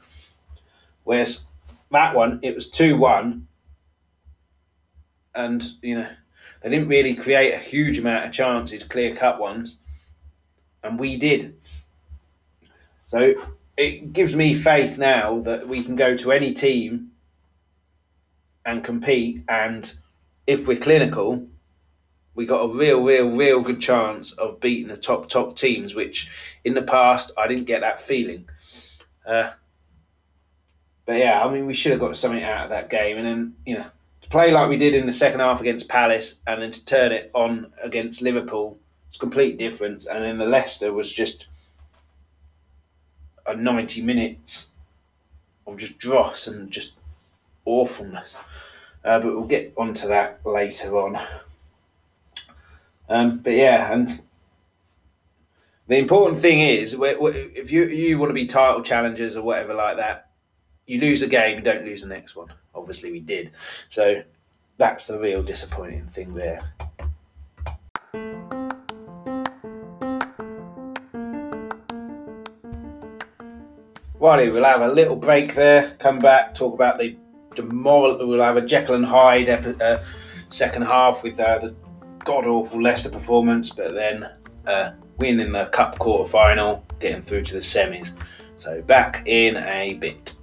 Whereas 1.03 1.45
that 1.91 2.15
one, 2.15 2.39
it 2.43 2.53
was 2.53 2.69
2 2.69 2.97
1. 2.97 3.47
And, 5.35 5.63
you 5.81 5.95
know, 5.95 6.09
they 6.61 6.69
didn't 6.69 6.87
really 6.87 7.15
create 7.15 7.53
a 7.53 7.59
huge 7.59 7.97
amount 7.97 8.25
of 8.25 8.31
chances, 8.31 8.83
clear 8.83 9.15
cut 9.15 9.39
ones. 9.39 9.77
And 10.83 10.99
we 10.99 11.17
did. 11.17 11.57
So 13.09 13.33
it 13.77 14.13
gives 14.13 14.35
me 14.35 14.53
faith 14.53 14.97
now 14.97 15.39
that 15.41 15.67
we 15.67 15.83
can 15.83 15.95
go 15.95 16.15
to 16.17 16.31
any 16.31 16.53
team 16.53 17.11
and 18.65 18.83
compete. 18.83 19.43
And 19.47 19.91
if 20.45 20.67
we're 20.67 20.79
clinical, 20.79 21.47
we 22.37 22.45
got 22.45 22.61
a 22.61 22.67
real, 22.67 23.01
real, 23.01 23.31
real 23.31 23.61
good 23.61 23.81
chance 23.81 24.31
of 24.33 24.59
beating 24.59 24.89
the 24.89 24.95
top, 24.95 25.27
top 25.27 25.55
teams, 25.55 25.95
which 25.95 26.29
in 26.63 26.75
the 26.75 26.83
past 26.83 27.31
I 27.35 27.47
didn't 27.47 27.65
get 27.65 27.81
that 27.81 27.99
feeling. 27.99 28.47
Uh, 29.25 29.49
but 31.07 31.17
yeah, 31.17 31.43
I 31.43 31.51
mean, 31.51 31.65
we 31.65 31.73
should 31.73 31.93
have 31.93 31.99
got 31.99 32.15
something 32.15 32.43
out 32.43 32.65
of 32.65 32.69
that 32.69 32.91
game. 32.91 33.17
And 33.17 33.25
then, 33.25 33.55
you 33.65 33.79
know, 33.79 33.87
to 34.21 34.29
play 34.29 34.51
like 34.51 34.69
we 34.69 34.77
did 34.77 34.93
in 34.93 35.07
the 35.07 35.11
second 35.11 35.39
half 35.39 35.61
against 35.61 35.89
Palace 35.89 36.35
and 36.45 36.61
then 36.61 36.69
to 36.69 36.85
turn 36.85 37.11
it 37.11 37.31
on 37.33 37.73
against 37.83 38.21
Liverpool, 38.21 38.77
it's 39.09 39.17
complete 39.17 39.57
difference. 39.57 40.05
And 40.05 40.23
then 40.23 40.37
the 40.37 40.45
Leicester 40.45 40.93
was 40.93 41.11
just 41.11 41.47
a 43.47 43.55
90 43.55 44.03
minutes 44.03 44.69
of 45.65 45.77
just 45.77 45.97
dross 45.97 46.45
and 46.45 46.69
just 46.69 46.93
awfulness. 47.65 48.35
Uh, 49.03 49.19
but 49.19 49.33
we'll 49.33 49.45
get 49.45 49.73
onto 49.75 50.07
that 50.09 50.41
later 50.45 50.99
on. 50.99 51.19
Um, 53.09 53.39
but 53.39 53.53
yeah, 53.53 53.91
and 53.91 54.21
the 55.87 55.97
important 55.97 56.39
thing 56.39 56.59
is, 56.59 56.95
if 56.99 57.71
you 57.71 57.85
you 57.85 58.19
want 58.19 58.29
to 58.29 58.33
be 58.33 58.45
title 58.45 58.81
challengers 58.83 59.35
or 59.35 59.43
whatever 59.43 59.73
like 59.73 59.97
that, 59.97 60.29
you 60.85 60.99
lose 60.99 61.21
a 61.21 61.27
game, 61.27 61.57
you 61.57 61.63
don't 61.63 61.85
lose 61.85 62.01
the 62.01 62.07
next 62.07 62.35
one. 62.35 62.51
Obviously, 62.75 63.11
we 63.11 63.19
did. 63.19 63.51
So 63.89 64.23
that's 64.77 65.07
the 65.07 65.19
real 65.19 65.41
disappointing 65.41 66.07
thing 66.07 66.33
there. 66.33 66.73
Righty, 74.19 74.49
we'll 74.49 74.63
have 74.63 74.81
a 74.81 74.87
little 74.87 75.15
break 75.15 75.53
there. 75.53 75.95
Come 75.99 76.19
back, 76.19 76.55
talk 76.55 76.73
about 76.73 76.97
the 76.97 77.15
demoral. 77.55 78.27
We'll 78.27 78.41
have 78.41 78.57
a 78.57 78.61
Jekyll 78.61 78.95
and 78.95 79.05
Hyde 79.05 79.47
epi- 79.47 79.81
uh, 79.81 79.99
second 80.49 80.81
half 80.83 81.23
with 81.23 81.39
uh, 81.39 81.59
the 81.59 81.75
god 82.27 82.45
awful 82.45 82.81
Leicester 82.81 83.09
performance, 83.09 83.69
but 83.69 83.93
then 83.93 84.29
uh, 84.65 84.91
win 85.17 85.39
in 85.39 85.53
the 85.53 85.67
cup 85.67 85.97
quarter 85.97 86.29
final, 86.29 86.85
getting 86.99 87.21
through 87.21 87.41
to 87.41 87.53
the 87.53 87.59
semis. 87.59 88.11
So 88.57 88.81
back 88.81 89.25
in 89.25 89.55
a 89.55 89.93
bit. 89.93 90.35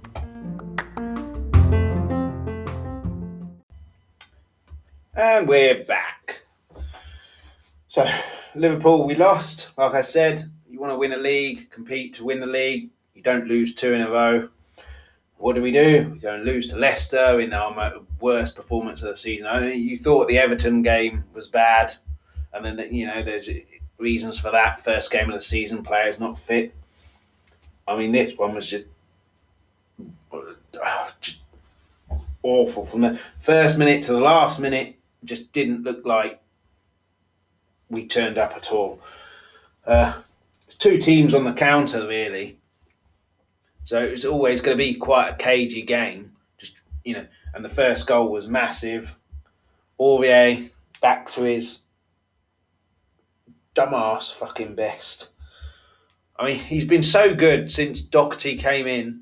And 5.13 5.47
we're 5.47 5.85
back. 5.85 6.41
So 7.87 8.09
Liverpool, 8.55 9.05
we 9.05 9.13
lost. 9.13 9.69
Like 9.77 9.93
I 9.93 10.01
said, 10.01 10.51
you 10.67 10.79
want 10.79 10.91
to 10.91 10.97
win 10.97 11.13
a 11.13 11.17
league, 11.17 11.69
compete 11.69 12.15
to 12.15 12.25
win 12.25 12.39
the 12.39 12.47
league. 12.47 12.89
You 13.13 13.21
don't 13.21 13.45
lose 13.45 13.75
two 13.75 13.93
in 13.93 14.01
a 14.01 14.09
row. 14.09 14.49
What 15.37 15.55
do 15.55 15.61
we 15.61 15.71
do? 15.71 16.09
We 16.13 16.19
go 16.19 16.33
and 16.33 16.45
lose 16.45 16.69
to 16.69 16.77
Leicester 16.77 17.39
in 17.39 17.53
our 17.53 17.93
worst 18.19 18.55
performance 18.55 19.01
of 19.03 19.09
the 19.09 19.17
season. 19.17 19.47
I 19.47 19.59
mean, 19.59 19.83
you 19.83 19.97
thought 19.97 20.27
the 20.27 20.39
Everton 20.39 20.81
game 20.81 21.25
was 21.33 21.47
bad, 21.47 21.93
and 22.53 22.65
then 22.65 22.93
you 22.93 23.05
know 23.05 23.21
there's 23.21 23.49
reasons 23.97 24.39
for 24.39 24.51
that. 24.51 24.83
First 24.83 25.11
game 25.11 25.29
of 25.29 25.35
the 25.35 25.41
season, 25.41 25.83
players 25.83 26.19
not 26.19 26.39
fit. 26.39 26.73
I 27.87 27.97
mean, 27.97 28.11
this 28.11 28.37
one 28.37 28.55
was 28.55 28.67
just 28.67 28.85
just 31.21 31.39
awful 32.43 32.85
from 32.85 33.01
the 33.01 33.19
first 33.39 33.77
minute 33.77 34.03
to 34.03 34.13
the 34.13 34.19
last 34.19 34.59
minute. 34.59 34.95
Just 35.23 35.51
didn't 35.51 35.83
look 35.83 36.05
like 36.05 36.41
we 37.89 38.05
turned 38.05 38.37
up 38.37 38.55
at 38.55 38.71
all. 38.71 39.01
Uh, 39.85 40.13
two 40.79 40.97
teams 40.97 41.33
on 41.33 41.43
the 41.43 41.53
counter, 41.53 42.07
really. 42.07 42.57
So 43.85 44.03
it 44.03 44.11
was 44.11 44.25
always 44.25 44.61
going 44.61 44.77
to 44.77 44.83
be 44.83 44.95
quite 44.95 45.29
a 45.29 45.35
cagey 45.35 45.83
game. 45.83 46.33
Just 46.57 46.81
you 47.03 47.13
know, 47.13 47.27
and 47.53 47.63
the 47.63 47.69
first 47.69 48.07
goal 48.07 48.29
was 48.29 48.47
massive. 48.47 49.17
Aurier 49.99 50.69
back 51.01 51.31
to 51.31 51.43
his 51.43 51.79
dumbass 53.75 54.33
fucking 54.33 54.75
best. 54.75 55.29
I 56.37 56.45
mean, 56.45 56.57
he's 56.57 56.83
been 56.83 57.03
so 57.03 57.33
good 57.33 57.71
since 57.71 58.01
Doherty 58.01 58.57
came 58.57 58.87
in. 58.87 59.21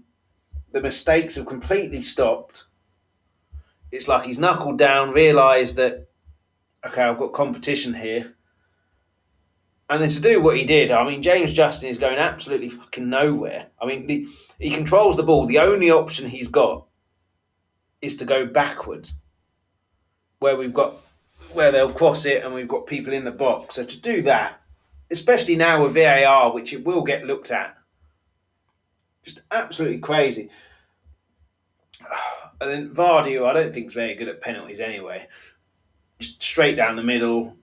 The 0.72 0.82
mistakes 0.82 1.36
have 1.36 1.46
completely 1.46 2.02
stopped. 2.02 2.64
It's 3.92 4.08
like 4.08 4.26
he's 4.26 4.40
knuckled 4.40 4.80
down, 4.80 5.12
realised 5.12 5.76
that, 5.76 6.08
okay, 6.88 7.04
I've 7.04 7.20
got 7.20 7.34
competition 7.34 7.94
here. 7.94 8.34
And 9.90 10.02
then 10.02 10.10
to 10.10 10.22
do 10.22 10.42
what 10.42 10.58
he 10.58 10.66
did, 10.66 10.90
I 10.90 11.08
mean, 11.08 11.22
James 11.22 11.54
Justin 11.54 11.90
is 11.90 12.00
going 12.00 12.18
absolutely 12.18 12.70
fucking 12.70 13.08
nowhere. 13.08 13.68
I 13.80 13.86
mean, 13.86 14.08
the, 14.08 14.26
he 14.64 14.72
controls 14.72 15.18
the 15.18 15.24
ball. 15.24 15.46
The 15.46 15.60
only 15.60 15.92
option 15.92 16.30
he's 16.30 16.48
got 16.48 16.86
is 18.02 18.16
to 18.18 18.26
go 18.26 18.46
backwards, 18.46 19.14
where 20.40 20.56
we've 20.56 20.74
got 20.74 21.02
where 21.52 21.72
they'll 21.72 21.92
cross 21.92 22.26
it 22.26 22.44
and 22.44 22.54
we've 22.54 22.68
got 22.68 22.88
people 22.88 23.12
in 23.12 23.26
the 23.26 23.32
box. 23.32 23.76
So 23.76 23.84
to 23.84 24.02
do 24.02 24.22
that, 24.22 24.62
especially 25.12 25.58
now 25.58 25.84
with 25.84 25.94
VAR, 25.94 26.54
which 26.54 26.72
it 26.72 26.86
will 26.86 27.04
get 27.04 27.26
looked 27.26 27.52
at, 27.52 27.78
just 29.24 29.42
absolutely 29.52 30.00
crazy. 30.00 30.50
And 32.62 32.72
then 32.72 32.96
Vardy, 32.96 33.34
who 33.34 33.44
I 33.44 33.52
don't 33.52 33.74
think 33.74 33.88
is 33.88 33.94
very 33.94 34.14
good 34.14 34.30
at 34.30 34.40
penalties 34.40 34.80
anyway, 34.80 35.28
just 36.18 36.42
straight 36.42 36.78
down 36.78 36.96
the 36.96 37.04
middle. 37.04 37.58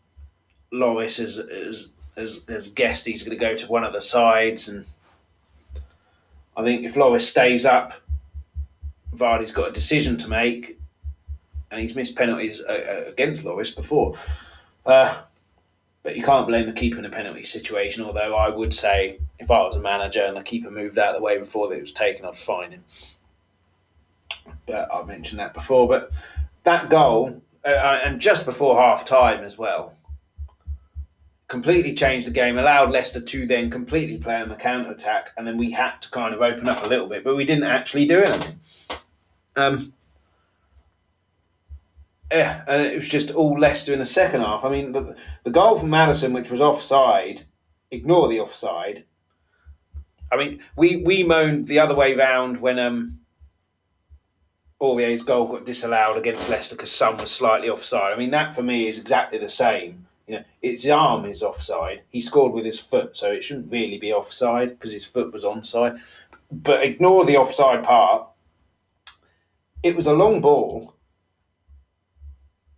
Lloris 0.70 1.18
has, 1.18 1.36
has, 1.36 1.88
has, 2.16 2.40
has 2.46 2.68
guessed 2.68 3.06
he's 3.06 3.22
going 3.22 3.38
to 3.38 3.42
go 3.42 3.56
to 3.56 3.66
one 3.68 3.84
of 3.84 3.94
the 3.94 4.00
sides, 4.02 4.68
and 4.68 4.84
I 6.60 6.64
think 6.64 6.84
if 6.84 6.94
Lloris 6.94 7.22
stays 7.22 7.64
up, 7.64 7.94
Vardy's 9.14 9.50
got 9.50 9.68
a 9.68 9.72
decision 9.72 10.18
to 10.18 10.28
make, 10.28 10.78
and 11.70 11.80
he's 11.80 11.94
missed 11.94 12.14
penalties 12.16 12.60
uh, 12.60 13.04
uh, 13.06 13.10
against 13.10 13.42
Lloris 13.42 13.74
before. 13.74 14.14
Uh, 14.84 15.22
but 16.02 16.16
you 16.16 16.22
can't 16.22 16.46
blame 16.46 16.66
the 16.66 16.72
keeper 16.72 16.98
in 16.98 17.06
a 17.06 17.10
penalty 17.10 17.44
situation. 17.44 18.04
Although 18.04 18.36
I 18.36 18.50
would 18.50 18.74
say, 18.74 19.20
if 19.38 19.50
I 19.50 19.62
was 19.62 19.76
a 19.76 19.80
manager 19.80 20.22
and 20.22 20.36
the 20.36 20.42
keeper 20.42 20.70
moved 20.70 20.98
out 20.98 21.14
of 21.14 21.20
the 21.20 21.24
way 21.24 21.38
before 21.38 21.72
it 21.72 21.80
was 21.80 21.92
taken, 21.92 22.26
I'd 22.26 22.36
fine 22.36 22.72
him. 22.72 22.84
But 24.66 24.92
I 24.92 25.02
mentioned 25.04 25.38
that 25.40 25.54
before. 25.54 25.88
But 25.88 26.10
that 26.64 26.90
goal, 26.90 27.40
uh, 27.64 27.68
uh, 27.68 28.00
and 28.04 28.20
just 28.20 28.44
before 28.44 28.76
half 28.76 29.06
time 29.06 29.44
as 29.44 29.56
well, 29.56 29.94
completely 31.50 31.92
changed 31.92 32.28
the 32.28 32.30
game, 32.30 32.56
allowed 32.56 32.92
Leicester 32.92 33.20
to 33.20 33.44
then 33.44 33.70
completely 33.70 34.16
play 34.16 34.36
on 34.36 34.48
the 34.48 34.54
counter 34.54 34.92
attack, 34.92 35.30
and 35.36 35.46
then 35.46 35.58
we 35.58 35.72
had 35.72 35.98
to 36.00 36.08
kind 36.10 36.32
of 36.32 36.40
open 36.40 36.68
up 36.68 36.84
a 36.84 36.86
little 36.86 37.08
bit, 37.08 37.24
but 37.24 37.36
we 37.36 37.44
didn't 37.44 37.64
actually 37.64 38.06
do 38.06 38.22
anything. 38.22 38.60
Um, 39.56 39.92
yeah, 42.30 42.62
and 42.68 42.82
it 42.86 42.94
was 42.94 43.08
just 43.08 43.32
all 43.32 43.58
Leicester 43.58 43.92
in 43.92 43.98
the 43.98 44.04
second 44.04 44.42
half. 44.42 44.64
I 44.64 44.70
mean, 44.70 44.92
the, 44.92 45.16
the 45.42 45.50
goal 45.50 45.76
from 45.76 45.90
Maddison, 45.90 46.32
which 46.32 46.52
was 46.52 46.60
offside, 46.60 47.42
ignore 47.90 48.28
the 48.28 48.38
offside. 48.38 49.04
I 50.32 50.36
mean, 50.36 50.60
we, 50.76 50.98
we 50.98 51.24
moaned 51.24 51.66
the 51.66 51.80
other 51.80 51.96
way 51.96 52.14
round 52.14 52.60
when 52.60 52.78
um, 52.78 53.18
Aurier's 54.78 55.22
goal 55.22 55.48
got 55.48 55.66
disallowed 55.66 56.16
against 56.16 56.48
Leicester 56.48 56.76
because 56.76 56.92
Son 56.92 57.16
was 57.16 57.32
slightly 57.32 57.68
offside. 57.68 58.12
I 58.12 58.16
mean, 58.16 58.30
that 58.30 58.54
for 58.54 58.62
me 58.62 58.88
is 58.88 59.00
exactly 59.00 59.40
the 59.40 59.48
same. 59.48 60.06
You 60.30 60.36
know, 60.36 60.44
his 60.62 60.88
arm 60.88 61.24
is 61.24 61.42
offside. 61.42 62.02
He 62.08 62.20
scored 62.20 62.52
with 62.52 62.64
his 62.64 62.78
foot, 62.78 63.16
so 63.16 63.32
it 63.32 63.42
shouldn't 63.42 63.72
really 63.72 63.98
be 63.98 64.12
offside 64.12 64.70
because 64.70 64.92
his 64.92 65.04
foot 65.04 65.32
was 65.32 65.42
onside. 65.42 65.98
But 66.52 66.84
ignore 66.84 67.24
the 67.24 67.36
offside 67.36 67.82
part. 67.82 68.28
It 69.82 69.96
was 69.96 70.06
a 70.06 70.12
long 70.12 70.40
ball 70.40 70.94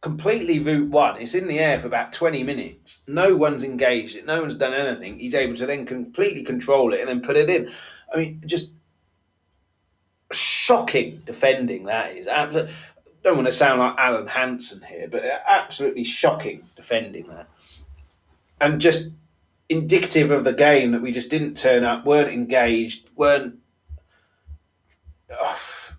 completely 0.01 0.61
route 0.61 0.91
one. 0.91 1.21
It's 1.21 1.35
in 1.35 1.47
the 1.47 1.61
air 1.61 1.79
for 1.79 1.89
about 1.89 2.13
20 2.13 2.43
minutes. 2.43 3.03
No 3.07 3.37
one's 3.37 3.65
engaged 3.65 4.17
it. 4.17 4.25
No 4.25 4.41
one's 4.41 4.55
done 4.55 4.73
anything. 4.73 5.19
He's 5.19 5.35
able 5.35 5.57
to 5.57 5.67
then 5.67 5.85
completely 5.85 6.43
control 6.43 6.95
it 6.95 7.01
and 7.01 7.09
then 7.11 7.21
put 7.21 7.37
it 7.37 7.51
in. 7.51 7.71
I 8.13 8.17
mean, 8.17 8.43
just 8.47 8.73
shocking 10.33 11.23
defending 11.27 11.85
that 11.85 12.17
is. 12.17 12.27
Don't 13.23 13.37
want 13.37 13.47
to 13.47 13.53
sound 13.53 13.81
like 13.81 13.95
Alan 13.99 14.27
Hansen 14.27 14.83
here, 14.83 15.09
but 15.09 15.23
absolutely 15.47 16.05
shocking 16.05 16.69
defending 16.77 17.29
that. 17.29 17.49
And 18.61 18.81
just 18.81 19.11
indicative 19.69 20.31
of 20.31 20.45
the 20.45 20.53
game 20.53 20.93
that 20.93 21.03
we 21.03 21.13
just 21.13 21.31
didn't 21.31 21.57
turn 21.57 21.85
up, 21.85 22.05
weren't 22.05 22.33
engaged, 22.33 23.09
weren't. 23.17 23.59
Oh, 25.31 25.59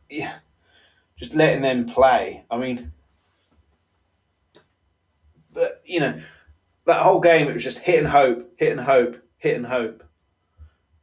yeah, 0.10 0.36
just 1.18 1.34
letting 1.34 1.62
them 1.62 1.86
play. 1.86 2.44
I 2.52 2.58
mean, 2.58 2.92
but 5.52 5.82
you 5.86 6.00
know, 6.00 6.22
that 6.86 7.02
whole 7.02 7.20
game 7.20 7.48
it 7.48 7.54
was 7.54 7.64
just 7.64 7.80
hit 7.80 8.00
and 8.00 8.08
hope, 8.08 8.54
hit 8.58 8.72
and 8.72 8.82
hope, 8.82 9.18
hit 9.38 9.56
and 9.56 9.66
hope, 9.66 10.04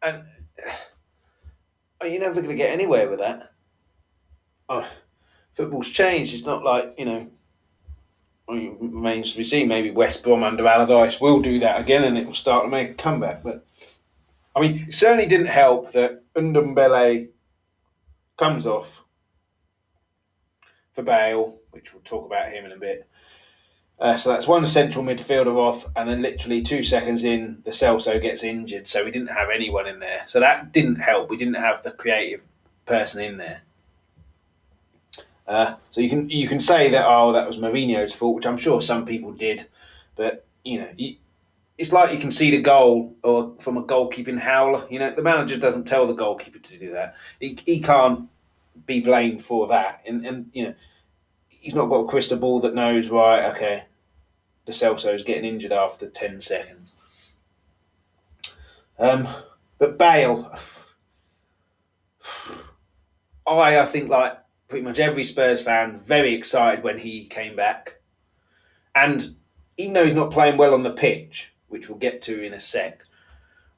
and 0.02 0.22
oh, 2.00 2.06
you're 2.06 2.20
never 2.20 2.40
going 2.40 2.48
to 2.48 2.54
get 2.54 2.72
anywhere 2.72 3.08
with 3.08 3.18
that. 3.18 3.52
Oh, 4.68 4.86
football's 5.60 5.90
changed. 5.90 6.32
It's 6.32 6.46
not 6.46 6.64
like 6.64 6.94
you 6.98 7.04
know. 7.04 7.30
I 8.48 8.54
mean, 8.54 8.76
remains 8.80 9.30
to 9.30 9.38
be 9.38 9.44
seen. 9.44 9.68
Maybe 9.68 9.92
West 9.92 10.24
Brom 10.24 10.42
under 10.42 10.66
Allardyce 10.66 11.20
will 11.20 11.40
do 11.40 11.60
that 11.60 11.80
again, 11.80 12.02
and 12.02 12.18
it 12.18 12.26
will 12.26 12.32
start 12.32 12.64
to 12.64 12.68
make 12.68 12.90
a 12.90 12.94
comeback. 12.94 13.42
But 13.42 13.64
I 14.56 14.60
mean, 14.60 14.86
it 14.88 14.94
certainly 14.94 15.26
didn't 15.26 15.46
help 15.46 15.92
that 15.92 16.22
Ndombele 16.34 17.28
comes 18.36 18.66
off 18.66 19.02
for 20.92 21.02
Bale, 21.02 21.58
which 21.70 21.92
we'll 21.92 22.02
talk 22.02 22.26
about 22.26 22.50
him 22.50 22.64
in 22.64 22.72
a 22.72 22.76
bit. 22.76 23.06
Uh, 24.00 24.16
so 24.16 24.30
that's 24.30 24.48
one 24.48 24.64
central 24.64 25.04
midfielder 25.04 25.54
off, 25.56 25.86
and 25.94 26.08
then 26.08 26.22
literally 26.22 26.62
two 26.62 26.82
seconds 26.82 27.22
in, 27.22 27.62
Lo 27.66 27.70
Celso 27.70 28.20
gets 28.20 28.42
injured. 28.42 28.88
So 28.88 29.04
we 29.04 29.10
didn't 29.10 29.28
have 29.28 29.50
anyone 29.50 29.86
in 29.86 30.00
there. 30.00 30.22
So 30.26 30.40
that 30.40 30.72
didn't 30.72 30.96
help. 30.96 31.28
We 31.28 31.36
didn't 31.36 31.54
have 31.54 31.82
the 31.82 31.90
creative 31.90 32.40
person 32.86 33.22
in 33.22 33.36
there. 33.36 33.60
Uh, 35.50 35.74
so 35.90 36.00
you 36.00 36.08
can 36.08 36.30
you 36.30 36.46
can 36.46 36.60
say 36.60 36.88
that 36.90 37.04
oh 37.08 37.32
that 37.32 37.44
was 37.44 37.58
Mourinho's 37.58 38.14
fault, 38.14 38.36
which 38.36 38.46
I'm 38.46 38.56
sure 38.56 38.80
some 38.80 39.04
people 39.04 39.32
did, 39.32 39.66
but 40.14 40.46
you 40.62 40.78
know 40.78 40.88
you, 40.96 41.16
it's 41.76 41.90
like 41.90 42.12
you 42.12 42.20
can 42.20 42.30
see 42.30 42.52
the 42.52 42.62
goal 42.62 43.16
or 43.24 43.56
from 43.58 43.76
a 43.76 43.82
goalkeeping 43.82 44.38
howler. 44.38 44.86
You 44.88 45.00
know 45.00 45.10
the 45.10 45.22
manager 45.22 45.56
doesn't 45.56 45.88
tell 45.88 46.06
the 46.06 46.12
goalkeeper 46.12 46.60
to 46.60 46.78
do 46.78 46.92
that. 46.92 47.16
He, 47.40 47.58
he 47.66 47.80
can't 47.80 48.28
be 48.86 49.00
blamed 49.00 49.44
for 49.44 49.66
that, 49.66 50.02
and 50.06 50.24
and 50.24 50.50
you 50.52 50.66
know 50.66 50.74
he's 51.48 51.74
not 51.74 51.86
got 51.90 52.04
a 52.04 52.08
crystal 52.08 52.38
ball 52.38 52.60
that 52.60 52.76
knows 52.76 53.10
right. 53.10 53.52
Okay, 53.52 53.82
Lo 54.68 54.72
Celso's 54.72 55.24
getting 55.24 55.44
injured 55.44 55.72
after 55.72 56.08
10 56.08 56.40
seconds. 56.42 56.92
Um, 59.00 59.26
but 59.78 59.98
Bale, 59.98 60.56
I, 63.48 63.80
I 63.80 63.84
think, 63.84 64.10
like 64.10 64.38
pretty 64.70 64.84
much 64.84 65.00
every 65.00 65.24
Spurs 65.24 65.60
fan, 65.60 65.98
very 65.98 66.32
excited 66.32 66.84
when 66.84 66.96
he 66.96 67.26
came 67.26 67.56
back. 67.56 67.96
And 68.94 69.34
even 69.76 69.92
though 69.92 70.06
he's 70.06 70.14
not 70.14 70.30
playing 70.30 70.56
well 70.56 70.74
on 70.74 70.84
the 70.84 70.92
pitch, 70.92 71.52
which 71.68 71.88
we'll 71.88 71.98
get 71.98 72.22
to 72.22 72.42
in 72.42 72.54
a 72.54 72.60
sec, 72.60 73.04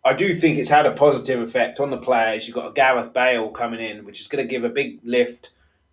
I 0.04 0.12
do 0.12 0.34
think 0.34 0.58
it's 0.58 0.70
had 0.70 0.84
a 0.84 0.92
positive 0.92 1.40
effect 1.40 1.80
on 1.80 1.90
the 1.90 1.96
players. 1.96 2.46
You've 2.46 2.56
got 2.56 2.68
a 2.68 2.72
Gareth 2.72 3.12
Bale 3.12 3.48
coming 3.50 3.80
in, 3.80 4.04
which 4.04 4.20
is 4.20 4.26
going 4.26 4.44
to 4.44 4.50
give 4.50 4.64
a 4.64 4.68
big 4.68 5.00
lift. 5.02 5.50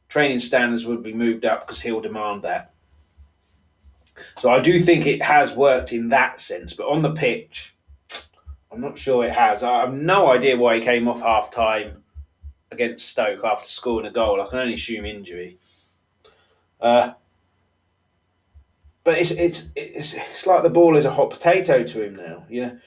Training 0.10 0.40
standards 0.40 0.86
will 0.86 0.98
be 0.98 1.14
moved 1.14 1.46
up 1.46 1.66
because 1.66 1.82
he'll 1.82 2.02
demand 2.02 2.42
that. 2.44 2.74
So 4.38 4.50
I 4.50 4.60
do 4.60 4.80
think 4.80 5.06
it 5.06 5.22
has 5.22 5.56
worked 5.56 5.94
in 5.94 6.10
that 6.10 6.42
sense, 6.42 6.74
but 6.74 6.90
on 6.90 7.04
the 7.04 7.14
pitch, 7.14 7.74
I'm 8.70 8.82
not 8.82 8.98
sure 8.98 9.26
it 9.26 9.32
has. 9.32 9.64
I 9.64 9.82
have 9.82 9.94
no 9.94 10.30
idea 10.30 10.58
why 10.58 10.76
he 10.76 10.82
came 10.82 11.08
off 11.08 11.22
half 11.22 11.52
time 11.52 12.04
against 12.72 13.08
Stoke 13.08 13.44
after 13.44 13.68
scoring 13.68 14.06
a 14.06 14.12
goal. 14.12 14.42
I 14.42 14.48
can 14.48 14.60
only 14.60 14.76
assume 14.76 15.06
injury. 15.06 15.58
Uh, 16.80 17.14
but 19.04 19.18
it's, 19.18 19.32
it's 19.32 19.70
it's 19.76 20.14
it's 20.14 20.46
like 20.46 20.64
the 20.64 20.70
ball 20.70 20.96
is 20.96 21.06
a 21.06 21.12
hot 21.12 21.30
potato 21.30 21.84
to 21.84 22.04
him 22.04 22.16
now. 22.16 22.44
You 22.50 22.62
know, 22.62 22.80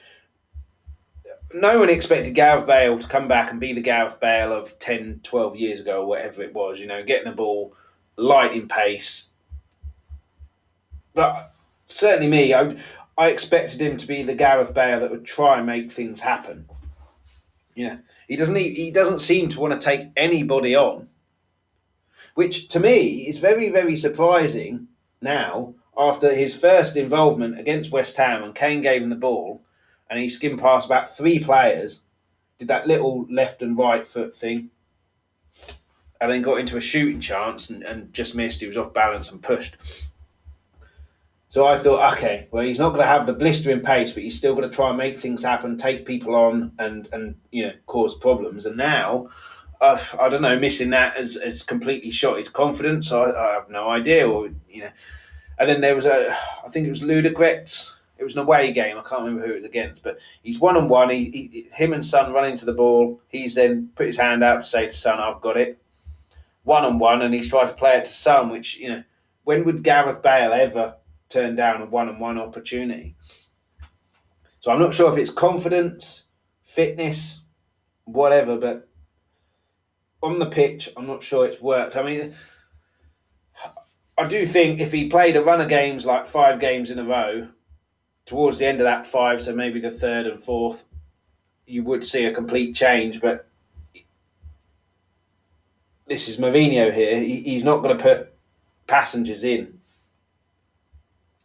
no 1.53 1.79
one 1.79 1.89
expected 1.89 2.33
Gareth 2.33 2.65
Bale 2.65 2.97
to 2.97 3.07
come 3.07 3.27
back 3.27 3.51
and 3.51 3.59
be 3.59 3.73
the 3.73 3.81
Gareth 3.81 4.19
Bale 4.19 4.53
of 4.53 4.77
10, 4.79 5.21
12 5.23 5.55
years 5.55 5.79
ago, 5.81 6.01
or 6.01 6.07
whatever 6.07 6.41
it 6.41 6.53
was. 6.53 6.79
You 6.79 6.87
know, 6.87 7.03
getting 7.03 7.29
the 7.29 7.35
ball 7.35 7.75
light 8.15 8.53
in 8.53 8.67
pace. 8.67 9.29
But 11.13 11.53
certainly 11.87 12.29
me, 12.29 12.53
I 12.53 12.77
I 13.17 13.27
expected 13.27 13.81
him 13.81 13.97
to 13.97 14.07
be 14.07 14.23
the 14.23 14.33
Gareth 14.33 14.73
Bale 14.73 14.99
that 15.01 15.11
would 15.11 15.25
try 15.25 15.57
and 15.57 15.67
make 15.67 15.91
things 15.91 16.19
happen. 16.19 16.67
Know, 17.75 17.99
he 18.27 18.35
doesn't 18.35 18.55
he 18.55 18.91
doesn't 18.91 19.19
seem 19.19 19.49
to 19.49 19.59
want 19.59 19.73
to 19.73 19.79
take 19.79 20.09
anybody 20.15 20.75
on, 20.75 21.09
which 22.35 22.67
to 22.69 22.79
me 22.79 23.27
is 23.27 23.39
very 23.39 23.69
very 23.69 23.95
surprising 23.95 24.87
now 25.21 25.75
after 25.97 26.33
his 26.33 26.55
first 26.55 26.95
involvement 26.95 27.59
against 27.59 27.91
West 27.91 28.17
Ham 28.17 28.43
and 28.43 28.55
Kane 28.55 28.81
gave 28.81 29.01
him 29.01 29.09
the 29.09 29.15
ball 29.15 29.63
and 30.09 30.19
he 30.19 30.29
skimmed 30.29 30.59
past 30.59 30.85
about 30.85 31.15
three 31.15 31.39
players, 31.39 32.01
did 32.59 32.67
that 32.67 32.87
little 32.87 33.25
left 33.31 33.61
and 33.61 33.77
right 33.77 34.07
foot 34.07 34.35
thing, 34.35 34.69
and 36.21 36.31
then 36.31 36.41
got 36.41 36.59
into 36.59 36.77
a 36.77 36.81
shooting 36.81 37.19
chance 37.19 37.69
and, 37.69 37.83
and 37.83 38.13
just 38.13 38.35
missed. 38.35 38.61
He 38.61 38.67
was 38.67 38.77
off 38.77 38.93
balance 38.93 39.31
and 39.31 39.41
pushed. 39.41 39.75
So 41.53 41.67
I 41.67 41.77
thought, 41.77 42.13
okay, 42.13 42.47
well, 42.49 42.63
he's 42.63 42.79
not 42.79 42.89
going 42.95 43.01
to 43.01 43.05
have 43.05 43.27
the 43.27 43.33
blistering 43.33 43.81
pace, 43.81 44.11
but 44.11 44.23
he's 44.23 44.35
still 44.35 44.55
going 44.55 44.67
to 44.67 44.75
try 44.75 44.89
and 44.89 44.97
make 44.97 45.19
things 45.19 45.43
happen, 45.43 45.77
take 45.77 46.03
people 46.03 46.33
on, 46.33 46.71
and 46.79 47.07
and 47.11 47.35
you 47.51 47.67
know 47.67 47.73
cause 47.85 48.15
problems. 48.15 48.65
And 48.65 48.75
now, 48.75 49.29
uh, 49.79 49.99
I 50.19 50.29
don't 50.29 50.41
know, 50.41 50.57
missing 50.57 50.89
that 50.89 51.15
has, 51.15 51.35
has 51.35 51.61
completely 51.61 52.09
shot 52.09 52.39
his 52.39 52.49
confidence. 52.49 53.11
I, 53.11 53.29
I 53.29 53.53
have 53.53 53.69
no 53.69 53.87
idea, 53.87 54.27
or 54.27 54.49
you 54.67 54.81
know. 54.81 54.89
And 55.59 55.69
then 55.69 55.81
there 55.81 55.95
was 55.95 56.07
a, 56.07 56.35
I 56.65 56.69
think 56.69 56.87
it 56.87 56.89
was 56.89 57.01
Ludogorets. 57.01 57.91
It 58.17 58.23
was 58.23 58.33
an 58.33 58.39
away 58.39 58.71
game. 58.71 58.97
I 58.97 59.03
can't 59.03 59.21
remember 59.21 59.45
who 59.45 59.53
it 59.53 59.57
was 59.57 59.65
against, 59.65 60.01
but 60.01 60.17
he's 60.41 60.57
one 60.57 60.75
on 60.75 60.89
one. 60.89 61.11
He, 61.11 61.67
him 61.71 61.93
and 61.93 62.03
Son 62.03 62.33
run 62.33 62.49
into 62.49 62.65
the 62.65 62.73
ball. 62.73 63.21
He's 63.27 63.53
then 63.53 63.91
put 63.93 64.07
his 64.07 64.17
hand 64.17 64.43
out 64.43 64.61
to 64.61 64.67
say 64.67 64.87
to 64.87 64.91
Son, 64.91 65.19
"I've 65.19 65.39
got 65.39 65.57
it." 65.57 65.77
One 66.63 66.83
on 66.83 66.97
one, 66.97 67.21
and 67.21 67.31
he's 67.31 67.49
tried 67.49 67.67
to 67.67 67.73
play 67.73 67.99
it 67.99 68.05
to 68.05 68.11
Son, 68.11 68.49
which 68.49 68.79
you 68.79 68.89
know, 68.89 69.03
when 69.43 69.65
would 69.65 69.83
Gareth 69.83 70.23
Bale 70.23 70.51
ever? 70.51 70.95
Turn 71.29 71.55
down 71.55 71.81
a 71.81 71.85
one 71.85 72.09
on 72.09 72.19
one 72.19 72.37
opportunity. 72.37 73.15
So 74.59 74.71
I'm 74.71 74.79
not 74.79 74.93
sure 74.93 75.11
if 75.11 75.17
it's 75.17 75.31
confidence, 75.31 76.23
fitness, 76.63 77.43
whatever, 78.05 78.57
but 78.57 78.87
on 80.21 80.39
the 80.39 80.45
pitch, 80.45 80.89
I'm 80.95 81.07
not 81.07 81.21
sure 81.21 81.45
it's 81.45 81.61
worked. 81.61 81.97
I 81.97 82.03
mean, 82.03 82.33
I 84.17 84.27
do 84.27 84.45
think 84.45 84.79
if 84.79 84.91
he 84.91 85.09
played 85.09 85.35
a 85.35 85.43
run 85.43 85.59
of 85.59 85.67
games 85.67 86.05
like 86.05 86.27
five 86.27 86.59
games 86.59 86.89
in 86.89 86.99
a 86.99 87.03
row, 87.03 87.49
towards 88.25 88.57
the 88.59 88.65
end 88.65 88.79
of 88.79 88.85
that 88.85 89.05
five, 89.05 89.41
so 89.41 89.53
maybe 89.53 89.79
the 89.79 89.91
third 89.91 90.27
and 90.27 90.41
fourth, 90.41 90.85
you 91.65 91.83
would 91.83 92.05
see 92.05 92.25
a 92.25 92.33
complete 92.33 92.73
change. 92.73 93.19
But 93.19 93.49
this 96.07 96.27
is 96.29 96.37
Mourinho 96.37 96.93
here. 96.93 97.19
He's 97.19 97.63
not 97.63 97.81
going 97.81 97.97
to 97.97 98.03
put 98.03 98.33
passengers 98.87 99.43
in 99.43 99.79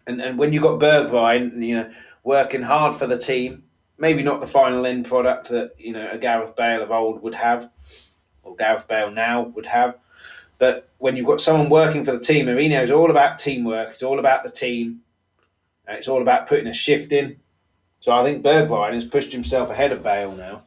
and 0.09 0.21
and 0.21 0.39
when 0.39 0.53
you've 0.53 0.63
got 0.63 0.81
Bergwijn, 0.81 1.63
you 1.65 1.77
know, 1.77 1.91
working 2.25 2.63
hard 2.63 2.95
for 2.95 3.07
the 3.07 3.19
team, 3.19 3.65
maybe 3.99 4.23
not 4.23 4.41
the 4.41 4.47
final 4.47 4.87
end 4.87 5.07
product 5.07 5.49
that 5.49 5.73
you 5.79 5.93
know 5.93 6.09
a 6.11 6.19
Gareth 6.19 6.57
Bale 6.57 6.83
of 6.83 6.91
old 6.91 7.23
would 7.23 7.35
have, 7.35 7.71
or 8.43 8.57
Gareth 8.57 8.89
Bale 8.89 9.11
now 9.11 9.43
would 9.43 9.67
have. 9.67 9.97
But 10.59 10.91
when 10.99 11.17
you've 11.17 11.27
got 11.27 11.41
someone 11.41 11.71
working 11.71 12.05
for 12.05 12.13
the 12.13 12.21
team, 12.21 12.47
Mourinho 12.47 12.83
is 12.83 12.91
all 12.91 13.11
about 13.11 13.39
teamwork. 13.39 13.91
It's 13.91 14.03
all 14.03 14.19
about 14.19 14.43
the 14.43 14.51
team. 14.51 15.03
It's 15.87 16.09
all 16.09 16.21
about 16.21 16.49
putting 16.49 16.67
a 16.67 16.73
shift 16.73 17.13
in. 17.13 17.39
So 18.01 18.13
I 18.13 18.25
think 18.25 18.43
Bergwijn 18.45 18.95
has 18.95 19.05
pushed 19.05 19.33
himself 19.33 19.71
ahead 19.71 19.93
of 19.93 20.03
Bale 20.03 20.33
now. 20.33 20.63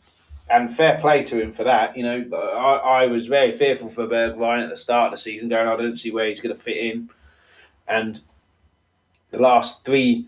And 0.49 0.75
fair 0.75 0.99
play 0.99 1.23
to 1.23 1.41
him 1.41 1.53
for 1.53 1.63
that. 1.63 1.95
You 1.95 2.03
know, 2.03 2.37
I, 2.37 3.03
I 3.03 3.07
was 3.07 3.27
very 3.27 3.51
fearful 3.51 3.89
for 3.89 4.07
Bergwijn 4.07 4.63
at 4.63 4.69
the 4.69 4.77
start 4.77 5.07
of 5.07 5.11
the 5.11 5.21
season, 5.21 5.49
going, 5.49 5.67
I 5.67 5.75
don't 5.77 5.97
see 5.97 6.11
where 6.11 6.27
he's 6.27 6.41
going 6.41 6.55
to 6.55 6.61
fit 6.61 6.77
in. 6.77 7.09
And 7.87 8.21
the 9.31 9.39
last 9.39 9.83
three 9.85 10.27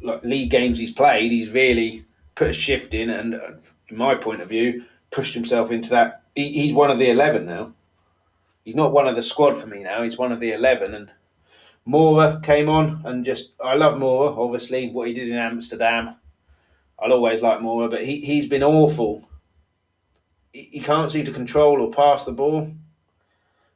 like 0.00 0.24
league 0.24 0.50
games 0.50 0.78
he's 0.78 0.92
played, 0.92 1.32
he's 1.32 1.52
really 1.52 2.04
put 2.34 2.48
a 2.48 2.52
shift 2.52 2.94
in, 2.94 3.10
and 3.10 3.34
uh, 3.34 3.50
in 3.88 3.96
my 3.96 4.14
point 4.14 4.40
of 4.40 4.48
view, 4.48 4.84
pushed 5.10 5.34
himself 5.34 5.70
into 5.70 5.90
that. 5.90 6.22
He, 6.34 6.52
he's 6.52 6.72
one 6.72 6.90
of 6.90 6.98
the 6.98 7.10
eleven 7.10 7.46
now. 7.46 7.72
He's 8.64 8.76
not 8.76 8.92
one 8.92 9.08
of 9.08 9.16
the 9.16 9.22
squad 9.22 9.56
for 9.56 9.66
me 9.66 9.82
now. 9.82 10.02
He's 10.02 10.18
one 10.18 10.32
of 10.32 10.40
the 10.40 10.52
eleven, 10.52 10.94
and 10.94 11.10
Moura 11.86 12.42
came 12.42 12.68
on, 12.68 13.02
and 13.04 13.24
just 13.24 13.52
I 13.62 13.74
love 13.74 13.98
Moura, 13.98 14.36
Obviously, 14.36 14.90
what 14.90 15.08
he 15.08 15.14
did 15.14 15.28
in 15.28 15.36
Amsterdam, 15.36 16.16
I'll 16.98 17.12
always 17.12 17.42
like 17.42 17.60
Moura, 17.60 17.90
but 17.90 18.04
he 18.04 18.20
he's 18.20 18.46
been 18.46 18.62
awful. 18.62 19.28
He, 20.52 20.68
he 20.72 20.80
can't 20.80 21.10
seem 21.10 21.24
to 21.24 21.32
control 21.32 21.80
or 21.80 21.90
pass 21.90 22.24
the 22.24 22.32
ball. 22.32 22.72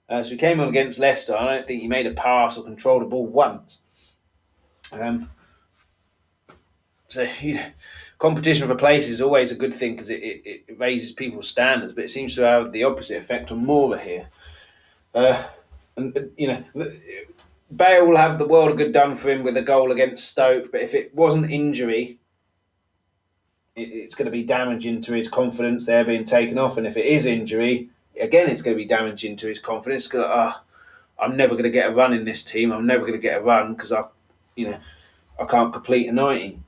Uh, 0.08 0.22
so 0.22 0.30
he 0.30 0.36
came 0.36 0.60
on 0.60 0.68
against 0.68 0.98
Leicester. 0.98 1.36
I 1.36 1.54
don't 1.54 1.66
think 1.66 1.80
he 1.80 1.88
made 1.88 2.06
a 2.06 2.12
pass 2.12 2.56
or 2.58 2.64
controlled 2.64 3.02
a 3.02 3.06
ball 3.06 3.26
once. 3.26 3.80
Um, 4.92 5.30
so 7.08 7.26
you 7.40 7.54
know, 7.54 7.66
competition 8.18 8.68
for 8.68 8.74
places 8.74 9.10
is 9.10 9.20
always 9.20 9.52
a 9.52 9.56
good 9.56 9.74
thing 9.74 9.92
because 9.92 10.10
it, 10.10 10.22
it, 10.22 10.64
it, 10.68 10.78
raises 10.78 11.12
people's 11.12 11.48
standards, 11.48 11.92
but 11.92 12.04
it 12.04 12.10
seems 12.10 12.34
to 12.36 12.42
have 12.42 12.72
the 12.72 12.84
opposite 12.84 13.18
effect 13.18 13.50
on 13.50 13.64
Moura 13.64 14.00
here. 14.00 14.28
Uh, 15.14 15.42
and 15.96 16.30
you 16.36 16.48
know, 16.48 16.64
Bale 17.74 18.06
will 18.06 18.16
have 18.16 18.38
the 18.38 18.46
world 18.46 18.70
of 18.70 18.76
good 18.76 18.92
done 18.92 19.14
for 19.14 19.30
him 19.30 19.42
with 19.42 19.56
a 19.56 19.62
goal 19.62 19.92
against 19.92 20.28
Stoke, 20.28 20.70
but 20.72 20.82
if 20.82 20.94
it 20.94 21.14
wasn't 21.14 21.50
injury, 21.50 22.18
it, 23.74 23.88
it's 23.88 24.14
going 24.14 24.26
to 24.26 24.32
be 24.32 24.44
damaging 24.44 25.00
to 25.02 25.14
his 25.14 25.28
confidence 25.28 25.86
there 25.86 26.04
being 26.04 26.24
taken 26.24 26.58
off, 26.58 26.76
and 26.76 26.86
if 26.86 26.96
it 26.96 27.06
is 27.06 27.26
injury, 27.26 27.90
again, 28.20 28.48
it's 28.48 28.62
going 28.62 28.76
to 28.76 28.82
be 28.82 28.88
damaging 28.88 29.36
to 29.36 29.48
his 29.48 29.58
confidence. 29.58 30.06
Because 30.06 30.26
oh, 30.26 30.30
uh, 30.30 30.52
I'm 31.18 31.36
never 31.36 31.54
going 31.54 31.64
to 31.64 31.70
get 31.70 31.90
a 31.90 31.94
run 31.94 32.12
in 32.12 32.24
this 32.24 32.42
team. 32.42 32.72
I'm 32.72 32.86
never 32.86 33.02
going 33.02 33.12
to 33.12 33.18
get 33.18 33.40
a 33.40 33.42
run 33.42 33.74
because 33.74 33.92
I, 33.92 34.04
you 34.56 34.70
know, 34.70 34.78
I 35.40 35.44
can't 35.44 35.72
complete 35.72 36.08
a 36.08 36.12
ninety. 36.12 36.60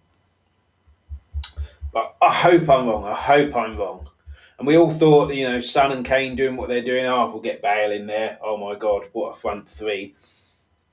But 1.93 2.17
I 2.21 2.33
hope 2.33 2.69
I'm 2.69 2.89
wrong. 2.89 3.05
I 3.05 3.15
hope 3.15 3.55
I'm 3.55 3.77
wrong. 3.77 4.09
And 4.59 4.67
we 4.67 4.77
all 4.77 4.91
thought, 4.91 5.35
you 5.35 5.49
know, 5.49 5.61
Son 5.61 5.93
and 5.93 6.05
Kane 6.05 6.37
doing 6.37 6.57
what 6.57 6.69
they're 6.69 6.83
doing. 6.83 7.07
Oh, 7.07 7.31
we'll 7.31 7.41
get 7.41 7.63
Bale 7.63 7.93
in 7.93 8.07
there. 8.07 8.39
Oh 8.43 8.57
my 8.57 8.79
God, 8.79 9.05
what 9.13 9.31
a 9.31 9.35
front 9.35 9.69
three! 9.69 10.15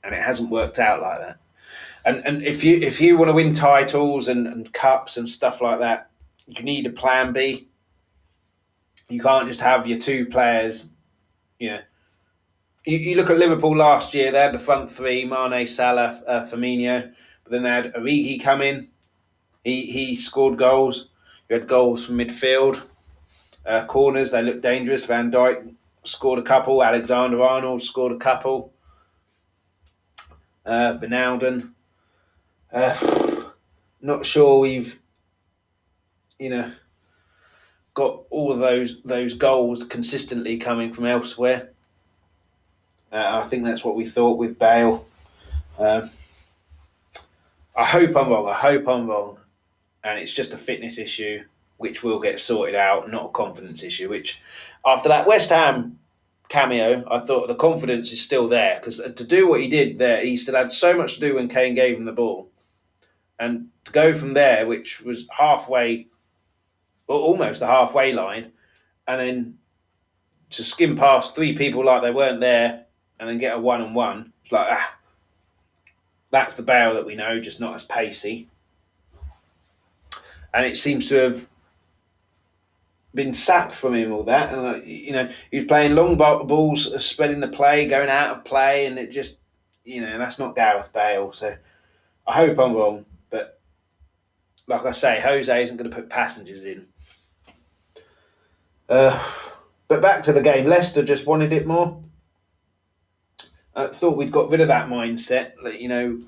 And 0.03 0.15
it 0.15 0.21
hasn't 0.21 0.49
worked 0.49 0.79
out 0.79 1.01
like 1.01 1.19
that. 1.19 1.37
And 2.05 2.25
and 2.25 2.43
if 2.43 2.63
you 2.63 2.77
if 2.77 2.99
you 2.99 3.17
want 3.17 3.29
to 3.29 3.33
win 3.33 3.53
titles 3.53 4.27
and, 4.27 4.47
and 4.47 4.71
cups 4.73 5.17
and 5.17 5.29
stuff 5.29 5.61
like 5.61 5.79
that, 5.79 6.09
you 6.47 6.63
need 6.63 6.85
a 6.85 6.89
plan 6.89 7.33
B 7.33 7.67
you 9.11 9.21
can't 9.21 9.47
just 9.47 9.61
have 9.61 9.87
your 9.87 9.99
two 9.99 10.25
players. 10.25 10.89
You 11.59 11.71
know, 11.71 11.79
you, 12.85 12.97
you 12.97 13.15
look 13.15 13.29
at 13.29 13.37
Liverpool 13.37 13.75
last 13.75 14.13
year; 14.13 14.31
they 14.31 14.39
had 14.39 14.53
the 14.53 14.59
front 14.59 14.89
three: 14.89 15.25
Mane, 15.25 15.67
Salah, 15.67 16.21
uh, 16.27 16.45
Firmino. 16.45 17.11
But 17.43 17.51
then 17.51 17.63
they 17.63 17.69
had 17.69 17.93
Origi 17.93 18.41
come 18.41 18.61
in. 18.61 18.89
He 19.63 19.85
he 19.85 20.15
scored 20.15 20.57
goals. 20.57 21.09
You 21.49 21.59
had 21.59 21.67
goals 21.67 22.05
from 22.05 22.17
midfield, 22.17 22.81
uh, 23.65 23.85
corners. 23.85 24.31
They 24.31 24.41
looked 24.41 24.61
dangerous. 24.61 25.05
Van 25.05 25.31
Dijk 25.31 25.75
scored 26.03 26.39
a 26.39 26.43
couple. 26.43 26.83
Alexander 26.83 27.41
Arnold 27.43 27.81
scored 27.81 28.13
a 28.13 28.17
couple. 28.17 28.73
Uh, 30.65 30.97
Wijnaldum. 30.99 31.73
Uh, 32.71 33.43
not 34.01 34.25
sure 34.25 34.59
we've, 34.59 34.99
you 36.39 36.49
know, 36.49 36.71
got 37.93 38.23
all 38.29 38.55
those 38.55 39.01
those 39.03 39.33
goals 39.33 39.83
consistently 39.83 40.57
coming 40.57 40.93
from 40.93 41.05
elsewhere. 41.05 41.69
Uh, 43.11 43.41
I 43.43 43.47
think 43.47 43.65
that's 43.65 43.83
what 43.83 43.95
we 43.95 44.05
thought 44.05 44.37
with 44.37 44.57
Bale. 44.57 45.05
Um, 45.77 46.09
I 47.75 47.85
hope 47.85 48.15
I'm 48.15 48.29
wrong. 48.29 48.47
I 48.47 48.53
hope 48.53 48.87
I'm 48.87 49.07
wrong, 49.07 49.37
and 50.03 50.19
it's 50.19 50.33
just 50.33 50.53
a 50.53 50.57
fitness 50.57 50.97
issue. 50.97 51.43
which 51.77 52.03
will 52.03 52.19
get 52.19 52.39
sorted 52.39 52.75
out, 52.75 53.09
not 53.09 53.25
a 53.25 53.29
confidence 53.29 53.81
issue. 53.83 54.07
Which 54.07 54.39
after 54.85 55.09
that 55.09 55.25
West 55.27 55.49
Ham 55.49 55.97
cameo, 56.47 57.03
I 57.09 57.19
thought 57.19 57.47
the 57.47 57.55
confidence 57.55 58.11
is 58.11 58.21
still 58.21 58.47
there 58.47 58.75
because 58.75 58.97
to 58.97 59.23
do 59.23 59.47
what 59.47 59.61
he 59.61 59.67
did 59.67 59.97
there, 59.97 60.21
he 60.21 60.37
still 60.37 60.55
had 60.55 60.71
so 60.71 60.93
much 60.95 61.15
to 61.15 61.19
do 61.19 61.35
when 61.35 61.47
Kane 61.49 61.73
gave 61.73 61.97
him 61.97 62.05
the 62.05 62.11
ball, 62.11 62.49
and 63.39 63.69
to 63.85 63.91
go 63.91 64.13
from 64.13 64.33
there, 64.33 64.67
which 64.67 65.01
was 65.01 65.27
halfway, 65.31 66.07
or 67.11 67.19
almost 67.19 67.59
the 67.59 67.67
halfway 67.67 68.13
line, 68.13 68.51
and 69.07 69.19
then 69.19 69.57
to 70.51 70.63
skim 70.63 70.95
past 70.95 71.35
three 71.35 71.53
people 71.53 71.83
like 71.85 72.01
they 72.01 72.11
weren't 72.11 72.39
there, 72.39 72.85
and 73.19 73.29
then 73.29 73.37
get 73.37 73.55
a 73.55 73.59
one 73.59 73.81
on 73.81 73.93
one. 73.93 74.33
It's 74.43 74.51
like 74.51 74.67
ah, 74.69 74.95
that's 76.29 76.55
the 76.55 76.63
Bale 76.63 76.93
that 76.93 77.05
we 77.05 77.15
know, 77.15 77.39
just 77.39 77.59
not 77.59 77.75
as 77.75 77.83
pacey. 77.83 78.49
And 80.53 80.65
it 80.65 80.77
seems 80.77 81.07
to 81.09 81.15
have 81.15 81.47
been 83.13 83.33
sapped 83.33 83.75
from 83.75 83.93
him 83.93 84.11
all 84.13 84.23
that, 84.23 84.53
and 84.53 84.63
like, 84.63 84.85
you 84.85 85.11
know 85.11 85.29
he's 85.51 85.65
playing 85.65 85.95
long 85.95 86.17
balls, 86.17 86.91
uh, 86.91 86.99
spreading 86.99 87.41
the 87.41 87.47
play, 87.47 87.87
going 87.87 88.09
out 88.09 88.35
of 88.35 88.45
play, 88.45 88.85
and 88.85 88.97
it 88.97 89.11
just 89.11 89.39
you 89.83 90.01
know 90.01 90.17
that's 90.17 90.39
not 90.39 90.55
Gareth 90.55 90.93
Bale. 90.93 91.31
So 91.33 91.55
I 92.25 92.33
hope 92.33 92.57
I'm 92.57 92.73
wrong, 92.73 93.05
but 93.29 93.59
like 94.67 94.85
I 94.85 94.91
say, 94.91 95.19
Jose 95.19 95.63
isn't 95.63 95.77
going 95.77 95.89
to 95.89 95.95
put 95.95 96.09
passengers 96.09 96.65
in. 96.65 96.87
Uh, 98.91 99.17
but 99.87 100.01
back 100.01 100.21
to 100.23 100.33
the 100.33 100.41
game, 100.41 100.65
Leicester 100.65 101.01
just 101.01 101.25
wanted 101.25 101.53
it 101.53 101.65
more. 101.65 102.03
I 103.73 103.87
thought 103.87 104.17
we'd 104.17 104.33
got 104.33 104.49
rid 104.49 104.59
of 104.59 104.67
that 104.67 104.89
mindset, 104.89 105.53
you 105.79 105.87
know, 105.87 106.19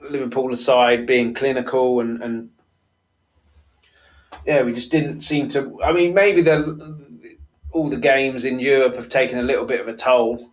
Liverpool 0.00 0.52
aside, 0.52 1.06
being 1.06 1.34
clinical 1.34 2.00
and, 2.00 2.20
and 2.20 2.50
yeah, 4.44 4.62
we 4.62 4.72
just 4.72 4.90
didn't 4.90 5.20
seem 5.20 5.48
to. 5.50 5.80
I 5.84 5.92
mean, 5.92 6.14
maybe 6.14 6.40
the 6.40 6.96
all 7.70 7.88
the 7.88 7.96
games 7.96 8.44
in 8.44 8.58
Europe 8.58 8.96
have 8.96 9.08
taken 9.08 9.38
a 9.38 9.42
little 9.42 9.64
bit 9.64 9.80
of 9.80 9.86
a 9.86 9.94
toll, 9.94 10.50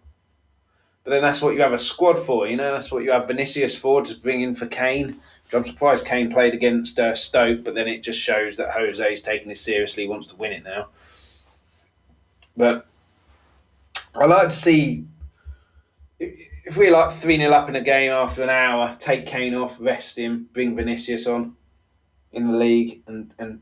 but 1.04 1.12
then 1.12 1.24
that's 1.24 1.42
what 1.42 1.56
you 1.56 1.62
have 1.62 1.74
a 1.74 1.78
squad 1.80 2.20
for. 2.20 2.48
You 2.48 2.58
know, 2.58 2.72
that's 2.72 2.92
what 2.92 3.04
you 3.04 3.12
have 3.12 3.28
Vinicius 3.28 3.76
for 3.76 4.04
to 4.04 4.16
bring 4.16 4.42
in 4.42 4.54
for 4.54 4.68
Kane. 4.68 5.20
I'm 5.54 5.66
surprised 5.66 6.06
Kane 6.06 6.32
played 6.32 6.54
against 6.54 7.00
uh, 7.00 7.16
Stoke, 7.16 7.64
but 7.64 7.76
then 7.76 7.88
it 7.88 8.04
just 8.04 8.20
shows 8.20 8.58
that 8.58 8.72
Jose 8.72 9.14
is 9.14 9.22
taking 9.22 9.48
this 9.48 9.62
seriously, 9.62 10.08
wants 10.08 10.28
to 10.28 10.36
win 10.36 10.52
it 10.52 10.64
now. 10.64 10.90
But 12.56 12.86
I 14.16 14.26
like 14.26 14.50
to 14.50 14.56
see 14.56 15.06
if 16.20 16.78
we're 16.78 16.92
like 16.92 17.12
3 17.12 17.38
0 17.38 17.52
up 17.52 17.70
in 17.70 17.76
a 17.76 17.82
game 17.82 18.12
after 18.12 18.44
an 18.44 18.50
hour, 18.50 18.96
take 19.00 19.26
Kane 19.26 19.56
off, 19.56 19.78
rest 19.80 20.18
him, 20.18 20.50
bring 20.54 20.76
Vinicius 20.76 21.28
on 21.28 21.56
in 22.32 22.52
the 22.52 22.58
league, 22.58 23.02
and, 23.08 23.34
and 23.38 23.62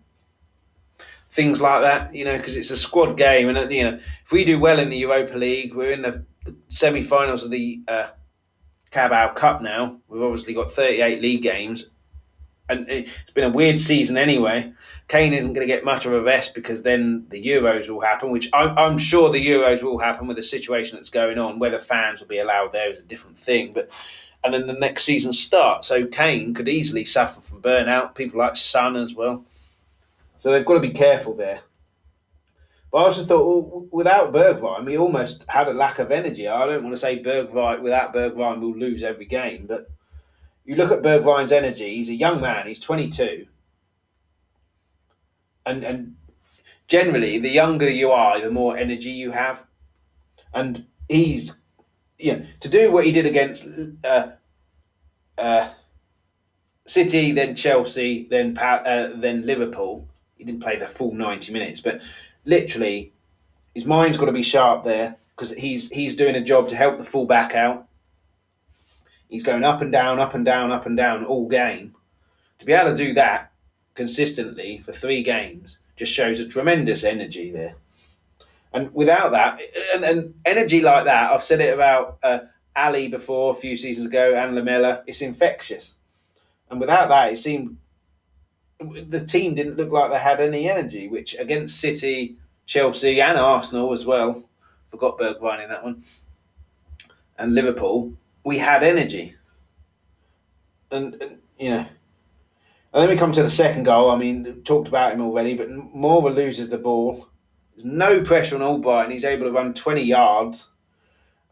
things 1.30 1.62
like 1.62 1.82
that, 1.82 2.13
you 2.13 2.25
know, 2.25 2.38
because 2.38 2.56
it's 2.56 2.71
a 2.71 2.77
squad 2.77 3.17
game. 3.17 3.49
And, 3.49 3.71
you 3.71 3.84
know, 3.84 3.99
if 4.23 4.32
we 4.32 4.45
do 4.45 4.60
well 4.60 4.80
in 4.80 4.89
the 4.89 4.97
Europa 4.97 5.38
League, 5.38 5.73
we're 5.73 5.93
in 5.93 6.01
the 6.01 6.23
semi 6.67 7.01
finals 7.01 7.43
of 7.43 7.51
the 7.51 7.82
uh, 7.88 8.08
Carabao 8.91 9.34
Cup 9.34 9.62
now. 9.62 9.97
We've 10.08 10.21
obviously 10.21 10.54
got 10.54 10.71
38 10.71 11.21
league 11.21 11.41
games. 11.41 11.88
And 12.69 12.88
it's 12.89 13.32
been 13.34 13.43
a 13.43 13.49
weird 13.49 13.80
season 13.80 14.17
anyway. 14.17 14.71
Kane 15.10 15.34
isn't 15.34 15.54
going 15.54 15.67
to 15.67 15.73
get 15.73 15.84
much 15.84 16.06
of 16.06 16.13
a 16.13 16.21
rest 16.21 16.56
because 16.56 16.84
then 16.84 17.25
the 17.30 17.43
Euros 17.43 17.89
will 17.89 17.99
happen, 17.99 18.32
which 18.32 18.49
I'm, 18.54 18.77
I'm 18.77 18.97
sure 18.97 19.30
the 19.30 19.45
Euros 19.45 19.84
will 19.84 19.97
happen 19.97 20.25
with 20.25 20.38
the 20.38 20.43
situation 20.43 20.95
that's 20.95 21.10
going 21.10 21.38
on. 21.38 21.60
Whether 21.60 21.80
fans 21.80 22.21
will 22.21 22.27
be 22.27 22.39
allowed 22.39 22.71
there 22.71 22.89
is 22.89 22.99
a 22.99 23.04
different 23.04 23.38
thing. 23.38 23.73
But 23.73 23.91
and 24.43 24.54
then 24.54 24.67
the 24.67 24.73
next 24.73 25.04
season 25.04 25.34
starts, 25.34 25.88
so 25.88 26.08
Kane 26.08 26.54
could 26.54 26.67
easily 26.67 27.06
suffer 27.06 27.41
from 27.41 27.62
burnout. 27.62 28.15
People 28.15 28.39
like 28.39 28.56
Son 28.56 28.95
as 28.95 29.13
well. 29.13 29.43
So 30.38 30.51
they've 30.51 30.65
got 30.65 30.75
to 30.75 30.80
be 30.80 30.91
careful 30.91 31.36
there. 31.36 31.62
But 32.91 32.97
I 32.97 33.04
also 33.04 33.23
thought, 33.23 33.45
well, 33.45 33.88
without 33.91 34.34
Bergwijn, 34.34 34.86
we 34.86 34.97
almost 34.97 35.45
had 35.47 35.67
a 35.67 35.73
lack 35.73 35.99
of 35.99 36.12
energy. 36.12 36.47
I 36.47 36.65
don't 36.65 36.84
want 36.84 36.93
to 36.93 36.99
say 36.99 37.21
Bergwijn, 37.21 37.82
without 37.82 38.13
Bergwijn, 38.13 38.60
we'll 38.60 38.77
lose 38.77 39.01
every 39.01 39.25
game. 39.25 39.65
But 39.65 39.89
you 40.65 40.75
look 40.75 40.91
at 40.91 41.01
Bergwijn's 41.01 41.54
energy, 41.54 41.95
he's 41.95 42.10
a 42.10 42.15
young 42.15 42.41
man, 42.41 42.67
he's 42.67 42.80
22. 42.80 43.47
And, 45.65 45.84
and 45.84 46.15
generally, 46.88 47.39
the 47.39 47.49
younger 47.49 47.89
you 47.89 48.12
are, 48.12 48.41
the 48.41 48.51
more 48.51 48.75
energy 48.75 49.12
you 49.12 49.32
have. 49.32 49.63
And 50.54 50.86
he's, 51.08 51.54
you 52.17 52.34
know, 52.34 52.45
to 52.60 52.67
do 52.67 52.91
what 52.91 53.06
he 53.06 53.13
did 53.13 53.25
against 53.25 53.65
uh, 54.04 54.32
uh, 55.38 55.69
City, 56.86 57.32
then 57.32 57.56
Chelsea, 57.56 58.27
then 58.30 58.58
uh, 58.58 59.12
then 59.15 59.45
Liverpool 59.45 60.10
he 60.41 60.45
didn't 60.45 60.63
play 60.63 60.75
the 60.75 60.88
full 60.88 61.13
90 61.13 61.54
minutes, 61.54 61.82
but 61.82 62.01
literally 62.45 63.13
his 63.73 63.86
mind's 63.86 64.17
got 64.17 64.25
to 64.25 64.32
be 64.32 64.43
sharp 64.43 64.84
there 64.84 65.17
because 65.36 65.51
he's 65.51 65.89
he's 65.89 66.15
doing 66.15 66.36
a 66.36 66.43
job 66.43 66.69
to 66.69 66.75
help 66.75 66.97
the 66.97 67.04
full 67.04 67.25
back 67.25 67.56
out. 67.56 67.88
He's 69.30 69.43
going 69.43 69.63
up 69.63 69.82
and 69.82 69.91
down, 69.91 70.19
up 70.19 70.34
and 70.34 70.45
down, 70.45 70.71
up 70.71 70.86
and 70.86 70.97
down 70.97 71.23
all 71.23 71.47
game. 71.47 71.95
To 72.60 72.65
be 72.65 72.73
able 72.73 72.91
to 72.91 72.95
do 72.95 73.13
that 73.13 73.51
consistently 73.95 74.80
for 74.80 74.91
three 74.91 75.23
games 75.23 75.80
just 75.95 76.13
shows 76.13 76.39
a 76.39 76.47
tremendous 76.47 77.04
energy 77.04 77.49
there. 77.49 77.75
And 78.73 78.93
without 78.93 79.32
that, 79.32 79.60
and, 79.93 80.04
and 80.04 80.34
energy 80.45 80.82
like 80.82 81.06
that, 81.06 81.32
I've 81.32 81.43
said 81.43 81.60
it 81.60 81.73
about 81.73 82.17
uh, 82.23 82.39
Alli 82.75 83.08
before 83.08 83.51
a 83.51 83.56
few 83.56 83.75
seasons 83.75 84.08
ago 84.08 84.34
and 84.36 84.56
Lamela, 84.56 85.04
it's 85.08 85.21
infectious. 85.21 85.93
And 86.69 86.80
without 86.80 87.10
that, 87.10 87.34
it 87.34 87.38
seemed 87.38 87.77
the 88.82 89.26
team 89.26 89.56
didn't 89.56 89.78
look 89.78 89.91
like 89.91 90.12
they 90.12 90.20
had 90.20 90.41
any 90.41 90.70
energy, 90.70 91.08
which 91.08 91.36
against 91.36 91.80
City, 91.80 92.38
Chelsea, 92.65 93.22
and 93.22 93.38
Arsenal 93.38 93.91
as 93.91 94.06
well, 94.06 94.50
forgot 94.89 95.17
Bergwijn 95.17 95.63
in 95.63 95.70
that 95.70 95.84
one, 95.84 96.04
and 97.38 97.56
Liverpool, 97.56 98.13
we 98.44 98.58
had 98.58 98.84
energy. 98.84 99.36
And, 100.89 101.15
and 101.22 101.38
you 101.58 101.70
know, 101.70 101.86
and 102.94 103.02
then 103.02 103.10
we 103.10 103.15
come 103.15 103.32
to 103.32 103.44
the 103.44 103.50
second 103.50 103.84
goal. 103.84 104.12
I 104.12 104.17
mean, 104.17 104.62
talked 104.63 104.88
about 104.88 105.13
him 105.13 105.22
already, 105.22 105.56
but 105.56 105.70
Moura 105.70 106.36
loses 106.36 106.70
the 106.70 106.78
ball. 106.78 107.30
There's 107.74 107.86
no 107.86 108.22
pressure 108.22 108.62
on 108.62 108.62
Albrighton, 108.62 109.04
and 109.04 109.12
He's 109.13 109.24
able 109.24 109.46
to 109.46 109.52
run 109.52 109.74
20 109.74 110.04
yards. 110.04 110.72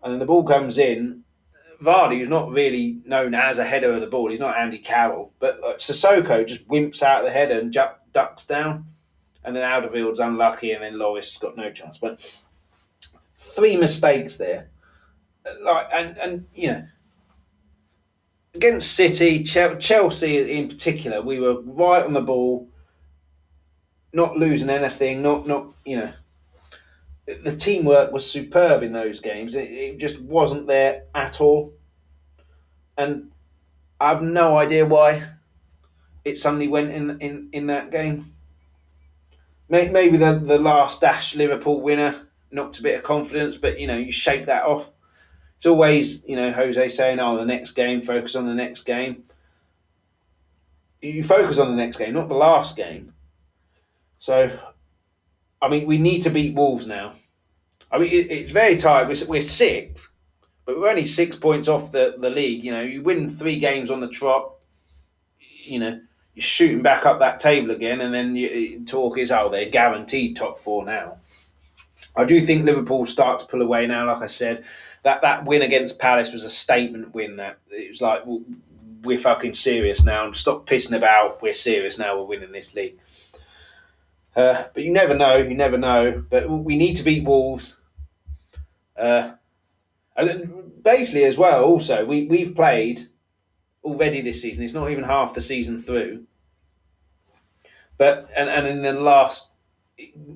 And 0.04 0.12
then 0.12 0.20
the 0.20 0.26
ball 0.26 0.44
comes 0.44 0.78
in, 0.78 1.24
Vardy, 1.82 2.20
who's 2.20 2.28
not 2.28 2.52
really 2.52 3.00
known 3.06 3.34
as 3.34 3.58
a 3.58 3.63
header 3.63 3.94
of 3.94 4.02
the 4.02 4.08
ball, 4.08 4.30
he's 4.30 4.39
not 4.39 4.58
Andy 4.58 4.80
Carroll, 4.80 5.32
but 5.39 5.62
like, 5.62 5.78
Sissoko 5.78 6.46
just 6.46 6.68
wimps 6.68 7.02
out 7.02 7.20
of 7.20 7.26
the 7.26 7.32
header 7.32 7.60
and 7.60 7.72
ducks 7.72 8.46
down, 8.46 8.86
and 9.44 9.56
then 9.56 9.63
Alderweireld's 9.63 10.20
unlucky, 10.20 10.72
and 10.72 10.84
then 10.84 10.96
Lloris 10.96 11.39
got 11.39 11.56
no 11.56 11.72
chance. 11.72 11.98
But 11.98 12.44
three 13.36 13.78
mistakes 13.78 14.36
there, 14.36 14.70
like 15.62 15.88
and 15.94 16.18
and 16.18 16.46
you 16.54 16.68
know 16.68 16.88
against 18.54 18.94
City, 18.94 19.44
Chelsea 19.44 20.58
in 20.58 20.68
particular, 20.68 21.22
we 21.22 21.39
were 21.39 21.62
right 21.62 22.04
on 22.04 22.13
the 22.13 22.22
ball, 22.22 22.68
not 24.12 24.38
losing 24.38 24.70
anything, 24.70 25.22
not 25.22 25.48
not 25.48 25.68
you 25.86 25.98
know 25.98 26.12
the 27.44 27.56
teamwork 27.56 28.12
was 28.12 28.30
superb 28.30 28.84
in 28.84 28.94
those 28.94 29.20
games. 29.20 29.56
It, 29.56 29.72
it, 29.72 29.98
just 29.98 30.20
wasn't 30.20 30.68
there 30.68 31.04
at 31.13 31.39
all. 31.42 31.74
And 32.98 33.32
I 34.00 34.10
have 34.10 34.22
no 34.22 34.58
idea 34.58 34.86
why 34.86 35.30
it 36.26 36.38
suddenly 36.38 36.68
went 36.68 36.92
in 36.92 37.20
in, 37.20 37.50
in 37.52 37.68
that 37.68 37.92
game. 37.92 38.34
Maybe 39.70 40.18
the, 40.18 40.34
the 40.34 40.58
last 40.58 41.02
dash 41.02 41.36
Liverpool 41.36 41.82
winner 41.82 42.28
knocked 42.52 42.80
a 42.80 42.82
bit 42.82 42.96
of 42.96 43.04
confidence, 43.04 43.56
but 43.56 43.80
you 43.80 43.86
know, 43.86 43.98
you 43.98 44.12
shake 44.12 44.48
that 44.48 44.63
off. 44.63 44.89
It's 45.58 45.67
always, 45.67 46.23
you 46.25 46.36
know, 46.36 46.52
Jose 46.52 46.88
saying, 46.88 47.19
oh, 47.19 47.38
the 47.38 47.46
next 47.46 47.73
game, 47.73 48.02
focus 48.02 48.36
on 48.36 48.48
the 48.48 48.56
next 48.56 48.84
game. 48.84 49.25
You 51.02 51.23
focus 51.23 51.60
on 51.60 51.69
the 51.69 51.75
next 51.75 51.98
game, 51.98 52.13
not 52.13 52.30
the 52.30 52.34
last 52.34 52.75
game. 52.75 53.13
So 54.19 54.58
I 55.62 55.68
mean, 55.68 55.86
we 55.86 55.98
need 55.98 56.22
to 56.22 56.30
beat 56.30 56.56
Wolves 56.56 56.88
now. 56.88 57.14
I 57.92 57.98
mean, 57.98 58.12
it, 58.12 58.32
it's 58.32 58.52
very 58.52 58.78
tight. 58.78 59.08
We're, 59.08 59.28
we're 59.28 59.42
sixth, 59.42 60.10
but 60.66 60.80
we're 60.80 60.90
only 60.90 61.06
six 61.06 61.36
points 61.36 61.68
off 61.68 61.92
the, 61.92 62.16
the 62.18 62.30
league. 62.30 62.64
You 62.64 62.72
know, 62.72 62.82
you 62.82 63.02
win 63.02 63.30
three 63.30 63.58
games 63.60 63.92
on 63.92 64.00
the 64.00 64.08
trot, 64.08 64.54
you 65.66 65.80
know, 65.80 66.00
you're 66.34 66.44
shooting 66.44 66.82
back 66.82 67.06
up 67.06 67.20
that 67.20 67.40
table 67.40 67.72
again, 67.72 68.02
and 68.02 68.14
then 68.14 68.36
you, 68.36 68.86
talk 68.86 69.18
is, 69.18 69.32
oh, 69.32 69.50
they're 69.50 69.70
guaranteed 69.70 70.36
top 70.36 70.60
four 70.60 70.86
now. 70.86 71.18
I 72.16 72.26
do 72.26 72.42
think 72.42 72.66
Liverpool 72.66 73.06
start 73.06 73.40
to 73.40 73.46
pull 73.46 73.62
away 73.62 73.88
now. 73.88 74.08
Like 74.08 74.22
I 74.22 74.28
said, 74.28 74.66
that 75.04 75.22
that 75.22 75.46
win 75.46 75.62
against 75.62 76.00
Palace 76.00 76.34
was 76.34 76.44
a 76.44 76.50
statement 76.50 77.14
win. 77.14 77.38
That 77.38 77.60
it 77.70 77.90
was 77.90 78.02
like 78.02 78.24
we're 79.04 79.18
fucking 79.18 79.54
serious 79.54 80.04
now, 80.04 80.26
and 80.26 80.36
stop 80.36 80.66
pissing 80.66 80.96
about. 80.96 81.42
We're 81.42 81.54
serious 81.54 81.98
now. 81.98 82.18
We're 82.18 82.26
winning 82.26 82.52
this 82.52 82.76
league. 82.76 83.00
Uh, 84.36 84.63
but 84.73 84.84
you 84.84 84.92
never 84.92 85.13
know. 85.13 85.38
You 85.38 85.56
never 85.56 85.77
know. 85.77 86.23
But 86.30 86.50
we 86.50 86.77
need 86.77 86.96
to 86.96 87.04
beat 87.04 87.23
Wolves. 87.23 87.77
Uh, 88.98 89.32
and 90.15 90.84
basically, 90.84 91.23
as 91.23 91.38
well, 91.38 91.63
also 91.63 92.06
we 92.06 92.25
we've 92.27 92.56
played 92.56 93.08
already 93.84 94.21
this 94.21 94.42
season. 94.42 94.63
It's 94.63 94.73
not 94.73 94.92
even 94.92 95.04
half 95.04 95.34
the 95.34 95.42
season 95.42 95.80
through. 95.80 96.25
But 97.98 98.30
and, 98.36 98.50
and 98.50 98.67
in 98.67 98.82
the 98.82 98.94
last, 98.94 99.50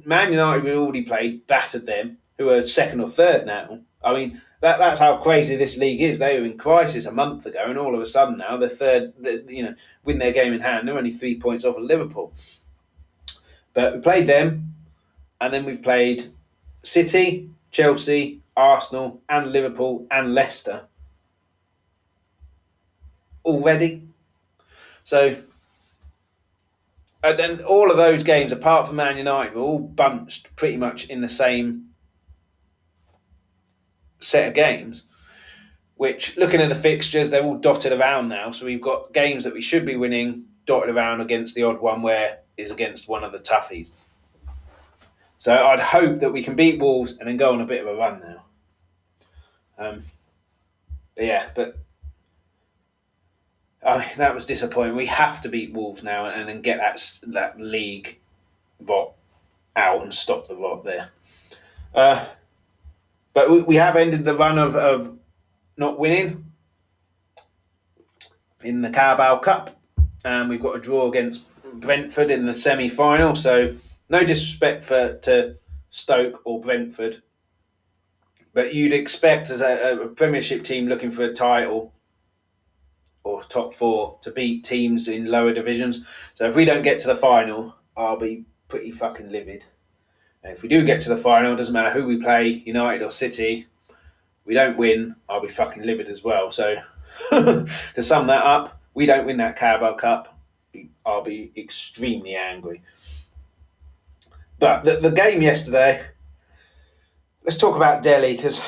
Man 0.06 0.32
United 0.32 0.64
we 0.64 0.74
already 0.74 1.04
played 1.04 1.48
battered 1.48 1.86
them, 1.86 2.18
who 2.38 2.50
are 2.50 2.64
second 2.64 3.02
or 3.02 3.10
third 3.10 3.46
now. 3.46 3.80
I 4.04 4.14
mean 4.14 4.42
that 4.62 4.80
that's 4.80 5.00
how 5.00 5.18
crazy 5.18 5.56
this 5.56 5.78
league 5.78 6.02
is. 6.02 6.20
They 6.20 6.40
were 6.40 6.46
in 6.46 6.58
crisis 6.58 7.06
a 7.06 7.12
month 7.12 7.46
ago, 7.46 7.66
and 7.66 7.78
all 7.78 7.96
of 7.96 8.02
a 8.02 8.06
sudden 8.06 8.38
now 8.38 8.58
they're 8.58 8.70
third. 8.70 9.14
They're, 9.20 9.42
you 9.50 9.64
know, 9.64 9.76
win 10.06 10.20
their 10.20 10.32
game 10.32 10.54
in 10.54 10.62
hand. 10.62 10.88
They're 10.88 10.98
only 10.98 11.12
three 11.12 11.40
points 11.40 11.66
off 11.66 11.76
of 11.76 11.84
Liverpool. 11.84 12.34
But 13.74 13.96
we 13.96 14.02
played 14.02 14.28
them, 14.28 14.76
and 15.42 15.54
then 15.54 15.66
we've 15.66 15.82
played 15.82 16.32
City, 16.84 17.50
Chelsea, 17.72 18.42
Arsenal, 18.56 19.22
and 19.28 19.52
Liverpool 19.52 20.06
and 20.12 20.34
Leicester 20.34 20.84
already. 23.44 24.08
So, 25.04 25.38
and 27.24 27.40
then 27.40 27.62
all 27.62 27.92
of 27.92 27.98
those 27.98 28.24
games, 28.24 28.52
apart 28.52 28.88
from 28.88 28.98
Man 28.98 29.18
United, 29.18 29.56
were 29.56 29.62
all 29.62 29.80
bunched 29.80 30.56
pretty 30.56 30.78
much 30.78 31.10
in 31.10 31.22
the 31.22 31.30
same 31.30 31.90
set 34.20 34.50
of 34.50 34.54
games. 34.54 35.04
Which, 35.96 36.36
looking 36.38 36.62
at 36.62 36.70
the 36.70 36.76
fixtures, 36.76 37.30
they're 37.30 37.44
all 37.44 37.58
dotted 37.58 37.94
around 37.94 38.28
now. 38.28 38.52
So 38.52 38.66
we've 38.66 38.82
got 38.82 39.14
games 39.14 39.44
that 39.44 39.54
we 39.54 39.62
should 39.62 39.86
be 39.86 39.96
winning 39.96 40.46
dotted 40.66 40.94
around 40.94 41.22
against 41.22 41.56
the 41.56 41.64
odd 41.64 41.80
one 41.80 42.02
where 42.02 42.40
is 42.58 42.72
against 42.72 43.08
one 43.08 43.24
of 43.24 43.32
the 43.32 43.40
toughies. 43.40 43.90
So 45.40 45.54
I'd 45.54 45.80
hope 45.80 46.20
that 46.22 46.32
we 46.32 46.42
can 46.42 46.56
beat 46.56 46.80
Wolves 46.80 47.18
and 47.18 47.28
then 47.28 47.38
go 47.38 47.52
on 47.52 47.62
a 47.62 47.66
bit 47.66 47.82
of 47.82 47.88
a 47.88 47.96
run 47.96 48.22
now. 48.22 48.44
Um, 49.78 50.02
but 51.16 51.26
yeah, 51.26 51.50
but 51.54 51.78
I 53.86 53.98
mean, 53.98 54.08
that 54.18 54.34
was 54.34 54.46
disappointing. 54.46 54.96
We 54.96 55.08
have 55.08 55.42
to 55.42 55.50
beat 55.50 55.74
Wolves 55.74 56.04
now 56.04 56.28
and 56.28 56.48
then 56.48 56.62
get 56.62 56.78
that 56.78 57.20
that 57.34 57.60
league 57.60 58.20
rot 58.80 59.14
out 59.76 60.04
and 60.04 60.14
stop 60.14 60.48
the 60.48 60.56
rot 60.56 60.86
there. 60.86 61.10
Uh, 61.94 62.26
but 63.34 63.50
we, 63.50 63.62
we 63.64 63.76
have 63.76 63.96
ended 63.96 64.26
the 64.26 64.36
run 64.36 64.58
of, 64.58 64.76
of 64.76 65.18
not 65.78 66.00
winning 66.00 66.46
in 68.64 68.82
the 68.82 68.90
Carabao 68.90 69.40
Cup, 69.40 69.78
and 70.24 70.50
we've 70.50 70.62
got 70.62 70.76
a 70.76 70.80
draw 70.80 71.10
against 71.10 71.42
Brentford 71.74 72.32
in 72.32 72.46
the 72.46 72.54
semi 72.54 72.90
final. 72.90 73.36
So 73.36 73.76
no 74.10 74.24
disrespect 74.24 74.84
for 74.84 75.18
to 75.20 75.58
Stoke 75.90 76.42
or 76.46 76.60
Brentford, 76.60 77.22
but 78.54 78.74
you'd 78.74 78.94
expect 78.94 79.50
as 79.50 79.62
a, 79.62 80.00
a 80.02 80.08
Premiership 80.08 80.64
team 80.64 80.88
looking 80.88 81.12
for 81.12 81.24
a 81.24 81.34
title 81.34 81.94
or 83.24 83.42
top 83.44 83.74
four 83.74 84.20
to 84.22 84.32
beat 84.32 84.64
teams 84.64 85.08
in 85.08 85.26
lower 85.26 85.54
divisions. 85.54 86.06
So 86.34 86.46
if 86.46 86.56
we 86.56 86.66
don't 86.66 86.82
get 86.82 87.00
to 87.00 87.08
the 87.08 87.16
final, 87.16 87.76
I'll 87.96 88.18
be 88.18 88.46
pretty 88.68 88.92
fucking 88.92 89.32
livid. 89.32 89.66
And 90.44 90.52
if 90.52 90.62
we 90.62 90.70
do 90.70 90.84
get 90.86 91.00
to 91.02 91.10
the 91.10 91.18
final, 91.18 91.54
it 91.54 91.58
doesn't 91.58 91.74
matter 91.74 91.92
who 91.92 92.06
we 92.06 92.22
play, 92.22 92.64
United 92.66 93.04
or 93.04 93.12
City, 93.12 93.68
we 94.46 94.54
don't 94.54 94.78
win, 94.78 95.16
I'll 95.30 95.42
be 95.42 95.48
fucking 95.48 95.84
livid 95.84 96.10
as 96.10 96.24
well. 96.24 96.52
So 96.52 96.76
to 97.30 98.02
sum 98.02 98.28
that 98.28 98.44
up, 98.44 98.82
we 98.94 99.06
don't 99.06 99.26
win 99.26 99.38
that 99.38 99.56
Carabao 99.56 99.94
Cup, 99.96 100.33
I'll 101.06 101.24
be 101.24 101.52
extremely 101.56 102.36
angry. 102.36 102.82
But 104.60 104.84
the, 104.84 104.98
the 104.98 105.12
game 105.12 105.42
yesterday, 105.42 106.06
let's 107.44 107.58
talk 107.58 107.76
about 107.76 108.04
Dele 108.04 108.36
because 108.36 108.62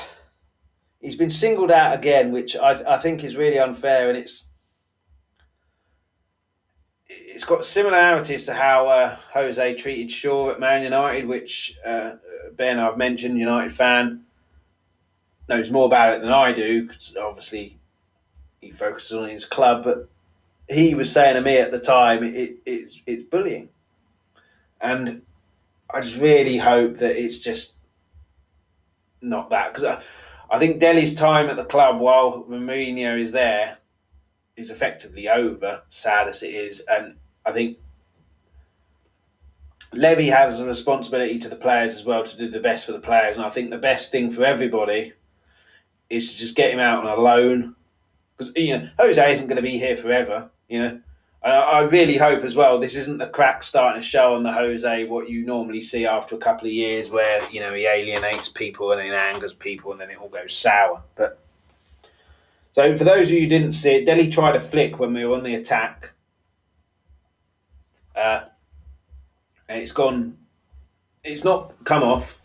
he's 1.00 1.16
been 1.16 1.30
singled 1.30 1.72
out 1.72 1.96
again, 1.96 2.32
which 2.32 2.56
I, 2.56 2.96
I 2.96 2.98
think 2.98 3.24
is 3.24 3.36
really 3.36 3.60
unfair, 3.60 4.10
and 4.10 4.18
it's 4.18 4.48
it's 7.08 7.44
got 7.44 7.66
similarities 7.66 8.46
to 8.46 8.54
how 8.54 8.88
uh, 8.88 9.18
Jose 9.34 9.76
treated 9.76 10.12
Shaw 10.12 10.52
at 10.52 10.60
Man 10.60 10.84
United, 10.84 11.28
which 11.28 11.78
uh, 11.86 12.14
Ben 12.56 12.80
I've 12.80 12.98
mentioned, 12.98 13.38
United 13.38 13.72
fan, 13.72 14.26
knows 15.48 15.70
more 15.70 15.86
about 15.86 16.16
it 16.16 16.22
than 16.22 16.32
I 16.32 16.52
do 16.52 16.88
because 16.88 17.16
obviously 17.16 17.78
he 18.62 18.72
focuses 18.72 19.18
on 19.18 19.30
his 19.30 19.46
club, 19.46 19.84
but 19.84 20.10
he 20.70 20.96
was 20.96 21.12
saying 21.12 21.36
to 21.36 21.42
me 21.42 21.58
at 21.58 21.72
the 21.72 21.80
time, 21.80 22.24
it, 22.24 22.58
it's 22.66 23.02
it's 23.06 23.24
bullying, 23.24 23.70
and 24.82 25.22
I 25.94 26.02
just 26.02 26.20
really 26.20 26.58
hope 26.58 26.98
that 26.98 27.22
it's 27.22 27.38
just 27.38 27.74
not 29.22 29.50
that 29.50 29.74
because 29.74 29.84
I, 29.84 30.02
I 30.50 30.60
think 30.60 30.80
Dele's 30.80 31.16
time 31.16 31.50
at 31.50 31.58
the 31.58 31.66
club 31.66 32.00
while 32.00 32.44
Mourinho 32.50 33.20
is 33.20 33.32
there 33.32 33.78
is 34.56 34.70
effectively 34.70 35.28
over. 35.30 35.82
Sad 35.90 36.28
as 36.28 36.42
it 36.44 36.54
is, 36.54 36.80
and 36.82 37.16
I 37.46 37.52
think 37.52 37.78
Levy 39.94 40.28
has 40.28 40.60
a 40.60 40.66
responsibility 40.66 41.38
to 41.40 41.50
the 41.50 41.56
players 41.56 41.96
as 41.96 42.04
well 42.04 42.24
to 42.24 42.38
do 42.38 42.50
the 42.50 42.60
best 42.60 42.86
for 42.86 42.92
the 42.92 43.00
players, 43.00 43.38
and 43.38 43.46
I 43.46 43.50
think 43.50 43.70
the 43.70 43.78
best 43.78 44.12
thing 44.12 44.32
for 44.32 44.44
everybody 44.44 45.14
is 46.10 46.32
to 46.32 46.38
just 46.38 46.56
get 46.56 46.72
him 46.72 46.80
out 46.80 47.06
on 47.06 47.18
a 47.18 47.22
loan 47.22 47.76
because 48.38 48.54
you 48.56 48.78
know 48.78 48.90
Jose 49.00 49.34
isn't 49.34 49.48
going 49.48 49.56
to 49.58 49.62
be 49.62 49.78
here 49.78 49.98
forever. 49.98 50.50
You 50.68 50.80
know, 50.80 51.02
I 51.46 51.82
really 51.82 52.18
hope 52.18 52.44
as 52.44 52.56
well 52.56 52.80
this 52.80 52.96
isn't 52.96 53.20
the 53.20 53.28
crack 53.28 53.62
starting 53.62 54.02
to 54.02 54.08
show 54.08 54.34
on 54.34 54.42
the 54.42 54.52
Jose 54.52 55.06
what 55.06 55.30
you 55.30 55.46
normally 55.46 55.82
see 55.82 56.08
after 56.08 56.34
a 56.34 56.40
couple 56.40 56.68
of 56.68 56.74
years 56.74 57.12
where 57.12 57.48
you 57.52 57.60
know 57.60 57.72
he 57.74 57.86
alienates 57.86 58.50
people 58.50 58.92
and 58.92 59.00
then 59.00 59.14
angers 59.14 59.54
people 59.54 59.92
and 59.92 60.02
then 60.02 60.10
it 60.10 60.18
all 60.18 60.30
goes 60.30 60.58
sour. 60.58 61.04
But 61.16 61.40
so 62.74 62.98
for 62.98 63.04
those 63.04 63.28
of 63.28 63.32
you 63.32 63.42
who 63.42 63.48
didn't 63.48 63.74
see 63.74 63.92
it, 63.92 64.06
Dele 64.06 64.30
tried 64.30 64.56
a 64.56 64.60
flick 64.60 64.98
when 64.98 65.14
we 65.14 65.24
were 65.24 65.36
on 65.36 65.44
the 65.44 65.54
attack, 65.54 66.14
uh, 68.16 68.46
and 69.70 69.82
it's 69.82 69.92
gone. 69.92 70.38
It's 71.24 71.44
not 71.44 71.74
come 71.84 72.02
off. 72.02 72.40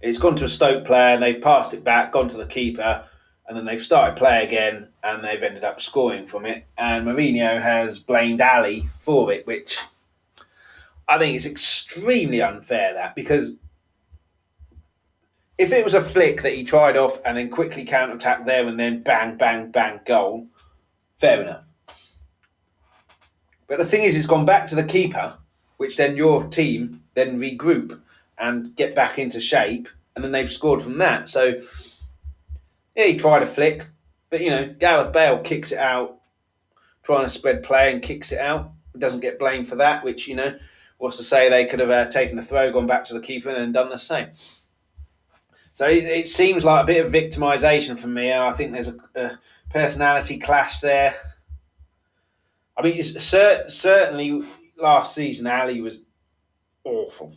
It's 0.00 0.18
gone 0.18 0.36
to 0.36 0.44
a 0.44 0.48
Stoke 0.48 0.84
player 0.84 1.14
and 1.14 1.22
they've 1.22 1.40
passed 1.40 1.74
it 1.74 1.84
back, 1.84 2.12
gone 2.12 2.28
to 2.28 2.36
the 2.36 2.46
keeper 2.46 3.04
and 3.52 3.58
then 3.58 3.66
they've 3.66 3.84
started 3.84 4.16
play 4.16 4.42
again 4.42 4.88
and 5.04 5.22
they've 5.22 5.42
ended 5.42 5.62
up 5.62 5.78
scoring 5.78 6.26
from 6.26 6.46
it. 6.46 6.64
And 6.78 7.06
Mourinho 7.06 7.60
has 7.60 7.98
blamed 7.98 8.40
Alli 8.40 8.88
for 9.00 9.30
it, 9.30 9.46
which 9.46 9.78
I 11.06 11.18
think 11.18 11.36
is 11.36 11.44
extremely 11.44 12.40
unfair. 12.40 12.94
That 12.94 13.14
because 13.14 13.56
if 15.58 15.70
it 15.70 15.84
was 15.84 15.92
a 15.92 16.00
flick 16.00 16.40
that 16.40 16.54
he 16.54 16.64
tried 16.64 16.96
off 16.96 17.20
and 17.26 17.36
then 17.36 17.50
quickly 17.50 17.84
counter 17.84 18.14
attack 18.14 18.46
there 18.46 18.66
and 18.66 18.80
then 18.80 19.02
bang, 19.02 19.36
bang, 19.36 19.70
bang, 19.70 20.00
goal, 20.06 20.46
fair 21.20 21.42
enough. 21.42 21.64
But 23.66 23.80
the 23.80 23.84
thing 23.84 24.04
is, 24.04 24.16
it's 24.16 24.24
gone 24.24 24.46
back 24.46 24.66
to 24.68 24.74
the 24.74 24.82
keeper, 24.82 25.36
which 25.76 25.98
then 25.98 26.16
your 26.16 26.44
team 26.44 27.02
then 27.12 27.38
regroup 27.38 28.00
and 28.38 28.74
get 28.76 28.94
back 28.94 29.18
into 29.18 29.40
shape, 29.40 29.90
and 30.16 30.24
then 30.24 30.32
they've 30.32 30.50
scored 30.50 30.80
from 30.80 30.96
that. 30.98 31.28
So 31.28 31.60
yeah, 32.94 33.04
he 33.04 33.16
tried 33.16 33.42
a 33.42 33.46
flick, 33.46 33.86
but 34.30 34.40
you 34.40 34.50
know, 34.50 34.74
Gareth 34.78 35.12
Bale 35.12 35.38
kicks 35.38 35.72
it 35.72 35.78
out, 35.78 36.18
trying 37.02 37.24
to 37.24 37.28
spread 37.28 37.62
play 37.62 37.92
and 37.92 38.02
kicks 38.02 38.32
it 38.32 38.38
out. 38.38 38.72
Doesn't 38.98 39.20
get 39.20 39.38
blamed 39.38 39.68
for 39.68 39.76
that, 39.76 40.04
which 40.04 40.28
you 40.28 40.34
know, 40.34 40.54
was 40.98 41.16
to 41.16 41.22
say 41.22 41.48
they 41.48 41.66
could 41.66 41.80
have 41.80 41.90
uh, 41.90 42.06
taken 42.06 42.36
the 42.36 42.42
throw, 42.42 42.70
gone 42.70 42.86
back 42.86 43.04
to 43.04 43.14
the 43.14 43.20
keeper, 43.20 43.48
and 43.48 43.74
done 43.74 43.88
the 43.88 43.96
same. 43.96 44.28
So 45.72 45.88
it, 45.88 46.04
it 46.04 46.28
seems 46.28 46.64
like 46.64 46.84
a 46.84 46.86
bit 46.86 47.04
of 47.04 47.12
victimisation 47.12 47.98
from 47.98 48.14
me. 48.14 48.30
and 48.30 48.44
I 48.44 48.52
think 48.52 48.72
there's 48.72 48.88
a, 48.88 48.96
a 49.14 49.38
personality 49.70 50.38
clash 50.38 50.80
there. 50.80 51.14
I 52.76 52.82
mean, 52.82 52.98
cert, 52.98 53.70
certainly 53.70 54.42
last 54.76 55.14
season, 55.14 55.46
Alli 55.46 55.80
was 55.80 56.02
awful, 56.84 57.36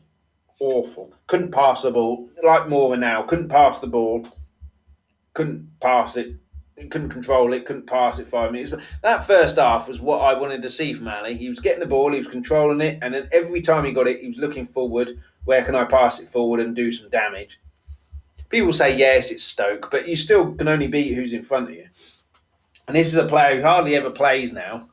awful. 0.59 1.13
Couldn't 1.27 1.51
pass 1.51 1.83
the 1.83 1.91
ball 1.91 2.29
like 2.43 2.63
Moura 2.63 2.99
now. 2.99 3.23
Couldn't 3.23 3.49
pass 3.49 3.79
the 3.79 3.87
ball 3.87 4.27
couldn't 5.35 5.79
pass 5.79 6.17
it, 6.17 6.33
couldn't 6.89 7.09
control 7.09 7.53
it, 7.53 7.65
couldn't 7.65 7.85
pass 7.85 8.17
it 8.17 8.27
five 8.27 8.51
minutes. 8.51 8.71
But 8.71 8.81
that 9.03 9.25
first 9.25 9.57
half 9.57 9.87
was 9.87 10.01
what 10.01 10.21
I 10.21 10.33
wanted 10.33 10.63
to 10.63 10.69
see 10.69 10.93
from 10.93 11.07
Alli. 11.07 11.37
He 11.37 11.49
was 11.49 11.59
getting 11.59 11.79
the 11.79 11.85
ball, 11.85 12.11
he 12.11 12.17
was 12.17 12.27
controlling 12.27 12.81
it, 12.81 12.97
and 13.03 13.13
then 13.13 13.29
every 13.31 13.61
time 13.61 13.85
he 13.85 13.91
got 13.91 14.07
it, 14.07 14.21
he 14.21 14.29
was 14.29 14.37
looking 14.37 14.65
forward. 14.65 15.19
Where 15.43 15.63
can 15.63 15.75
I 15.75 15.83
pass 15.85 16.19
it 16.19 16.27
forward 16.27 16.59
and 16.59 16.75
do 16.75 16.91
some 16.91 17.09
damage? 17.09 17.59
People 18.49 18.73
say 18.73 18.97
yes, 18.97 19.31
it's 19.31 19.43
Stoke, 19.43 19.91
but 19.91 20.07
you 20.07 20.15
still 20.15 20.53
can 20.53 20.67
only 20.67 20.87
beat 20.87 21.13
who's 21.13 21.33
in 21.33 21.43
front 21.43 21.69
of 21.69 21.75
you. 21.75 21.87
And 22.87 22.95
this 22.95 23.07
is 23.07 23.15
a 23.15 23.27
player 23.27 23.57
who 23.57 23.63
hardly 23.63 23.95
ever 23.95 24.09
plays 24.09 24.53
now. 24.53 24.89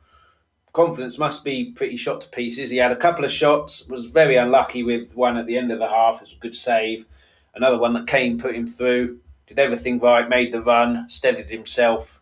Confidence 0.73 1.19
must 1.19 1.45
be 1.45 1.73
pretty 1.73 1.97
shot 1.99 2.23
to 2.23 2.31
pieces. 2.31 2.71
He 2.71 2.79
had 2.79 2.93
a 2.93 2.97
couple 2.97 3.25
of 3.25 3.31
shots, 3.31 3.87
was 3.89 4.11
very 4.11 4.37
unlucky 4.37 4.83
with 4.83 5.15
one 5.15 5.37
at 5.37 5.47
the 5.47 5.59
end 5.59 5.71
of 5.71 5.79
the 5.79 5.89
half. 5.89 6.17
It 6.17 6.23
was 6.23 6.33
a 6.33 6.41
good 6.41 6.55
save. 6.55 7.07
Another 7.55 7.79
one 7.79 7.93
that 7.93 8.07
Kane 8.07 8.39
put 8.39 8.55
him 8.55 8.67
through 8.67 9.21
did 9.47 9.59
everything 9.59 9.99
right, 9.99 10.29
made 10.29 10.53
the 10.53 10.63
run, 10.63 11.07
steadied 11.09 11.51
himself, 11.51 12.21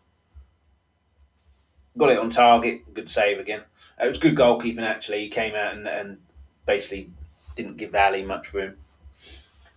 got 1.97 2.11
it 2.11 2.19
on 2.19 2.29
target, 2.29 2.93
good 2.93 3.09
save 3.09 3.39
again. 3.39 3.61
It 4.01 4.07
was 4.07 4.17
good 4.17 4.35
goalkeeping 4.35 4.81
actually. 4.81 5.21
He 5.21 5.29
came 5.29 5.55
out 5.55 5.73
and, 5.73 5.87
and 5.87 6.17
basically 6.65 7.09
didn't 7.55 7.77
give 7.77 7.93
Alli 7.93 8.23
much 8.23 8.53
room. 8.53 8.75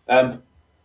Um, 0.08 0.42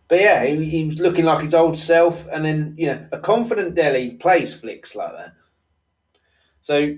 but 0.08 0.20
yeah, 0.20 0.44
he, 0.44 0.64
he, 0.64 0.84
was 0.86 0.98
looking 0.98 1.24
like 1.24 1.42
his 1.42 1.54
old 1.54 1.78
self, 1.78 2.26
and 2.32 2.44
then 2.44 2.74
you 2.76 2.86
know 2.86 3.06
a 3.12 3.18
confident 3.18 3.76
Dele 3.76 4.12
plays 4.12 4.52
flicks 4.52 4.94
like 4.96 5.12
that. 5.12 5.34
So 6.62 6.96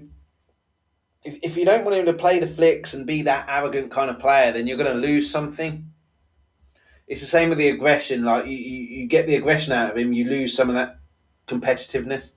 if, 1.24 1.38
if 1.42 1.56
you 1.56 1.64
don't 1.64 1.84
want 1.84 1.96
him 1.96 2.06
to 2.06 2.12
play 2.14 2.38
the 2.38 2.46
flicks 2.46 2.94
and 2.94 3.06
be 3.06 3.22
that 3.22 3.46
arrogant 3.48 3.90
kind 3.90 4.10
of 4.10 4.18
player, 4.18 4.50
then 4.52 4.66
you're 4.66 4.78
going 4.78 4.92
to 4.92 5.06
lose 5.06 5.30
something. 5.30 5.91
It's 7.12 7.20
the 7.20 7.26
same 7.26 7.50
with 7.50 7.58
the 7.58 7.68
aggression. 7.68 8.24
Like 8.24 8.46
you, 8.46 8.56
you, 8.56 8.78
you 9.00 9.06
get 9.06 9.26
the 9.26 9.36
aggression 9.36 9.74
out 9.74 9.90
of 9.90 9.98
him, 9.98 10.14
you 10.14 10.24
lose 10.24 10.56
some 10.56 10.70
of 10.70 10.76
that 10.76 10.98
competitiveness. 11.46 12.32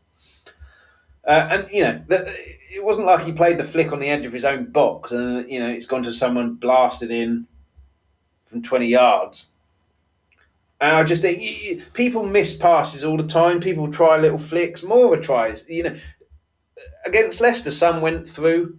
Uh, 1.26 1.48
and 1.50 1.70
you 1.72 1.82
know, 1.82 2.04
the, 2.10 2.30
it 2.74 2.84
wasn't 2.84 3.08
like 3.08 3.24
he 3.24 3.32
played 3.32 3.58
the 3.58 3.64
flick 3.64 3.94
on 3.94 4.00
the 4.00 4.10
edge 4.10 4.26
of 4.26 4.34
his 4.34 4.44
own 4.44 4.66
box, 4.66 5.14
and 5.14 5.50
you 5.50 5.62
know, 5.62 5.70
it's 5.70 5.86
gone 5.86 6.04
to 6.04 6.12
someone 6.12 6.56
blasted 6.56 7.10
in 7.10 7.48
from 8.48 8.62
twenty 8.62 8.88
yards. 8.88 9.52
And 10.82 10.98
I 10.98 11.04
just 11.04 11.22
think 11.22 11.42
you, 11.42 11.52
you, 11.52 11.84
people 11.94 12.26
miss 12.26 12.54
passes 12.54 13.06
all 13.06 13.16
the 13.16 13.26
time. 13.26 13.62
People 13.62 13.90
try 13.90 14.18
little 14.18 14.38
flicks. 14.38 14.82
Moura 14.82 15.24
tries. 15.24 15.64
You 15.70 15.84
know, 15.84 15.96
against 17.06 17.40
Leicester, 17.40 17.72
some 17.72 18.02
went 18.02 18.28
through, 18.28 18.78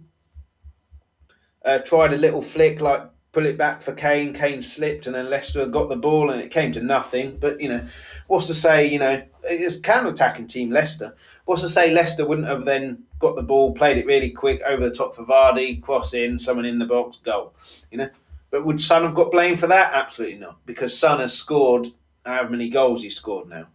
uh, 1.65 1.79
tried 1.79 2.13
a 2.13 2.17
little 2.17 2.43
flick 2.43 2.81
like 2.81 3.01
pull 3.37 3.45
it 3.45 3.55
back 3.55 3.83
for 3.83 3.93
Kane. 3.93 4.33
Kane 4.33 4.63
slipped, 4.63 5.05
and 5.05 5.13
then 5.13 5.29
Leicester 5.29 5.63
got 5.67 5.89
the 5.89 5.95
ball, 5.95 6.31
and 6.31 6.41
it 6.41 6.49
came 6.49 6.71
to 6.71 6.81
nothing. 6.81 7.37
But 7.39 7.61
you 7.61 7.69
know, 7.69 7.85
what's 8.25 8.47
to 8.47 8.55
say? 8.55 8.87
You 8.87 8.97
know, 8.97 9.21
it's 9.43 9.79
counter-attacking 9.79 10.47
team 10.47 10.71
Leicester. 10.71 11.15
What's 11.45 11.61
to 11.61 11.69
say 11.69 11.91
Leicester 11.91 12.25
wouldn't 12.25 12.47
have 12.47 12.65
then 12.65 13.03
got 13.19 13.35
the 13.35 13.43
ball, 13.43 13.75
played 13.75 13.99
it 13.99 14.07
really 14.07 14.31
quick 14.31 14.63
over 14.63 14.83
the 14.83 14.95
top 14.95 15.13
for 15.13 15.23
Vardy, 15.23 15.79
cross 15.83 16.15
in, 16.15 16.39
someone 16.39 16.65
in 16.65 16.79
the 16.79 16.85
box, 16.85 17.17
goal. 17.17 17.53
You 17.91 17.99
know, 17.99 18.09
but 18.49 18.65
would 18.65 18.81
Son 18.81 19.03
have 19.03 19.13
got 19.13 19.29
blamed 19.29 19.59
for 19.59 19.67
that? 19.67 19.93
Absolutely 19.93 20.39
not, 20.39 20.57
because 20.65 20.97
Son 20.97 21.19
has 21.19 21.31
scored 21.31 21.89
however 22.25 22.49
many 22.49 22.69
goals 22.69 23.03
he 23.03 23.09
scored 23.11 23.49
now. 23.49 23.67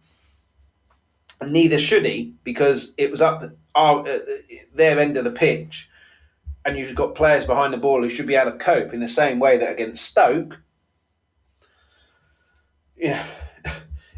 And 1.39 1.53
neither 1.53 1.79
should 1.79 2.03
he, 2.03 2.33
because 2.43 2.93
it 2.97 3.09
was 3.09 3.21
up 3.21 3.39
the, 3.39 3.55
our, 3.75 4.05
uh, 4.05 4.19
their 4.75 4.99
end 4.99 5.15
of 5.15 5.23
the 5.23 5.31
pitch 5.31 5.87
and 6.65 6.77
you've 6.77 6.95
got 6.95 7.15
players 7.15 7.45
behind 7.45 7.73
the 7.73 7.77
ball 7.77 8.01
who 8.01 8.09
should 8.09 8.27
be 8.27 8.35
able 8.35 8.51
to 8.51 8.57
cope 8.57 8.93
in 8.93 8.99
the 8.99 9.07
same 9.07 9.39
way 9.39 9.57
that 9.57 9.71
against 9.71 10.05
Stoke, 10.05 10.59
yeah, 12.95 13.25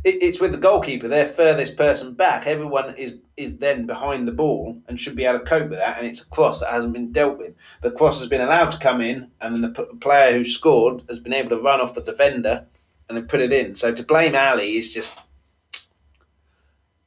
it, 0.04 0.22
it's 0.22 0.40
with 0.40 0.52
the 0.52 0.58
goalkeeper, 0.58 1.08
their 1.08 1.26
furthest 1.26 1.76
person 1.76 2.14
back. 2.14 2.48
Everyone 2.48 2.96
is 2.96 3.16
is 3.38 3.58
then 3.58 3.86
behind 3.86 4.28
the 4.28 4.32
ball 4.32 4.82
and 4.88 5.00
should 5.00 5.16
be 5.16 5.26
able 5.26 5.40
to 5.40 5.46
cope 5.46 5.70
with 5.70 5.80
that. 5.80 5.98
And 5.98 6.08
it's 6.08 6.22
a 6.22 6.26
cross 6.28 6.62
that 6.62 6.72
hasn't 6.72 6.94
been 6.94 7.12
dealt 7.12 7.38
with. 7.38 7.54
The 7.82 7.92
cross 7.92 8.20
has 8.20 8.30
been 8.30 8.42
allowed 8.42 8.72
to 8.72 8.80
come 8.80 9.02
in, 9.02 9.30
and 9.42 9.54
then 9.54 9.62
the 9.62 9.84
player 10.00 10.32
who 10.32 10.44
scored 10.44 11.04
has 11.10 11.20
been 11.20 11.34
able 11.34 11.50
to 11.50 11.62
run 11.62 11.82
off 11.82 11.94
the 11.94 12.02
defender 12.02 12.66
and 13.10 13.18
then 13.18 13.28
put 13.28 13.42
it 13.42 13.52
in. 13.52 13.76
So 13.76 13.94
to 13.94 14.04
blame 14.04 14.36
Alli 14.36 14.78
is 14.78 14.94
just, 14.94 15.20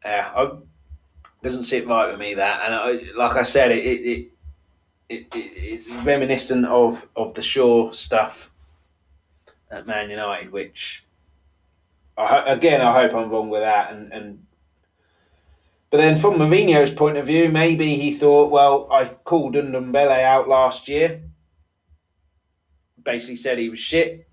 yeah, 0.04 0.30
uh, 0.34 0.56
doesn't 1.42 1.64
sit 1.64 1.86
right 1.86 2.10
with 2.10 2.20
me 2.20 2.34
that. 2.34 2.62
And 2.64 2.74
I, 2.74 3.16
like 3.16 3.36
I 3.36 3.42
said, 3.42 3.72
it, 3.72 3.84
it 3.84 4.06
it, 4.06 4.32
it, 5.08 5.26
it's 5.34 5.90
reminiscent 6.04 6.66
of, 6.66 7.06
of 7.16 7.34
the 7.34 7.42
Shaw 7.42 7.90
stuff 7.92 8.50
at 9.70 9.86
Man 9.86 10.10
United, 10.10 10.52
which 10.52 11.04
I, 12.16 12.52
again 12.52 12.80
I 12.80 13.02
hope 13.02 13.14
I'm 13.14 13.30
wrong 13.30 13.48
with 13.48 13.62
that. 13.62 13.92
And, 13.92 14.12
and 14.12 14.46
but 15.90 15.98
then 15.98 16.18
from 16.18 16.34
Mourinho's 16.34 16.90
point 16.90 17.16
of 17.16 17.26
view, 17.26 17.48
maybe 17.48 17.96
he 17.96 18.12
thought, 18.12 18.50
well, 18.50 18.88
I 18.92 19.06
called 19.06 19.54
Ndombele 19.54 20.22
out 20.22 20.46
last 20.46 20.86
year, 20.86 21.22
basically 23.02 23.36
said 23.36 23.58
he 23.58 23.70
was 23.70 23.78
shit, 23.78 24.28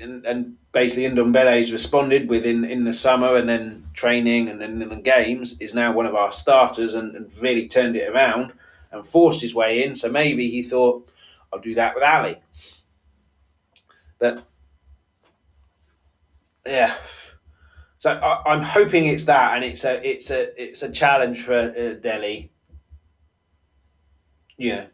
and, 0.00 0.24
and 0.24 0.56
basically 0.72 1.04
Ndombele's 1.04 1.72
responded 1.72 2.30
within 2.30 2.64
in 2.64 2.84
the 2.84 2.92
summer 2.92 3.36
and 3.36 3.48
then 3.48 3.86
training 3.92 4.48
and 4.48 4.60
then 4.60 4.80
in 4.80 4.88
the 4.88 4.96
games 4.96 5.56
is 5.60 5.74
now 5.74 5.92
one 5.92 6.06
of 6.06 6.14
our 6.14 6.32
starters 6.32 6.94
and, 6.94 7.14
and 7.16 7.30
really 7.42 7.66
turned 7.66 7.96
it 7.96 8.08
around 8.08 8.52
and 8.92 9.06
forced 9.06 9.40
his 9.40 9.54
way 9.54 9.84
in. 9.84 9.94
So 9.94 10.10
maybe 10.10 10.50
he 10.50 10.62
thought, 10.62 11.10
I'll 11.52 11.60
do 11.60 11.74
that 11.74 11.94
with 11.94 12.04
Alli. 12.04 12.36
But 14.18 14.44
yeah, 16.66 16.94
so 17.98 18.12
I, 18.12 18.52
am 18.52 18.62
hoping 18.62 19.06
it's 19.06 19.24
that, 19.24 19.56
and 19.56 19.64
it's 19.64 19.84
a 19.84 20.08
it's 20.08 20.30
a 20.30 20.62
it's 20.62 20.82
a 20.82 20.90
challenge 20.90 21.42
for 21.42 21.54
uh, 21.54 22.00
Dele. 22.00 22.50
Yeah, 24.56 24.86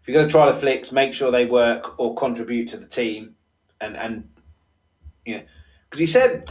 if 0.00 0.08
you're 0.08 0.14
going 0.14 0.28
to 0.28 0.32
try 0.32 0.50
the 0.50 0.58
flicks, 0.58 0.92
make 0.92 1.14
sure 1.14 1.30
they 1.30 1.46
work 1.46 1.98
or 1.98 2.14
contribute 2.14 2.68
to 2.68 2.76
the 2.76 2.86
team, 2.86 3.34
and 3.80 3.96
and 3.96 4.28
you 5.24 5.36
know, 5.36 5.42
because 5.90 5.98
he 5.98 6.06
said 6.06 6.50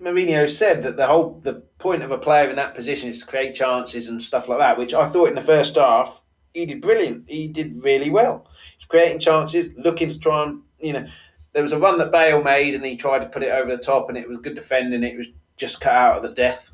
Mourinho 0.00 0.50
said 0.50 0.82
that 0.82 0.96
the 0.96 1.06
whole 1.06 1.40
the 1.44 1.54
point 1.78 2.02
of 2.02 2.10
a 2.10 2.18
player 2.18 2.50
in 2.50 2.56
that 2.56 2.74
position 2.74 3.08
is 3.08 3.20
to 3.20 3.26
create 3.26 3.54
chances 3.54 4.08
and 4.08 4.20
stuff 4.20 4.48
like 4.48 4.58
that, 4.58 4.76
which 4.76 4.92
I 4.92 5.08
thought 5.08 5.28
in 5.28 5.36
the 5.36 5.40
first 5.40 5.76
half 5.76 6.20
he 6.54 6.66
did 6.66 6.80
brilliant. 6.80 7.28
He 7.28 7.48
did 7.48 7.74
really 7.82 8.10
well. 8.10 8.46
He's 8.78 8.86
creating 8.86 9.18
chances, 9.18 9.70
looking 9.76 10.08
to 10.08 10.18
try 10.18 10.44
and 10.44 10.62
you 10.80 10.94
know. 10.94 11.06
There 11.52 11.62
was 11.62 11.72
a 11.72 11.78
run 11.78 11.98
that 11.98 12.10
Bale 12.10 12.42
made, 12.42 12.74
and 12.74 12.84
he 12.84 12.96
tried 12.96 13.20
to 13.20 13.26
put 13.26 13.42
it 13.44 13.52
over 13.52 13.70
the 13.70 13.82
top, 13.82 14.08
and 14.08 14.18
it 14.18 14.28
was 14.28 14.38
good 14.38 14.56
defending. 14.56 15.04
It 15.04 15.16
was 15.16 15.28
just 15.56 15.80
cut 15.80 15.92
out 15.92 16.16
of 16.16 16.22
the 16.22 16.34
death. 16.34 16.72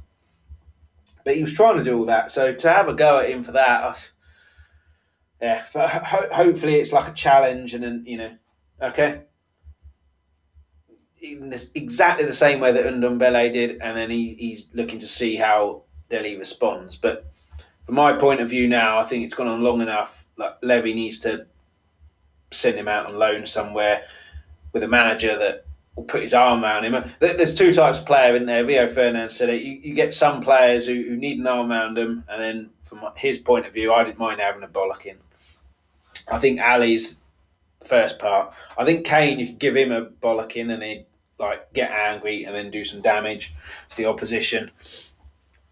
But 1.23 1.37
he 1.37 1.43
was 1.43 1.53
trying 1.53 1.77
to 1.77 1.85
do 1.85 1.99
all 1.99 2.07
that. 2.07 2.31
So 2.31 2.55
to 2.55 2.71
have 2.71 2.89
a 2.89 2.95
go 2.95 3.19
at 3.19 3.29
him 3.29 3.45
for 3.45 3.53
that, 3.53 3.83
I, 3.83 3.97
yeah. 5.43 5.65
But 5.75 5.91
ho- 5.91 6.29
hopefully 6.33 6.77
it's 6.77 6.93
like 6.93 7.09
a 7.09 7.15
challenge, 7.15 7.75
and 7.75 7.85
then 7.85 8.05
you 8.07 8.19
know, 8.19 8.37
okay. 8.81 9.23
In 11.23 11.51
this, 11.51 11.71
exactly 11.75 12.25
the 12.25 12.33
same 12.33 12.61
way 12.61 12.73
that 12.73 12.87
Ndombele 12.87 13.53
did, 13.53 13.83
and 13.83 13.97
then 13.97 14.09
he, 14.11 14.35
he's 14.39 14.69
looking 14.73 14.99
to 15.01 15.07
see 15.07 15.37
how 15.37 15.83
Dele 16.09 16.39
responds. 16.39 16.97
But 16.97 17.31
from 17.91 17.97
my 17.97 18.13
point 18.13 18.41
of 18.41 18.49
view 18.49 18.69
now, 18.69 19.01
I 19.01 19.03
think 19.03 19.25
it's 19.25 19.35
gone 19.35 19.49
on 19.49 19.63
long 19.63 19.81
enough. 19.81 20.25
Like 20.37 20.55
Levy 20.63 20.95
needs 20.95 21.19
to 21.21 21.47
send 22.53 22.79
him 22.79 22.87
out 22.87 23.11
on 23.11 23.19
loan 23.19 23.47
somewhere 23.47 24.05
with 24.73 24.85
a 24.85 24.89
manager 24.89 25.37
that 25.37 25.65
will 25.97 26.05
put 26.05 26.23
his 26.23 26.33
arm 26.33 26.63
around 26.63 26.85
him. 26.85 27.05
There's 27.19 27.53
two 27.53 27.75
types 27.75 27.99
of 27.99 28.07
player 28.07 28.37
in 28.37 28.47
there. 28.47 28.65
Rio 28.65 28.87
Ferdinand 28.87 29.31
said 29.31 29.49
it. 29.49 29.63
You, 29.63 29.73
you 29.83 29.93
get 29.93 30.15
some 30.15 30.41
players 30.41 30.87
who, 30.87 30.95
who 30.95 31.17
need 31.17 31.41
an 31.41 31.49
arm 31.49 31.73
around 31.73 31.97
them, 31.97 32.23
and 32.29 32.41
then 32.41 32.71
from 32.85 33.01
his 33.17 33.39
point 33.39 33.67
of 33.67 33.73
view, 33.73 33.93
I 33.93 34.05
didn't 34.05 34.21
mind 34.21 34.41
having 34.41 34.63
a 34.63 34.69
bollocking. 34.69 35.17
I 36.31 36.39
think 36.39 36.61
Ali's 36.61 37.17
first 37.83 38.21
part. 38.21 38.55
I 38.79 38.85
think 38.85 39.05
Kane, 39.05 39.41
you 39.41 39.47
could 39.47 39.59
give 39.59 39.75
him 39.75 39.91
a 39.91 40.05
bollocking 40.07 40.73
and 40.73 40.81
he'd 40.81 41.07
like 41.41 41.73
get 41.73 41.91
angry 41.91 42.45
and 42.45 42.55
then 42.55 42.71
do 42.71 42.85
some 42.85 43.01
damage 43.01 43.53
to 43.89 43.97
the 43.97 44.05
opposition. 44.05 44.71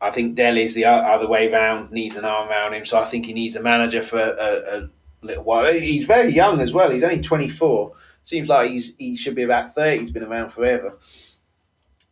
I 0.01 0.11
think 0.11 0.37
Dele's 0.37 0.75
the 0.75 0.85
other 0.85 1.27
way 1.27 1.51
round, 1.51 1.91
needs 1.91 2.17
an 2.17 2.25
arm 2.25 2.49
around 2.49 2.75
him. 2.75 2.85
So 2.85 3.01
I 3.01 3.05
think 3.05 3.27
he 3.27 3.33
needs 3.33 3.57
a 3.57 3.63
manager 3.63 4.03
for 4.03 4.21
a, 4.21 4.79
a 4.79 4.89
little 5.23 5.43
while. 5.43 5.73
He's 5.73 6.07
very 6.07 6.33
young 6.33 6.61
as 6.61 6.73
well. 6.73 6.91
He's 6.91 7.03
only 7.03 7.21
24. 7.21 7.93
Seems 8.23 8.49
like 8.49 8.71
he's 8.71 8.95
he 8.97 9.17
should 9.17 9.35
be 9.35 9.43
about 9.43 9.75
30. 9.75 10.01
He's 10.01 10.11
been 10.11 10.23
around 10.23 10.51
forever. 10.51 10.99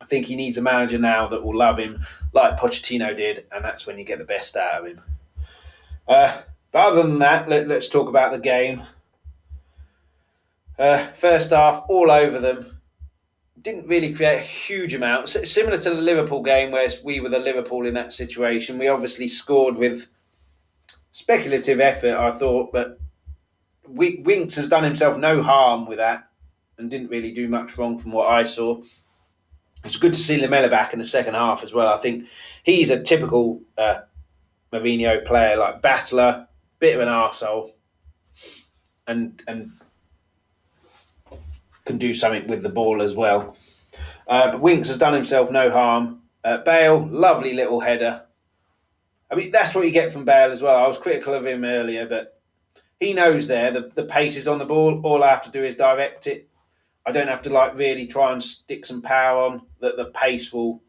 I 0.01 0.05
think 0.05 0.26
he 0.26 0.37
needs 0.37 0.57
a 0.57 0.62
manager 0.62 0.99
now 0.99 1.28
that 1.28 1.45
will 1.45 1.57
love 1.57 1.78
him 1.78 2.05
like 2.32 2.59
Pochettino 2.59 3.16
did, 3.16 3.47
and 3.53 3.64
that's 3.64 3.87
when 3.87 3.99
you 3.99 4.05
get 4.05 4.18
the 4.18 4.24
best 4.24 4.57
out 4.57 4.80
of 4.80 4.87
him. 4.87 5.01
Uh, 6.07 6.41
but 6.72 6.78
other 6.87 7.03
than 7.03 7.18
that, 7.20 7.49
let, 7.49 7.70
us 7.70 7.89
talk 7.89 8.09
about 8.09 8.32
the 8.32 8.39
game. 8.39 8.82
Uh, 10.78 11.07
first 11.14 11.51
half, 11.51 11.84
all 11.89 12.11
over 12.11 12.39
them 12.39 12.75
didn't 13.66 13.88
really 13.88 14.14
create 14.14 14.36
a 14.36 14.40
huge 14.40 14.94
amount. 14.94 15.28
similar 15.28 15.76
to 15.76 15.90
the 15.90 16.00
Liverpool 16.00 16.40
game, 16.40 16.70
where 16.70 16.88
we 17.02 17.18
were 17.18 17.28
the 17.28 17.40
Liverpool 17.40 17.84
in 17.84 17.94
that 17.94 18.12
situation. 18.12 18.78
We 18.78 18.86
obviously 18.86 19.26
scored 19.26 19.76
with 19.76 20.06
speculative 21.10 21.80
effort, 21.80 22.16
I 22.16 22.30
thought, 22.30 22.72
but 22.72 23.00
Winks 23.88 24.54
has 24.54 24.68
done 24.68 24.84
himself 24.84 25.18
no 25.18 25.42
harm 25.42 25.86
with 25.86 25.98
that 25.98 26.28
and 26.78 26.88
didn't 26.88 27.10
really 27.10 27.32
do 27.32 27.48
much 27.48 27.76
wrong 27.76 27.98
from 27.98 28.12
what 28.12 28.28
I 28.28 28.44
saw. 28.44 28.82
It's 29.84 29.96
good 29.96 30.14
to 30.14 30.20
see 30.20 30.40
Lamela 30.40 30.68
back 30.68 30.92
in 30.92 31.00
the 31.00 31.04
second 31.04 31.34
half 31.34 31.64
as 31.64 31.72
well. 31.72 31.92
I 31.92 31.98
think 31.98 32.26
he's 32.62 32.90
a 32.90 33.02
typical 33.02 33.62
uh, 33.76 34.02
Mourinho 34.72 35.24
player, 35.24 35.56
like 35.56 35.82
battler, 35.82 36.46
bit 36.78 36.94
of 36.94 37.00
an 37.00 37.08
arsehole, 37.08 37.72
and 39.08 39.42
and 39.48 39.72
can 41.87 41.99
do 41.99 42.12
something 42.12 42.47
with 42.49 42.62
the 42.62 42.68
ball 42.68 43.01
as 43.01 43.14
well. 43.14 43.57
Uh, 44.28 44.53
but 44.53 44.61
Winks 44.61 44.89
has 44.89 44.99
done 44.99 45.14
himself 45.14 45.51
no 45.51 45.70
harm. 45.70 46.22
Uh, 46.45 46.59
Bale, 46.59 47.07
lovely 47.07 47.55
little 47.55 47.80
header. 47.80 48.24
I 49.30 49.34
mean, 49.34 49.51
that's 49.51 49.74
what 49.74 49.87
you 49.87 49.91
get 49.91 50.12
from 50.12 50.24
Bale 50.24 50.53
as 50.53 50.61
well. 50.61 50.76
I 50.76 50.87
was 50.87 50.99
critical 50.99 51.34
of 51.34 51.47
him 51.47 51.64
earlier, 51.64 52.07
but 52.07 52.41
he 53.01 53.12
knows 53.12 53.47
there 53.47 53.70
the, 53.70 53.91
the 53.95 54.05
pace 54.05 54.37
is 54.37 54.49
on 54.49 54.59
the 54.59 54.64
ball. 54.64 55.01
All 55.05 55.24
I 55.24 55.30
have 55.30 55.43
to 55.43 55.51
do 55.51 55.64
is 55.64 55.76
direct 55.76 56.26
it. 56.26 56.49
I 57.05 57.12
don't 57.12 57.28
have 57.28 57.43
to 57.43 57.51
like 57.51 57.76
really 57.76 58.07
try 58.07 58.32
and 58.32 58.43
stick 58.43 58.84
some 58.84 59.03
power 59.03 59.43
on. 59.43 59.62
That 59.80 59.97
the 59.97 60.07
pace 60.07 60.53
will 60.53 60.82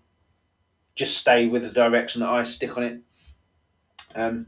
just 0.95 1.18
stay 1.18 1.48
with 1.48 1.62
the 1.64 1.70
direction 1.70 2.22
that 2.22 2.30
I 2.30 2.43
stick 2.43 2.76
on 2.78 2.84
it. 2.84 3.02
Um, 4.16 4.48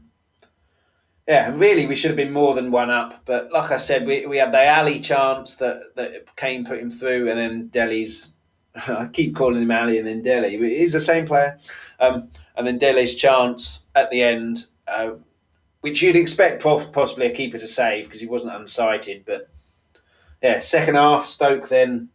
yeah, 1.30 1.52
really, 1.54 1.86
we 1.86 1.94
should 1.94 2.10
have 2.10 2.16
been 2.16 2.32
more 2.32 2.54
than 2.54 2.72
one 2.72 2.90
up. 2.90 3.24
But 3.24 3.52
like 3.52 3.70
I 3.70 3.76
said, 3.76 4.04
we, 4.04 4.26
we 4.26 4.38
had 4.38 4.50
the 4.50 4.64
Alli 4.64 4.98
chance 4.98 5.54
that, 5.56 5.94
that 5.94 6.34
Kane 6.34 6.64
put 6.64 6.80
him 6.80 6.90
through, 6.90 7.30
and 7.30 7.38
then 7.38 7.68
Dele's. 7.68 8.32
I 8.74 9.06
keep 9.12 9.36
calling 9.36 9.62
him 9.62 9.70
Alli 9.70 9.98
and 9.98 10.08
then 10.08 10.22
Dele. 10.22 10.58
He's 10.58 10.92
the 10.92 11.00
same 11.00 11.28
player. 11.28 11.56
Um, 12.00 12.30
and 12.56 12.66
then 12.66 12.78
Dele's 12.78 13.14
chance 13.14 13.86
at 13.94 14.10
the 14.10 14.24
end, 14.24 14.66
uh, 14.88 15.12
which 15.82 16.02
you'd 16.02 16.16
expect 16.16 16.64
possibly 16.64 17.26
a 17.26 17.34
keeper 17.34 17.58
to 17.58 17.66
save 17.68 18.06
because 18.06 18.20
he 18.20 18.26
wasn't 18.26 18.54
unsighted. 18.54 19.22
But 19.24 19.48
yeah, 20.42 20.58
second 20.58 20.96
half, 20.96 21.26
Stoke 21.26 21.68
then, 21.68 22.08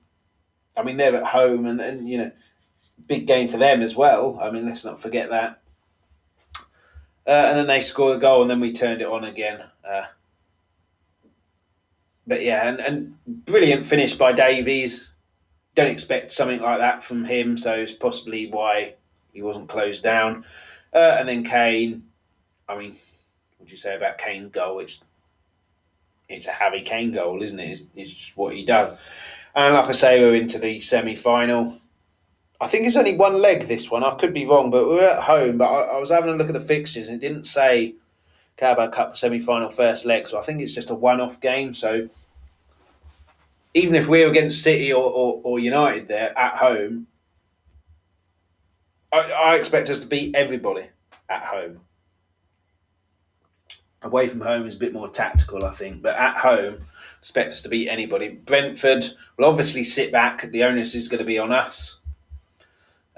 I 0.75 0.83
mean, 0.83 0.97
they're 0.97 1.15
at 1.15 1.27
home 1.27 1.67
and, 1.67 1.79
and 1.79 2.09
you 2.09 2.17
know, 2.17 2.31
big 3.07 3.27
game 3.27 3.47
for 3.47 3.57
them 3.57 3.81
as 3.81 3.95
well. 3.95 4.37
I 4.41 4.51
mean, 4.51 4.65
let's 4.65 4.83
not 4.83 5.01
forget 5.01 5.29
that. 5.29 5.61
Uh, 7.27 7.31
and 7.31 7.57
then 7.57 7.67
they 7.67 7.81
scored 7.81 8.17
a 8.17 8.19
goal, 8.19 8.41
and 8.41 8.51
then 8.51 8.59
we 8.59 8.71
turned 8.71 9.01
it 9.01 9.07
on 9.07 9.23
again. 9.23 9.63
Uh, 9.87 10.05
but 12.27 12.43
yeah, 12.43 12.67
and, 12.67 12.79
and 12.79 13.45
brilliant 13.45 13.85
finish 13.85 14.13
by 14.13 14.31
Davies. 14.31 15.09
Don't 15.75 15.87
expect 15.87 16.31
something 16.31 16.61
like 16.61 16.79
that 16.79 17.03
from 17.03 17.25
him, 17.25 17.57
so 17.57 17.73
it's 17.73 17.91
possibly 17.91 18.47
why 18.47 18.95
he 19.33 19.41
wasn't 19.41 19.69
closed 19.69 20.03
down. 20.03 20.45
Uh, 20.93 21.17
and 21.19 21.27
then 21.27 21.43
Kane, 21.43 22.03
I 22.69 22.77
mean, 22.77 22.95
what 23.57 23.67
do 23.67 23.71
you 23.71 23.77
say 23.77 23.95
about 23.95 24.17
Kane's 24.17 24.51
goal? 24.51 24.79
It's 24.79 25.01
it's 26.29 26.47
a 26.47 26.51
Harry 26.51 26.81
Kane 26.81 27.11
goal, 27.11 27.43
isn't 27.43 27.59
it? 27.59 27.71
It's, 27.71 27.81
it's 27.95 28.13
just 28.13 28.37
what 28.37 28.55
he 28.55 28.65
does. 28.65 28.95
And 29.53 29.75
like 29.75 29.89
I 29.89 29.91
say, 29.91 30.19
we're 30.19 30.35
into 30.35 30.57
the 30.57 30.79
semi 30.79 31.15
final. 31.15 31.79
I 32.61 32.67
think 32.67 32.87
it's 32.87 32.95
only 32.95 33.15
one 33.15 33.35
leg 33.41 33.67
this 33.67 33.91
one. 33.91 34.03
I 34.03 34.15
could 34.15 34.33
be 34.33 34.45
wrong, 34.45 34.71
but 34.71 34.87
we're 34.87 35.07
at 35.07 35.23
home. 35.23 35.57
But 35.57 35.65
I, 35.65 35.95
I 35.95 35.99
was 35.99 36.09
having 36.09 36.29
a 36.29 36.35
look 36.35 36.47
at 36.47 36.53
the 36.53 36.59
fixtures 36.59 37.09
and 37.09 37.21
it 37.21 37.27
didn't 37.27 37.45
say 37.45 37.95
Carabao 38.57 38.87
Cup 38.87 39.17
semi 39.17 39.39
final 39.39 39.69
first 39.69 40.05
leg. 40.05 40.27
So 40.27 40.39
I 40.39 40.41
think 40.41 40.61
it's 40.61 40.71
just 40.71 40.89
a 40.89 40.95
one 40.95 41.19
off 41.19 41.41
game. 41.41 41.73
So 41.73 42.09
even 43.73 43.95
if 43.95 44.07
we're 44.07 44.29
against 44.29 44.63
City 44.63 44.93
or, 44.93 45.03
or, 45.03 45.41
or 45.43 45.59
United 45.59 46.07
there 46.07 46.37
at 46.37 46.57
home, 46.57 47.07
I, 49.11 49.31
I, 49.31 49.55
expect 49.55 49.89
us 49.89 49.99
to 49.99 50.07
beat 50.07 50.33
everybody 50.33 50.87
at 51.29 51.43
home. 51.43 51.81
Away 54.01 54.29
from 54.29 54.41
home 54.41 54.65
is 54.65 54.75
a 54.75 54.77
bit 54.77 54.93
more 54.93 55.09
tactical, 55.09 55.65
I 55.65 55.71
think, 55.71 56.01
but 56.01 56.15
at 56.15 56.37
home, 56.37 56.85
expect 57.19 57.51
us 57.51 57.61
to 57.61 57.69
beat 57.69 57.89
anybody. 57.89 58.29
Brentford 58.29 59.05
will 59.37 59.45
obviously 59.45 59.83
sit 59.83 60.11
back. 60.11 60.49
The 60.51 60.63
onus 60.63 60.95
is 60.95 61.09
going 61.09 61.19
to 61.19 61.25
be 61.25 61.39
on 61.39 61.51
us. 61.51 61.99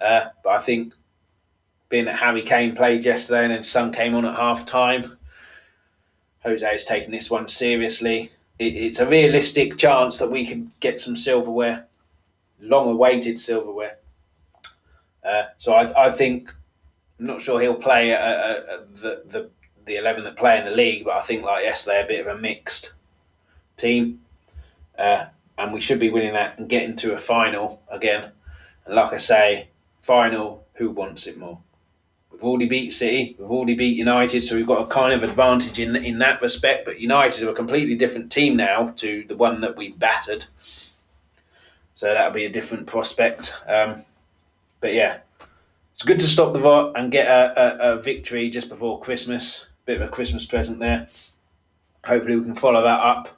Uh, 0.01 0.25
but 0.43 0.49
I 0.49 0.59
think 0.59 0.93
being 1.89 2.05
that 2.05 2.19
Harry 2.19 2.41
Kane 2.41 2.75
played 2.75 3.05
yesterday 3.05 3.43
and 3.43 3.53
then 3.53 3.63
Son 3.63 3.91
came 3.91 4.15
on 4.15 4.25
at 4.25 4.35
half 4.35 4.65
time, 4.65 5.17
Jose 6.43 6.75
is 6.75 6.83
taking 6.83 7.11
this 7.11 7.29
one 7.29 7.47
seriously 7.47 8.31
it, 8.59 8.75
it's 8.75 8.99
a 8.99 9.07
realistic 9.07 9.77
chance 9.77 10.17
that 10.19 10.31
we 10.31 10.45
can 10.45 10.71
get 10.79 11.01
some 11.01 11.15
silverware, 11.15 11.85
long 12.59 12.89
awaited 12.89 13.39
silverware. 13.39 13.97
Uh, 15.23 15.43
so 15.57 15.73
I, 15.73 16.07
I 16.07 16.11
think 16.11 16.53
I'm 17.19 17.25
not 17.25 17.41
sure 17.41 17.59
he'll 17.59 17.75
play 17.75 18.13
uh, 18.13 18.17
uh, 18.17 18.83
the 18.95 19.23
the 19.25 19.49
the 19.85 19.97
eleven 19.97 20.23
that 20.23 20.35
play 20.35 20.57
in 20.57 20.65
the 20.65 20.71
league, 20.71 21.05
but 21.05 21.17
I 21.17 21.21
think 21.21 21.43
like 21.43 21.63
yesterday 21.63 22.03
a 22.03 22.07
bit 22.07 22.25
of 22.25 22.35
a 22.35 22.39
mixed 22.39 22.93
team, 23.75 24.21
uh, 24.97 25.25
and 25.57 25.73
we 25.73 25.81
should 25.81 25.99
be 25.99 26.09
winning 26.09 26.33
that 26.33 26.57
and 26.57 26.69
getting 26.69 26.95
to 26.97 27.13
a 27.13 27.17
final 27.17 27.81
again. 27.89 28.31
And 28.85 28.95
like 28.95 29.13
I 29.13 29.17
say, 29.17 29.69
final, 30.07 30.65
who 30.75 30.89
wants 30.89 31.27
it 31.27 31.37
more? 31.37 31.59
We've 32.31 32.43
already 32.43 32.67
beat 32.67 32.91
City, 32.93 33.35
we've 33.37 33.51
already 33.51 33.73
beat 33.73 33.97
United, 33.97 34.43
so 34.43 34.55
we've 34.55 34.65
got 34.65 34.83
a 34.83 34.87
kind 34.87 35.13
of 35.13 35.27
advantage 35.27 35.79
in 35.79 35.95
in 35.95 36.19
that 36.19 36.41
respect. 36.41 36.85
But 36.85 37.01
United 37.01 37.43
are 37.43 37.51
a 37.51 37.53
completely 37.53 37.95
different 37.95 38.31
team 38.31 38.55
now 38.55 38.93
to 38.97 39.25
the 39.27 39.35
one 39.35 39.59
that 39.61 39.75
we 39.75 39.89
battered, 39.89 40.45
so 41.93 42.13
that'll 42.13 42.31
be 42.31 42.45
a 42.45 42.49
different 42.49 42.87
prospect. 42.87 43.53
Um, 43.67 44.05
but 44.79 44.93
yeah, 44.93 45.17
it's 45.93 46.03
good 46.03 46.19
to 46.19 46.27
stop 46.27 46.53
the 46.53 46.59
vote 46.59 46.93
and 46.95 47.11
get 47.11 47.27
a, 47.27 47.89
a, 47.91 47.93
a 47.93 48.01
victory 48.01 48.49
just 48.49 48.69
before 48.69 49.01
Christmas. 49.01 49.67
Bit 49.85 50.01
of 50.01 50.07
a 50.07 50.11
Christmas 50.11 50.45
present 50.45 50.79
there. 50.79 51.07
Hopefully, 52.05 52.35
we 52.35 52.43
can 52.43 52.55
follow 52.55 52.83
that 52.83 52.99
up 52.99 53.29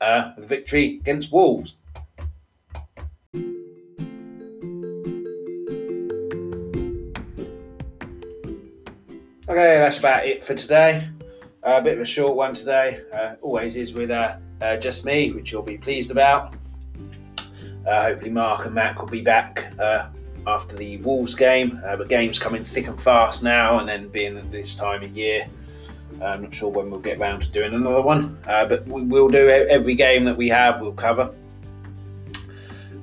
uh, 0.00 0.32
with 0.34 0.46
a 0.46 0.48
victory 0.48 0.98
against 1.02 1.30
Wolves. 1.30 1.74
Okay, 9.54 9.78
that's 9.78 10.00
about 10.00 10.26
it 10.26 10.42
for 10.42 10.56
today. 10.56 11.08
Uh, 11.62 11.78
a 11.78 11.80
bit 11.80 11.94
of 11.94 12.00
a 12.00 12.04
short 12.04 12.34
one 12.34 12.54
today. 12.54 13.02
Uh, 13.12 13.36
always 13.40 13.76
is 13.76 13.92
with 13.92 14.10
uh, 14.10 14.34
uh, 14.60 14.76
just 14.78 15.04
me, 15.04 15.30
which 15.30 15.52
you'll 15.52 15.62
be 15.62 15.78
pleased 15.78 16.10
about. 16.10 16.54
Uh, 17.86 18.02
hopefully, 18.02 18.32
Mark 18.32 18.66
and 18.66 18.74
Mac 18.74 19.00
will 19.00 19.08
be 19.08 19.20
back 19.20 19.72
uh, 19.78 20.08
after 20.44 20.74
the 20.74 20.96
Wolves 20.96 21.36
game. 21.36 21.80
the 21.96 22.04
game's 22.04 22.36
coming 22.36 22.64
thick 22.64 22.88
and 22.88 23.00
fast 23.00 23.44
now, 23.44 23.78
and 23.78 23.88
then 23.88 24.08
being 24.08 24.36
at 24.36 24.50
this 24.50 24.74
time 24.74 25.04
of 25.04 25.16
year, 25.16 25.46
I'm 26.20 26.42
not 26.42 26.52
sure 26.52 26.70
when 26.70 26.90
we'll 26.90 26.98
get 26.98 27.20
round 27.20 27.42
to 27.42 27.48
doing 27.48 27.74
another 27.74 28.02
one. 28.02 28.36
but 28.44 28.84
we 28.88 29.02
will 29.02 29.28
do 29.28 29.50
every 29.50 29.94
game 29.94 30.24
that 30.24 30.36
we 30.36 30.48
have. 30.48 30.80
We'll 30.80 30.94
cover. 30.94 31.32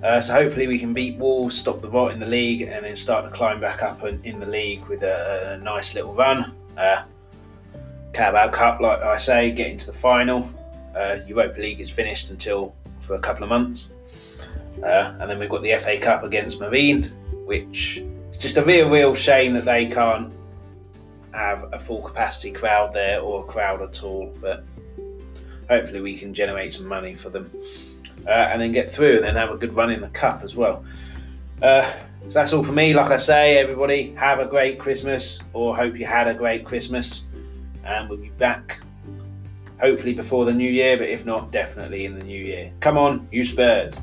Uh, 0.04 0.20
so 0.20 0.34
hopefully 0.34 0.68
we 0.68 0.80
can 0.80 0.93
beat 0.93 1.18
Wolves, 1.18 1.56
stop 1.56 1.80
the 1.80 1.89
rot 1.89 2.12
in 2.12 2.20
the 2.20 2.26
league, 2.26 2.64
and 2.64 2.86
then 2.86 2.95
start 2.95 3.24
to 3.26 3.32
climb 3.32 3.60
back 3.60 3.84
up 3.84 4.04
in, 4.04 4.24
in 4.24 4.39
the 4.39 4.45
league 4.45 4.84
with 4.86 5.04
a, 5.04 5.54
a 5.54 5.64
nice 5.64 5.93
little 5.93 6.14
run. 6.14 6.52
Uh, 6.76 7.04
Carabao 8.14 8.49
Cup, 8.49 8.82
like 8.82 9.02
I 9.02 9.18
say, 9.18 9.52
get 9.52 9.70
into 9.70 9.86
the 9.86 9.93
final. 9.93 10.49
Uh, 10.95 11.20
Europa 11.28 11.62
League 11.62 11.80
is 11.80 11.89
finished 11.89 12.32
until 12.32 12.74
for 12.99 13.16
a 13.16 13.20
couple 13.20 13.43
of 13.43 13.49
months, 13.49 13.89
uh, 14.84 15.14
and 15.20 15.30
then 15.30 15.38
we've 15.38 15.49
got 15.49 15.62
the 15.62 15.76
FA 15.78 15.97
Cup 15.99 16.24
against 16.24 16.60
Marine, 16.60 17.04
which 17.45 18.04
is 18.32 18.38
just 18.38 18.58
a 18.58 18.64
real, 18.64 18.89
real 18.89 19.14
shame 19.14 19.54
that 19.54 19.66
they 19.66 19.86
can't 19.86 20.34
have 21.34 21.72
a 21.74 21.80
full 21.80 22.02
capacity 22.02 22.52
crowd 22.52 22.93
there 22.93 23.22
or 23.22 23.43
a 23.43 23.47
crowd 23.47 23.82
at 23.82 24.04
all. 24.04 24.36
But 24.41 24.66
hopefully 25.70 26.02
we 26.02 26.18
can 26.18 26.34
generate 26.34 26.74
some 26.74 26.88
money 26.88 27.16
for 27.16 27.30
them 27.30 27.49
uh, 28.28 28.30
and 28.30 28.61
then 28.61 28.72
get 28.72 28.91
through 28.91 29.17
and 29.17 29.24
then 29.26 29.36
have 29.36 29.51
a 29.51 29.57
good 29.57 29.74
run 29.74 29.91
in 29.91 30.01
the 30.01 30.09
cup 30.09 30.43
as 30.43 30.55
well. 30.55 30.84
Uh, 31.61 31.89
so 32.24 32.30
that's 32.30 32.53
all 32.53 32.63
for 32.63 32.72
me. 32.72 32.93
Like 32.93 33.11
I 33.11 33.17
say, 33.17 33.57
everybody, 33.57 34.13
have 34.15 34.39
a 34.39 34.45
great 34.45 34.80
Christmas 34.80 35.39
or 35.53 35.76
hope 35.76 35.97
you 35.97 36.05
had 36.05 36.28
a 36.28 36.34
great 36.34 36.65
Christmas. 36.65 37.24
And 37.84 38.09
we'll 38.09 38.19
be 38.19 38.30
back 38.30 38.80
hopefully 39.80 40.13
before 40.13 40.45
the 40.45 40.53
new 40.53 40.69
year, 40.69 40.97
but 40.97 41.09
if 41.09 41.26
not, 41.26 41.51
definitely 41.51 42.05
in 42.05 42.17
the 42.17 42.24
new 42.24 42.43
year. 42.43 42.72
Come 42.80 42.97
on, 42.97 43.28
you 43.32 43.43
Spurs. 43.43 43.93